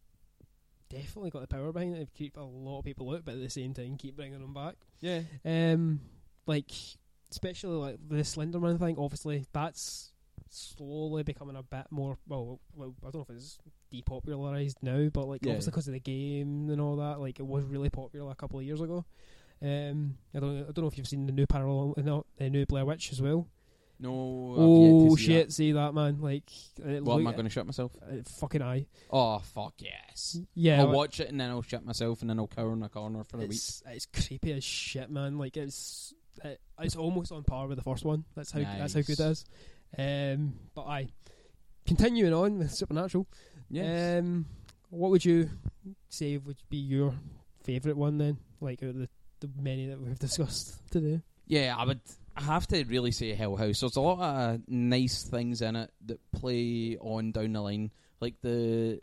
definitely 0.88 1.30
got 1.30 1.42
the 1.42 1.46
power 1.48 1.72
behind 1.72 1.96
it 1.96 2.06
to 2.06 2.18
keep 2.18 2.36
a 2.36 2.40
lot 2.40 2.80
of 2.80 2.84
people 2.84 3.10
out, 3.14 3.24
but 3.24 3.34
at 3.34 3.40
the 3.40 3.50
same 3.50 3.72
time, 3.74 3.96
keep 3.96 4.16
bringing 4.16 4.40
them 4.40 4.54
back. 4.54 4.74
Yeah. 5.00 5.20
Um. 5.44 6.00
Like, 6.46 6.70
especially 7.30 7.76
like 7.76 7.96
the 8.08 8.16
Slenderman 8.16 8.78
thing. 8.78 8.96
Obviously, 8.98 9.46
that's 9.52 10.12
slowly 10.48 11.22
becoming 11.22 11.54
a 11.56 11.62
bit 11.62 11.86
more. 11.90 12.18
Well, 12.26 12.60
well, 12.74 12.94
I 13.06 13.10
don't 13.10 13.16
know 13.28 13.34
if 13.34 13.36
it's 13.36 13.58
depopularized 13.94 14.76
now, 14.82 15.08
but 15.12 15.28
like 15.28 15.44
Yeah. 15.44 15.50
obviously 15.52 15.70
because 15.70 15.86
of 15.88 15.94
the 15.94 16.00
game 16.00 16.68
and 16.70 16.80
all 16.80 16.96
that, 16.96 17.20
like 17.20 17.38
it 17.38 17.46
was 17.46 17.64
really 17.64 17.90
popular 17.90 18.30
a 18.32 18.34
couple 18.34 18.58
of 18.58 18.64
years 18.64 18.80
ago. 18.80 19.04
Um, 19.62 20.16
I 20.34 20.40
don't, 20.40 20.58
I 20.60 20.72
don't 20.72 20.78
know 20.78 20.86
if 20.86 20.96
you've 20.96 21.08
seen 21.08 21.26
the 21.26 21.32
new 21.32 21.46
parallel, 21.46 21.94
no, 21.98 22.24
the 22.36 22.48
new 22.48 22.64
Blair 22.66 22.84
Witch 22.84 23.12
as 23.12 23.20
well. 23.20 23.46
No. 24.02 24.54
Oh 24.56 25.16
see 25.16 25.24
shit! 25.24 25.52
See 25.52 25.72
that 25.72 25.92
man? 25.92 26.22
Like, 26.22 26.50
it 26.78 26.84
That. 26.84 27.04
What 27.04 27.20
am 27.20 27.26
I 27.26 27.32
going 27.32 27.44
to 27.44 27.50
shut 27.50 27.66
myself? 27.66 27.92
uh, 28.02 28.22
fucking 28.38 28.62
eye. 28.62 28.86
Oh 29.10 29.40
fuck 29.40 29.74
yes. 29.78 30.38
Yeah, 30.54 30.80
I'll 30.80 30.90
watch 30.90 31.20
it 31.20 31.28
and 31.28 31.38
then 31.38 31.50
I'll 31.50 31.60
shut 31.60 31.84
myself 31.84 32.22
and 32.22 32.30
then 32.30 32.38
I'll 32.38 32.46
cower 32.46 32.72
in 32.72 32.82
a 32.82 32.88
corner 32.88 33.24
for 33.24 33.36
a 33.36 33.40
week. 33.40 33.50
it's 33.50 34.06
creepy 34.06 34.52
as 34.52 34.64
shit, 34.64 35.10
man. 35.10 35.36
Like 35.36 35.58
it's 35.58 36.14
it, 36.42 36.58
it's 36.78 36.96
almost 36.96 37.30
on 37.30 37.44
par 37.44 37.66
with 37.66 37.76
the 37.76 37.84
first 37.84 38.06
one. 38.06 38.24
That's 38.34 38.50
how 38.52 38.60
that's 38.60 38.94
how 38.94 39.02
good 39.02 39.20
it 39.20 39.26
is. 39.26 39.44
Um, 39.98 40.54
but 40.74 40.86
I 40.86 41.08
continuing 41.86 42.32
on 42.32 42.58
with 42.58 42.72
Supernatural. 42.72 43.26
Yes. 43.68 44.20
Um, 44.20 44.46
what 44.88 45.10
would 45.10 45.24
you 45.24 45.50
say 46.08 46.38
would 46.38 46.62
be 46.70 46.78
your 46.78 47.14
favourite 47.64 47.98
one 47.98 48.16
then? 48.16 48.38
Like 48.62 48.82
out 48.82 48.90
of 48.90 48.98
the 48.98 49.08
the 49.40 49.50
many 49.60 49.86
that 49.88 50.00
we've 50.00 50.18
discussed 50.18 50.80
today. 50.90 51.20
Yeah, 51.46 51.74
I 51.76 51.84
would. 51.84 52.00
I 52.36 52.42
have 52.42 52.66
to 52.68 52.84
really 52.84 53.10
say 53.10 53.34
Hell 53.34 53.56
House. 53.56 53.80
There's 53.80 53.96
a 53.96 54.00
lot 54.00 54.20
of 54.20 54.60
nice 54.68 55.24
things 55.24 55.62
in 55.62 55.76
it 55.76 55.90
that 56.06 56.20
play 56.32 56.96
on 57.00 57.32
down 57.32 57.52
the 57.52 57.60
line, 57.60 57.90
like 58.20 58.34
the 58.42 59.00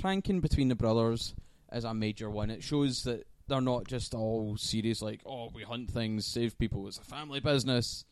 pranking 0.00 0.40
between 0.40 0.68
the 0.68 0.74
brothers 0.74 1.34
is 1.72 1.84
a 1.84 1.92
major 1.94 2.30
one. 2.30 2.50
It 2.50 2.62
shows 2.62 3.04
that 3.04 3.26
they're 3.48 3.60
not 3.60 3.86
just 3.86 4.14
all 4.14 4.56
serious, 4.56 5.02
like 5.02 5.20
oh 5.26 5.50
we 5.54 5.62
hunt 5.62 5.90
things, 5.90 6.26
save 6.26 6.58
people. 6.58 6.88
It's 6.88 6.98
a 6.98 7.02
family 7.02 7.40
business. 7.40 8.04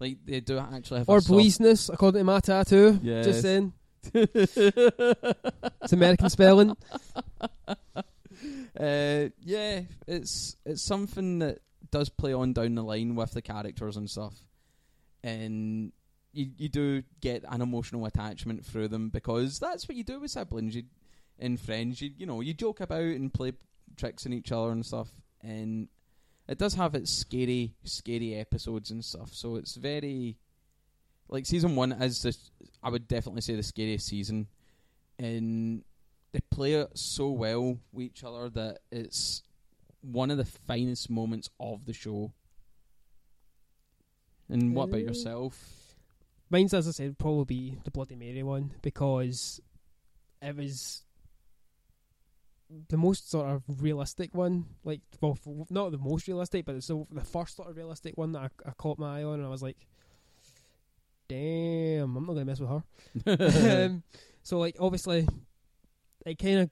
Like 0.00 0.18
they 0.24 0.40
do 0.40 0.58
actually 0.58 1.00
have 1.00 1.08
Or 1.08 1.20
Bleasness, 1.20 1.88
according 1.88 2.20
to 2.20 2.24
my 2.24 2.40
tattoo. 2.40 2.98
Yes. 3.02 3.26
Just 3.26 3.42
saying. 3.42 3.72
It's 5.82 5.92
American 5.92 6.30
spelling. 6.30 6.76
uh, 8.78 9.28
yeah, 9.40 9.80
it's 10.06 10.56
it's 10.64 10.82
something 10.82 11.40
that 11.40 11.58
does 11.90 12.08
play 12.08 12.32
on 12.32 12.52
down 12.52 12.74
the 12.74 12.82
line 12.82 13.14
with 13.14 13.32
the 13.32 13.42
characters 13.42 13.96
and 13.96 14.08
stuff, 14.08 14.34
and 15.22 15.92
you 16.32 16.50
you 16.56 16.68
do 16.68 17.02
get 17.20 17.44
an 17.48 17.60
emotional 17.60 18.06
attachment 18.06 18.64
through 18.64 18.88
them 18.88 19.08
because 19.08 19.58
that's 19.58 19.88
what 19.88 19.96
you 19.96 20.04
do 20.04 20.20
with 20.20 20.30
siblings 20.30 20.76
you, 20.76 20.84
and 21.38 21.60
friends. 21.60 22.00
You 22.00 22.10
you 22.16 22.26
know 22.26 22.40
you 22.40 22.54
joke 22.54 22.80
about 22.80 23.00
and 23.00 23.34
play 23.34 23.52
tricks 23.96 24.26
on 24.26 24.32
each 24.32 24.52
other 24.52 24.70
and 24.70 24.86
stuff, 24.86 25.08
and 25.42 25.88
it 26.48 26.58
does 26.58 26.74
have 26.74 26.94
its 26.94 27.10
scary 27.10 27.74
scary 27.82 28.36
episodes 28.36 28.90
and 28.92 29.04
stuff. 29.04 29.30
So 29.32 29.56
it's 29.56 29.74
very 29.74 30.36
like 31.28 31.46
season 31.46 31.74
one 31.74 31.92
is 31.92 32.22
the 32.22 32.36
I 32.82 32.90
would 32.90 33.08
definitely 33.08 33.40
say 33.40 33.56
the 33.56 33.62
scariest 33.62 34.06
season, 34.06 34.46
and 35.18 35.82
they 36.38 36.56
play 36.56 36.74
it 36.74 36.96
so 36.96 37.30
well 37.30 37.78
with 37.92 38.06
each 38.06 38.24
other 38.24 38.48
that 38.50 38.78
it's 38.90 39.42
one 40.00 40.30
of 40.30 40.36
the 40.36 40.44
finest 40.44 41.10
moments 41.10 41.50
of 41.58 41.84
the 41.84 41.92
show. 41.92 42.32
And 44.48 44.74
what 44.74 44.84
about 44.84 45.00
Uh, 45.00 45.04
yourself? 45.04 45.96
Mine's, 46.50 46.72
as 46.72 46.88
I 46.88 46.92
said, 46.92 47.18
probably 47.18 47.44
be 47.44 47.78
the 47.84 47.90
Bloody 47.90 48.14
Mary 48.16 48.42
one 48.42 48.72
because 48.82 49.60
it 50.40 50.56
was 50.56 51.02
the 52.88 52.96
most 52.96 53.30
sort 53.30 53.48
of 53.48 53.62
realistic 53.82 54.34
one. 54.34 54.64
Like, 54.84 55.00
well, 55.20 55.32
f- 55.32 55.70
not 55.70 55.90
the 55.90 55.98
most 55.98 56.26
realistic, 56.28 56.64
but 56.64 56.76
it's 56.76 56.86
the, 56.86 57.04
the 57.10 57.24
first 57.24 57.56
sort 57.56 57.68
of 57.68 57.76
realistic 57.76 58.16
one 58.16 58.32
that 58.32 58.42
I, 58.42 58.68
I 58.68 58.72
caught 58.78 58.98
my 58.98 59.20
eye 59.20 59.24
on, 59.24 59.34
and 59.34 59.44
I 59.46 59.50
was 59.50 59.62
like, 59.62 59.76
"Damn, 61.28 62.16
I'm 62.16 62.24
not 62.26 62.32
gonna 62.32 62.44
mess 62.46 62.60
with 62.60 62.70
her." 62.70 63.84
um, 63.86 64.02
so, 64.42 64.58
like, 64.58 64.76
obviously, 64.80 65.26
it 66.26 66.38
kind 66.38 66.60
of. 66.60 66.70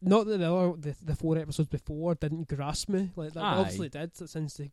Not 0.00 0.26
that 0.26 0.38
the, 0.38 0.52
other, 0.54 0.76
the 0.78 0.96
the 1.02 1.16
four 1.16 1.36
episodes 1.38 1.68
before 1.68 2.14
didn't 2.14 2.46
grasp 2.48 2.88
me 2.88 3.10
like 3.16 3.32
that. 3.32 3.42
Aye. 3.42 3.56
Obviously, 3.56 3.88
did 3.88 4.16
since 4.16 4.54
the, 4.54 4.70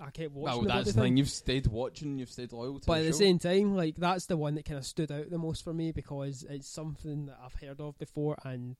I 0.00 0.10
kept 0.10 0.30
watching. 0.32 0.64
well, 0.64 0.76
that's 0.76 0.92
the 0.92 1.00
thing. 1.00 1.16
You've 1.16 1.28
stayed 1.28 1.66
watching. 1.66 2.18
You've 2.18 2.30
stayed 2.30 2.52
loyal 2.52 2.78
to 2.78 2.86
but 2.86 2.94
the 2.94 3.00
at 3.00 3.06
the 3.06 3.12
show. 3.12 3.18
same 3.18 3.38
time, 3.40 3.74
like 3.74 3.96
that's 3.96 4.26
the 4.26 4.36
one 4.36 4.54
that 4.54 4.64
kind 4.64 4.78
of 4.78 4.86
stood 4.86 5.10
out 5.10 5.28
the 5.28 5.38
most 5.38 5.64
for 5.64 5.74
me 5.74 5.90
because 5.90 6.46
it's 6.48 6.68
something 6.68 7.26
that 7.26 7.38
I've 7.44 7.54
heard 7.60 7.80
of 7.80 7.98
before 7.98 8.36
and 8.44 8.76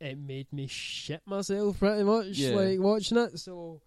it 0.00 0.18
made 0.18 0.50
me 0.52 0.66
shit 0.66 1.20
myself 1.26 1.78
pretty 1.78 2.02
much 2.02 2.28
Yeah. 2.28 2.54
like 2.56 2.80
watching 2.80 3.18
it. 3.18 3.38
So 3.38 3.82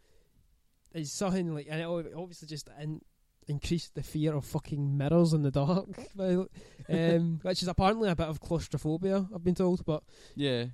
it's 0.94 1.12
something 1.12 1.56
like 1.56 1.68
and 1.70 1.82
it 1.82 2.14
obviously 2.16 2.48
just 2.48 2.70
in, 2.80 3.02
increased 3.48 3.96
the 3.96 4.04
fear 4.04 4.36
of 4.36 4.46
fucking 4.46 4.98
mirrors 4.98 5.34
in 5.34 5.44
the 5.44 5.52
dark, 5.52 5.88
um, 6.20 7.40
which 7.42 7.62
is 7.62 7.68
apparently 7.68 8.10
a 8.10 8.16
bit 8.16 8.28
of 8.28 8.40
claustrophobia. 8.40 9.26
I've 9.34 9.44
been 9.44 9.56
told, 9.56 9.86
but 9.86 10.04
yeah, 10.36 10.66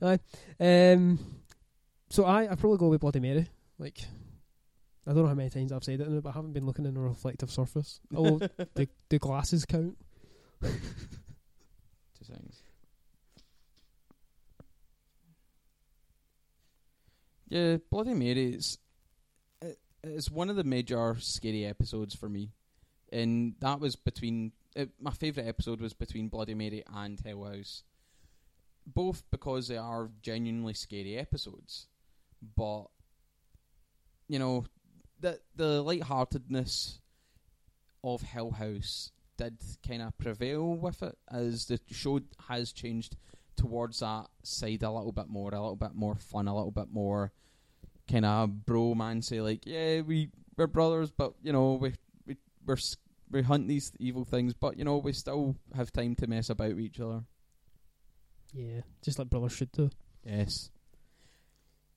um, 0.60 1.20
so 2.10 2.26
I 2.26 2.52
I 2.52 2.56
probably 2.56 2.78
go 2.78 2.90
with 2.90 3.02
Bloody 3.02 3.20
Mary. 3.20 3.48
Like 3.78 4.00
I 5.06 5.12
don't 5.12 5.24
know 5.24 5.28
how 5.28 5.36
many 5.36 5.50
times 5.50 5.72
I've 5.72 5.84
said 5.84 6.00
it, 6.00 6.08
in 6.08 6.18
it, 6.18 6.24
but 6.24 6.30
I 6.30 6.34
haven't 6.34 6.54
been 6.54 6.66
looking 6.66 6.86
in 6.86 6.96
a 6.96 7.02
reflective 7.02 7.52
surface. 7.52 8.00
Oh, 8.16 8.40
the 8.40 8.88
the 9.10 9.20
glasses 9.20 9.66
count. 9.66 9.98
two 10.62 10.70
things. 12.24 12.62
Yeah, 17.50 17.78
Bloody 17.92 18.14
Mary 18.14 18.54
is 18.54 18.78
it, 19.62 19.78
it's 20.04 20.32
one 20.32 20.50
of 20.50 20.56
the 20.56 20.64
major 20.64 21.16
scary 21.20 21.66
episodes 21.66 22.16
for 22.16 22.30
me, 22.30 22.52
and 23.14 23.54
that 23.60 23.80
was 23.80 23.96
between 23.96 24.52
my 25.00 25.12
favorite 25.12 25.48
episode 25.48 25.80
was 25.80 25.94
between 25.94 26.28
Bloody 26.28 26.56
Mary 26.56 26.84
and 26.94 27.20
Hell 27.24 27.44
House, 27.44 27.84
both 28.86 29.24
because 29.32 29.68
they 29.68 29.78
are 29.78 30.10
genuinely 30.22 30.74
scary 30.74 31.18
episodes, 31.18 31.88
but 32.56 32.86
you 34.28 34.40
know 34.40 34.66
the 35.20 35.40
the 35.56 35.82
lightheartedness 35.84 37.00
of 38.04 38.22
Hell 38.22 38.52
House 38.52 39.12
did 39.38 39.58
kind 39.88 40.02
of 40.02 40.18
prevail 40.18 40.76
with 40.76 41.02
it 41.04 41.18
as 41.32 41.66
the 41.66 41.80
show 41.92 42.20
has 42.48 42.72
changed 42.72 43.16
towards 43.56 44.00
that 44.00 44.28
side 44.44 44.84
a 44.84 44.92
little 44.92 45.12
bit 45.12 45.28
more, 45.30 45.50
a 45.50 45.62
little 45.62 45.76
bit 45.76 45.94
more 45.94 46.16
fun, 46.16 46.48
a 46.48 46.56
little 46.56 46.72
bit 46.72 46.92
more 46.92 47.32
kind 48.10 48.26
of 48.26 48.66
bro 48.66 48.94
man 48.94 49.22
say 49.22 49.40
like, 49.40 49.66
yeah, 49.66 50.02
we 50.02 50.30
we're 50.58 50.68
brothers, 50.68 51.12
but 51.12 51.34
you 51.44 51.54
know 51.54 51.74
we 51.74 51.94
we 52.26 52.38
we're 52.66 52.78
we 53.34 53.42
hunt 53.42 53.68
these 53.68 53.92
evil 54.00 54.24
things, 54.24 54.54
but 54.54 54.78
you 54.78 54.86
know 54.86 54.98
we 54.98 55.12
still 55.14 55.56
have 55.76 55.92
time 55.92 56.16
to 56.16 56.28
mess 56.28 56.50
about 56.50 56.70
with 56.70 56.80
each 56.80 57.00
other. 57.00 57.24
Yeah, 58.54 58.82
just 59.04 59.20
like 59.20 59.30
brothers 59.30 59.54
should 59.54 59.72
do. 59.72 59.90
Yes. 60.26 60.70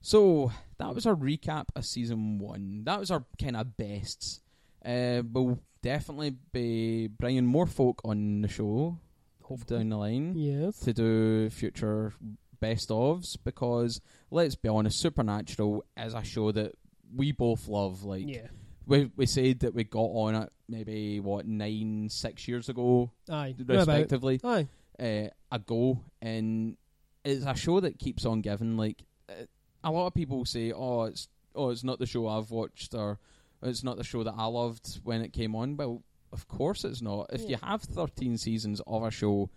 So 0.00 0.52
that 0.78 0.94
was 0.94 1.06
our 1.06 1.14
recap 1.14 1.66
of 1.74 1.84
season 1.84 2.38
one. 2.38 2.82
That 2.84 3.00
was 3.00 3.10
our 3.10 3.24
kind 3.40 3.56
of 3.56 3.76
bests. 3.76 4.40
Uh, 4.84 5.22
we'll 5.32 5.58
definitely 5.82 6.34
be 6.52 7.08
bringing 7.08 7.44
more 7.46 7.66
folk 7.66 8.00
on 8.04 8.42
the 8.42 8.48
show 8.48 8.98
Hopefully. 9.42 9.80
down 9.80 9.88
the 9.88 9.96
line 9.96 10.34
Yes. 10.36 10.78
to 10.80 10.92
do 10.92 11.50
future 11.50 12.12
best 12.60 12.88
ofs 12.90 13.36
because 13.44 14.00
let's 14.30 14.54
be 14.54 14.68
honest, 14.68 15.00
Supernatural 15.00 15.84
is 15.96 16.14
a 16.14 16.22
show 16.24 16.52
that 16.52 16.72
we 17.14 17.32
both 17.32 17.66
love. 17.68 18.04
Like 18.04 18.26
yeah. 18.26 18.46
We 18.86 19.10
we 19.16 19.26
said 19.26 19.60
that 19.60 19.74
we 19.74 19.84
got 19.84 19.98
on 20.00 20.34
it 20.34 20.52
maybe 20.68 21.20
what 21.20 21.46
nine 21.46 22.08
six 22.10 22.46
years 22.48 22.68
ago 22.68 23.10
Aye. 23.28 23.54
Respectively 23.58 24.40
Aye. 24.42 24.68
uh, 24.98 25.54
ago, 25.54 26.00
and 26.22 26.76
it's 27.24 27.44
a 27.44 27.54
show 27.54 27.80
that 27.80 27.98
keeps 27.98 28.24
on 28.24 28.40
giving. 28.40 28.76
Like 28.76 29.04
uh, 29.28 29.44
a 29.84 29.90
lot 29.90 30.06
of 30.06 30.14
people 30.14 30.44
say, 30.44 30.72
"Oh, 30.72 31.04
it's 31.04 31.28
oh, 31.54 31.70
it's 31.70 31.84
not 31.84 31.98
the 31.98 32.06
show 32.06 32.28
I've 32.28 32.50
watched," 32.50 32.94
or 32.94 33.18
"It's 33.62 33.84
not 33.84 33.96
the 33.96 34.04
show 34.04 34.22
that 34.22 34.34
I 34.36 34.46
loved 34.46 35.00
when 35.04 35.22
it 35.22 35.32
came 35.32 35.54
on." 35.54 35.76
Well, 35.76 36.02
Of 36.32 36.48
course 36.48 36.84
it's 36.84 37.00
not. 37.02 37.30
If 37.32 37.48
you 37.48 37.56
have 37.62 37.82
13 37.82 38.36
seasons 38.36 38.80
of 38.86 39.02
a 39.04 39.10
show 39.10 39.48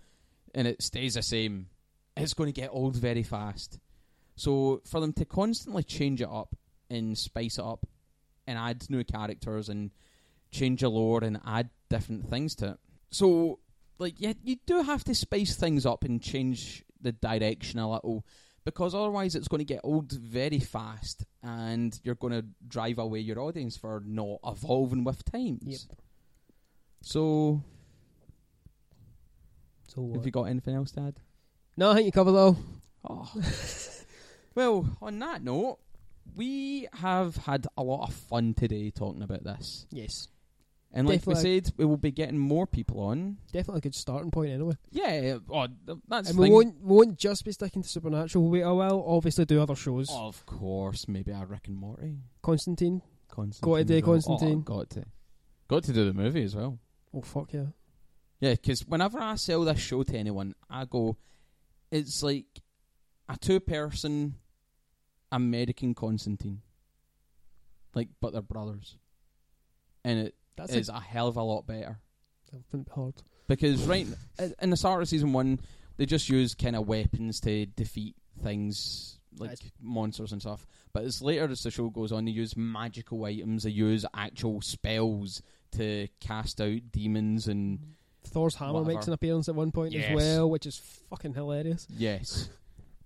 and 0.54 0.68
it 0.68 0.82
stays 0.82 1.16
the 1.16 1.22
same, 1.22 1.68
it's 2.16 2.34
going 2.34 2.52
to 2.54 2.62
get 2.62 2.70
old 2.72 2.96
very 2.96 3.24
fast. 3.24 3.80
So 4.36 4.82
for 4.86 5.02
them 5.02 5.12
to 5.14 5.26
constantly 5.26 5.84
change 5.84 6.22
it 6.22 6.30
up 6.30 6.56
and 6.90 7.18
spice 7.18 7.58
it 7.58 7.66
up 7.66 7.86
and 8.50 8.58
add 8.58 8.90
new 8.90 9.04
characters 9.04 9.70
and 9.70 9.92
change 10.52 10.82
the 10.82 10.90
lore 10.90 11.24
and 11.24 11.40
add 11.46 11.70
different 11.90 12.30
things 12.30 12.56
to 12.56 12.72
it. 12.72 12.80
So 13.12 13.60
like 14.00 14.16
yeah, 14.18 14.34
you 14.44 14.58
do 14.66 14.82
have 14.82 15.04
to 15.06 15.16
spice 15.16 15.56
things 15.56 15.86
up 15.86 16.04
and 16.04 16.22
change 16.22 16.84
the 17.02 17.12
direction 17.12 17.80
a 17.80 17.90
little 17.92 18.26
because 18.66 18.94
otherwise 18.94 19.36
it's 19.36 19.48
going 19.48 19.60
to 19.60 19.74
get 19.74 19.82
old 19.84 20.12
very 20.12 20.60
fast 20.60 21.26
and 21.44 22.00
you're 22.04 22.16
going 22.16 22.34
to 22.34 22.46
drive 22.68 22.98
away 23.00 23.20
your 23.20 23.40
audience 23.40 23.78
for 23.78 24.02
not 24.06 24.40
evolving 24.46 25.04
with 25.04 25.24
times. 25.32 25.64
Yep. 25.90 25.98
So, 27.02 27.64
So 29.88 30.02
what? 30.02 30.18
have 30.18 30.26
you 30.26 30.32
got 30.32 30.44
anything 30.44 30.76
else 30.76 30.92
to 30.92 31.02
add? 31.02 31.20
No, 31.78 31.92
I 31.92 31.96
think 31.96 32.06
you 32.08 32.12
covered 32.12 32.36
all. 32.36 32.58
Oh. 33.10 33.32
well, 34.56 34.98
on 35.02 35.18
that 35.20 35.42
note, 35.44 35.80
we 36.36 36.88
have 36.94 37.36
had 37.38 37.68
a 37.78 37.84
lot 37.84 38.08
of 38.08 38.14
fun 38.14 38.54
today 38.54 38.92
talking 38.92 39.24
about 39.24 39.44
this. 39.44 39.86
Yes. 39.92 40.28
And 40.92 41.08
like 41.08 41.20
Definitely. 41.20 41.52
we 41.52 41.62
said, 41.62 41.74
we 41.78 41.86
will 41.86 41.98
be 41.98 42.12
getting 42.12 42.40
more 42.40 42.66
people 42.66 43.00
on. 43.02 43.38
Definitely 43.52 43.78
a 43.78 43.82
good 43.82 43.96
starting 43.96 44.32
point 44.32 44.52
anyway. 44.52 44.74
Yeah, 44.90 45.38
oh, 45.52 45.68
that's 46.08 46.32
and 46.32 46.40
we 46.40 46.48
thing. 46.48 46.54
won't, 46.54 46.82
we 46.82 46.96
won't 46.96 47.18
just 47.18 47.46
be 47.46 47.52
sticking 47.52 47.84
to 47.84 47.88
Supernatural. 47.88 48.46
We 48.46 48.64
oh, 48.64 48.74
will 48.74 49.06
obviously 49.08 49.46
do 49.46 49.62
other 49.62 49.76
shows. 49.76 50.10
Of 50.12 50.46
course, 50.48 51.08
maybe 51.08 51.32
a 51.32 51.46
Rick 51.46 51.68
and 51.68 51.78
Morty. 51.78 52.18
Constantine. 52.42 53.04
Constantine. 53.30 53.72
Got 53.72 53.78
to 53.78 53.84
do. 53.84 53.98
Oh, 53.98 54.02
Constantine. 54.02 54.58
Oh, 54.68 54.78
got 54.78 54.90
to. 54.92 55.06
Got 55.68 55.84
to 55.84 55.94
do 55.94 56.06
the 56.06 56.14
movie 56.14 56.44
as 56.44 56.56
well. 56.56 56.80
Oh, 57.14 57.22
fuck 57.22 57.54
yeah. 57.54 57.66
Yeah, 58.40 58.52
because 58.52 58.88
whenever 58.88 59.20
I 59.20 59.36
sell 59.36 59.64
this 59.66 59.80
show 59.80 60.02
to 60.02 60.18
anyone, 60.18 60.56
I 60.70 60.86
go, 60.86 61.18
it's 61.92 62.24
like 62.24 62.46
a 63.28 63.38
two 63.38 63.60
person 63.60 64.36
American 65.32 65.94
Constantine. 65.94 66.62
Like, 67.96 68.10
but 68.22 68.34
they're 68.34 68.42
brothers. 68.42 68.96
And 70.04 70.20
it 70.28 70.36
That's 70.56 70.74
is 70.74 70.90
a, 70.90 70.94
a 70.94 71.00
hell 71.00 71.28
of 71.28 71.38
a 71.38 71.44
lot 71.44 71.66
better. 71.66 72.00
hard. 72.94 73.16
Because, 73.48 73.84
right, 73.86 74.08
in 74.62 74.70
the 74.70 74.78
start 74.78 75.02
of 75.02 75.08
season 75.10 75.34
one, 75.34 75.60
they 75.98 76.06
just 76.06 76.30
use 76.30 76.54
kind 76.56 76.76
of 76.76 76.88
weapons 76.88 77.40
to 77.42 77.66
defeat 77.66 78.16
things 78.44 79.18
like 79.38 79.60
monsters 79.82 80.32
and 80.32 80.42
stuff. 80.42 80.66
But 80.94 81.04
as 81.04 81.22
later 81.22 81.46
as 81.50 81.64
the 81.64 81.72
show 81.72 81.90
goes 81.90 82.12
on, 82.12 82.26
they 82.26 82.32
use 82.32 82.56
magical 82.56 83.26
items, 83.26 83.64
they 83.64 83.70
use 83.72 84.06
actual 84.14 84.62
spells 84.62 85.42
to 85.74 86.08
cast 86.20 86.62
out 86.62 86.80
demons 86.92 87.48
and 87.48 87.80
Thor's 88.24 88.56
hammer 88.56 88.74
Whatever. 88.74 88.94
makes 88.94 89.08
an 89.08 89.14
appearance 89.14 89.50
at 89.50 89.56
one 89.56 89.72
point 89.72 89.94
Yes. 89.94 90.10
as 90.10 90.16
well, 90.16 90.50
which 90.50 90.66
is 90.66 90.78
fucking 91.10 91.34
hilarious. 91.34 91.88
Yes. 91.96 92.50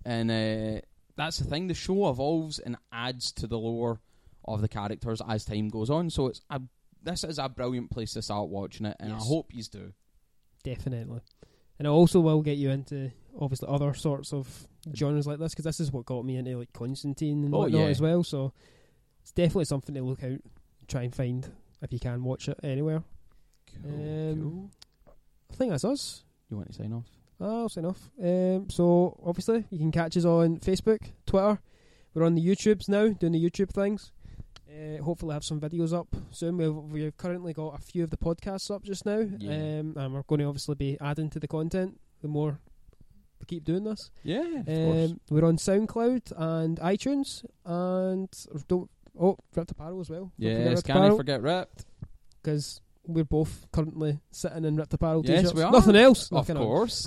and 0.04 0.30
uh, 0.30 0.80
that's 1.16 1.38
the 1.38 1.44
thing. 1.44 1.66
The 1.68 1.74
show 1.74 2.08
evolves 2.10 2.58
and 2.58 2.76
adds 2.92 3.32
to 3.32 3.46
the 3.46 3.58
lore 3.58 4.00
of 4.46 4.60
the 4.60 4.68
characters 4.68 5.22
as 5.28 5.44
time 5.44 5.68
goes 5.68 5.90
on. 5.90 6.10
So 6.10 6.26
it's 6.28 6.40
a 6.50 6.60
this 7.02 7.22
is 7.24 7.38
a 7.38 7.48
brilliant 7.48 7.90
place 7.90 8.12
to 8.14 8.22
start 8.22 8.48
watching 8.48 8.86
it, 8.86 8.96
and 8.98 9.10
Yes. 9.10 9.22
I 9.22 9.26
hope 9.26 9.54
you 9.54 9.62
do. 9.64 9.92
Definitely. 10.62 11.20
And 11.78 11.86
it 11.86 11.90
also 11.90 12.20
will 12.20 12.40
get 12.40 12.56
you 12.56 12.70
into 12.70 13.10
obviously 13.38 13.68
other 13.68 13.92
sorts 13.94 14.32
of 14.32 14.66
genres 14.94 15.26
like 15.26 15.38
this 15.38 15.52
because 15.52 15.64
this 15.64 15.80
is 15.80 15.92
what 15.92 16.06
got 16.06 16.24
me 16.24 16.36
into 16.36 16.56
like 16.56 16.72
Constantine 16.72 17.44
and 17.44 17.54
Oh, 17.54 17.58
whatnot 17.60 17.80
yeah. 17.82 17.86
as 17.88 18.00
well. 18.00 18.22
So 18.24 18.52
it's 19.20 19.32
definitely 19.32 19.64
something 19.66 19.94
to 19.94 20.02
look 20.02 20.22
out, 20.24 20.38
try 20.88 21.02
and 21.02 21.14
find 21.14 21.46
if 21.82 21.92
you 21.92 21.98
can 21.98 22.22
watch 22.24 22.48
it 22.48 22.58
anywhere. 22.62 23.02
Um, 23.84 24.70
I 25.50 25.54
think 25.56 25.70
that's 25.72 25.84
us. 25.84 26.22
You 26.48 26.56
want 26.56 26.68
to 26.68 26.74
sign 26.74 26.92
off? 26.92 27.06
Oh, 27.40 27.62
that's 27.62 27.76
enough. 27.76 28.10
Um, 28.22 28.68
so 28.70 29.18
obviously 29.24 29.64
you 29.70 29.78
can 29.78 29.90
catch 29.92 30.16
us 30.16 30.24
on 30.24 30.58
Facebook, 30.58 31.00
Twitter. 31.26 31.60
We're 32.14 32.24
on 32.24 32.34
the 32.34 32.46
YouTubes 32.46 32.88
now, 32.88 33.08
doing 33.08 33.32
the 33.32 33.44
YouTube 33.50 33.70
things. 33.70 34.12
Uh, 34.70 35.02
hopefully 35.02 35.34
have 35.34 35.44
some 35.44 35.60
videos 35.60 35.92
up 35.92 36.08
soon. 36.30 36.56
We've, 36.56 36.74
we've 36.74 37.16
currently 37.16 37.52
got 37.52 37.78
a 37.78 37.82
few 37.82 38.02
of 38.04 38.10
the 38.10 38.16
podcasts 38.16 38.74
up 38.74 38.82
just 38.82 39.04
now, 39.06 39.20
Yeah. 39.38 39.52
um, 39.80 39.94
and 39.96 40.14
we're 40.14 40.22
going 40.22 40.40
to 40.40 40.46
obviously 40.46 40.74
be 40.74 40.96
adding 41.00 41.30
to 41.30 41.38
the 41.40 41.48
content 41.48 42.00
the 42.22 42.28
more 42.28 42.60
we 43.40 43.46
keep 43.46 43.64
doing 43.64 43.84
this. 43.84 44.10
Yeah, 44.22 44.60
of 44.60 44.66
course. 44.66 45.10
Um, 45.10 45.20
we're 45.30 45.44
on 45.44 45.58
SoundCloud 45.58 46.32
and 46.36 46.78
iTunes, 46.80 47.44
and 47.64 48.28
don't 48.68 48.90
oh 49.20 49.36
Ripped 49.54 49.72
Apparel 49.72 50.00
as 50.00 50.10
well. 50.10 50.32
Yeah, 50.38 50.74
can 50.84 50.96
I 50.98 51.10
forget 51.16 51.42
Ripped? 51.42 51.84
Because 52.42 52.80
we're 53.06 53.24
both 53.24 53.66
currently 53.72 54.18
sitting 54.30 54.64
in 54.64 54.76
Ripped 54.76 54.94
Apparel 54.94 55.22
Yes, 55.24 55.40
t-shirts. 55.40 55.54
we 55.54 55.62
are. 55.62 55.72
Nothing 55.72 55.96
else. 55.96 56.26
Of 56.26 56.32
Nothing 56.32 56.56
else. 56.58 57.06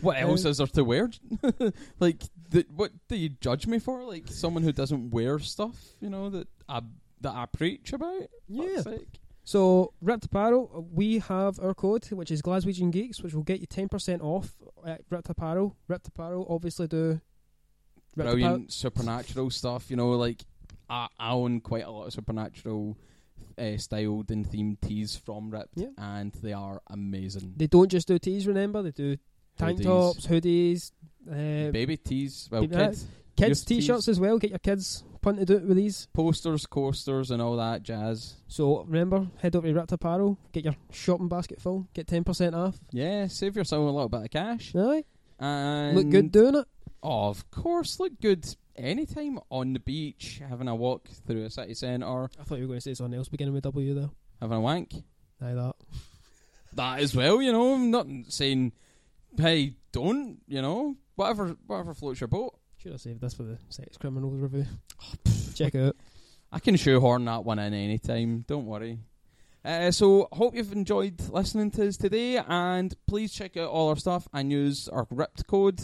what 0.00 0.16
else 0.20 0.44
Um, 0.44 0.50
is 0.50 0.58
there 0.58 0.66
to 0.68 0.84
wear? 0.84 1.10
like, 2.00 2.22
th- 2.50 2.66
what 2.74 2.92
do 3.08 3.16
you 3.16 3.30
judge 3.40 3.66
me 3.66 3.78
for? 3.78 4.04
Like 4.04 4.28
someone 4.28 4.62
who 4.62 4.72
doesn't 4.72 5.10
wear 5.10 5.38
stuff, 5.38 5.76
you 6.00 6.08
know 6.10 6.30
that 6.30 6.48
I 6.68 6.80
that 7.20 7.32
I 7.34 7.46
preach 7.46 7.92
about? 7.92 8.22
Yeah. 8.48 8.82
So, 9.46 9.92
Ripped 10.00 10.24
Apparel, 10.24 10.88
we 10.92 11.18
have 11.18 11.58
our 11.60 11.74
code, 11.74 12.06
which 12.12 12.30
is 12.30 12.40
Glaswegian 12.40 12.90
Geeks, 12.90 13.22
which 13.22 13.34
will 13.34 13.42
get 13.42 13.60
you 13.60 13.66
10% 13.66 14.22
off 14.22 14.54
at 14.86 15.02
Ripped 15.10 15.28
Apparel. 15.28 15.76
Ripped 15.86 16.08
Apparel 16.08 16.46
obviously 16.48 16.86
do 16.86 17.20
Ripped 18.16 18.30
brilliant 18.30 18.72
supernatural 18.72 19.50
stuff. 19.50 19.90
You 19.90 19.96
know, 19.96 20.10
like 20.12 20.42
I, 20.88 21.08
I 21.18 21.32
own 21.32 21.60
quite 21.60 21.84
a 21.84 21.90
lot 21.90 22.06
of 22.06 22.12
supernatural 22.14 22.96
uh, 23.58 23.76
styled 23.76 24.30
and 24.30 24.48
themed 24.48 24.80
tees 24.80 25.16
from 25.16 25.50
Rip, 25.50 25.68
Yeah. 25.74 25.88
and 25.98 26.32
they 26.42 26.52
are 26.52 26.82
amazing. 26.88 27.54
They 27.56 27.66
don't 27.66 27.90
just 27.90 28.08
do 28.08 28.18
tees, 28.18 28.46
remember? 28.46 28.82
They 28.82 28.90
do 28.92 29.16
tank 29.56 29.80
Hoodies. 29.80 29.84
tops, 29.84 30.26
hoodies, 30.26 30.92
uh, 31.30 31.70
baby 31.70 31.96
tees, 31.96 32.48
well, 32.50 32.62
baby- 32.62 32.74
kids, 32.76 33.06
kids 33.36 33.64
t-shirts 33.64 34.08
as 34.08 34.18
well. 34.20 34.38
Get 34.38 34.50
your 34.50 34.58
kids 34.58 35.04
punted 35.20 35.50
out 35.50 35.62
with 35.64 35.76
these. 35.76 36.06
posters, 36.12 36.66
coasters, 36.66 37.30
and 37.30 37.40
all 37.40 37.56
that 37.56 37.82
jazz. 37.82 38.34
So 38.48 38.82
remember, 38.84 39.28
head 39.38 39.56
over 39.56 39.66
to 39.66 39.72
Ripped 39.74 39.92
Apparel, 39.92 40.38
get 40.52 40.64
your 40.64 40.76
shopping 40.90 41.28
basket 41.28 41.60
full, 41.60 41.88
get 41.94 42.06
10% 42.06 42.54
off. 42.54 42.78
Yeah, 42.92 43.26
save 43.28 43.56
yourself 43.56 43.82
a 43.88 43.90
little 43.90 44.08
bit 44.08 44.22
of 44.24 44.30
cash. 44.30 44.74
Aye. 44.76 45.04
And 45.38 45.96
Look 45.96 46.10
good 46.10 46.30
doing 46.30 46.54
it. 46.56 46.66
Oh, 47.02 47.28
of 47.28 47.50
course, 47.50 47.98
look 48.00 48.12
good 48.20 48.44
anytime 48.76 49.38
on 49.50 49.72
the 49.72 49.80
beach, 49.80 50.40
having 50.48 50.68
a 50.68 50.74
walk 50.74 51.08
through 51.26 51.44
a 51.44 51.50
city 51.50 51.74
centre, 51.74 52.24
I 52.24 52.44
thought 52.44 52.56
you 52.56 52.62
were 52.62 52.68
going 52.68 52.78
to 52.78 52.80
say 52.80 52.94
something 52.94 53.16
else 53.18 53.28
beginning 53.28 53.54
with 53.54 53.64
W 53.64 53.94
though. 53.94 54.10
having 54.40 54.56
a 54.56 54.60
wank. 54.60 54.94
Aye, 55.40 55.54
that. 55.54 55.74
That 56.74 56.98
as 56.98 57.14
well, 57.14 57.40
you 57.40 57.52
know. 57.52 57.74
I'm 57.74 57.92
not 57.92 58.06
saying, 58.30 58.72
hey, 59.36 59.74
don't, 59.92 60.40
you 60.48 60.60
know, 60.60 60.96
whatever, 61.14 61.54
whatever 61.68 61.94
floats 61.94 62.20
your 62.20 62.26
boat. 62.26 62.58
Should 62.78 62.90
have 62.90 63.00
saved 63.00 63.20
this 63.20 63.32
for 63.32 63.44
the 63.44 63.58
sex 63.68 63.96
criminals 63.96 64.40
review. 64.40 64.66
Check 65.54 65.76
it 65.76 65.86
out. 65.86 65.96
I 66.50 66.58
can 66.58 66.74
shoehorn 66.74 67.26
that 67.26 67.44
one 67.44 67.60
in 67.60 67.72
any 67.74 67.98
time. 67.98 68.44
Don't 68.48 68.66
worry. 68.66 68.98
Uh, 69.64 69.92
so, 69.92 70.28
hope 70.32 70.56
you've 70.56 70.72
enjoyed 70.72 71.20
listening 71.30 71.70
to 71.70 71.86
us 71.86 71.96
today, 71.96 72.36
and 72.46 72.92
please 73.06 73.32
check 73.32 73.56
out 73.56 73.70
all 73.70 73.88
our 73.88 73.96
stuff 73.96 74.28
and 74.32 74.50
use 74.50 74.88
our 74.88 75.06
ripped 75.10 75.46
code. 75.46 75.80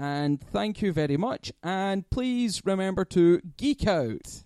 And 0.00 0.40
thank 0.40 0.80
you 0.80 0.94
very 0.94 1.18
much. 1.18 1.52
And 1.62 2.08
please 2.08 2.62
remember 2.64 3.04
to 3.04 3.42
geek 3.58 3.86
out. 3.86 4.38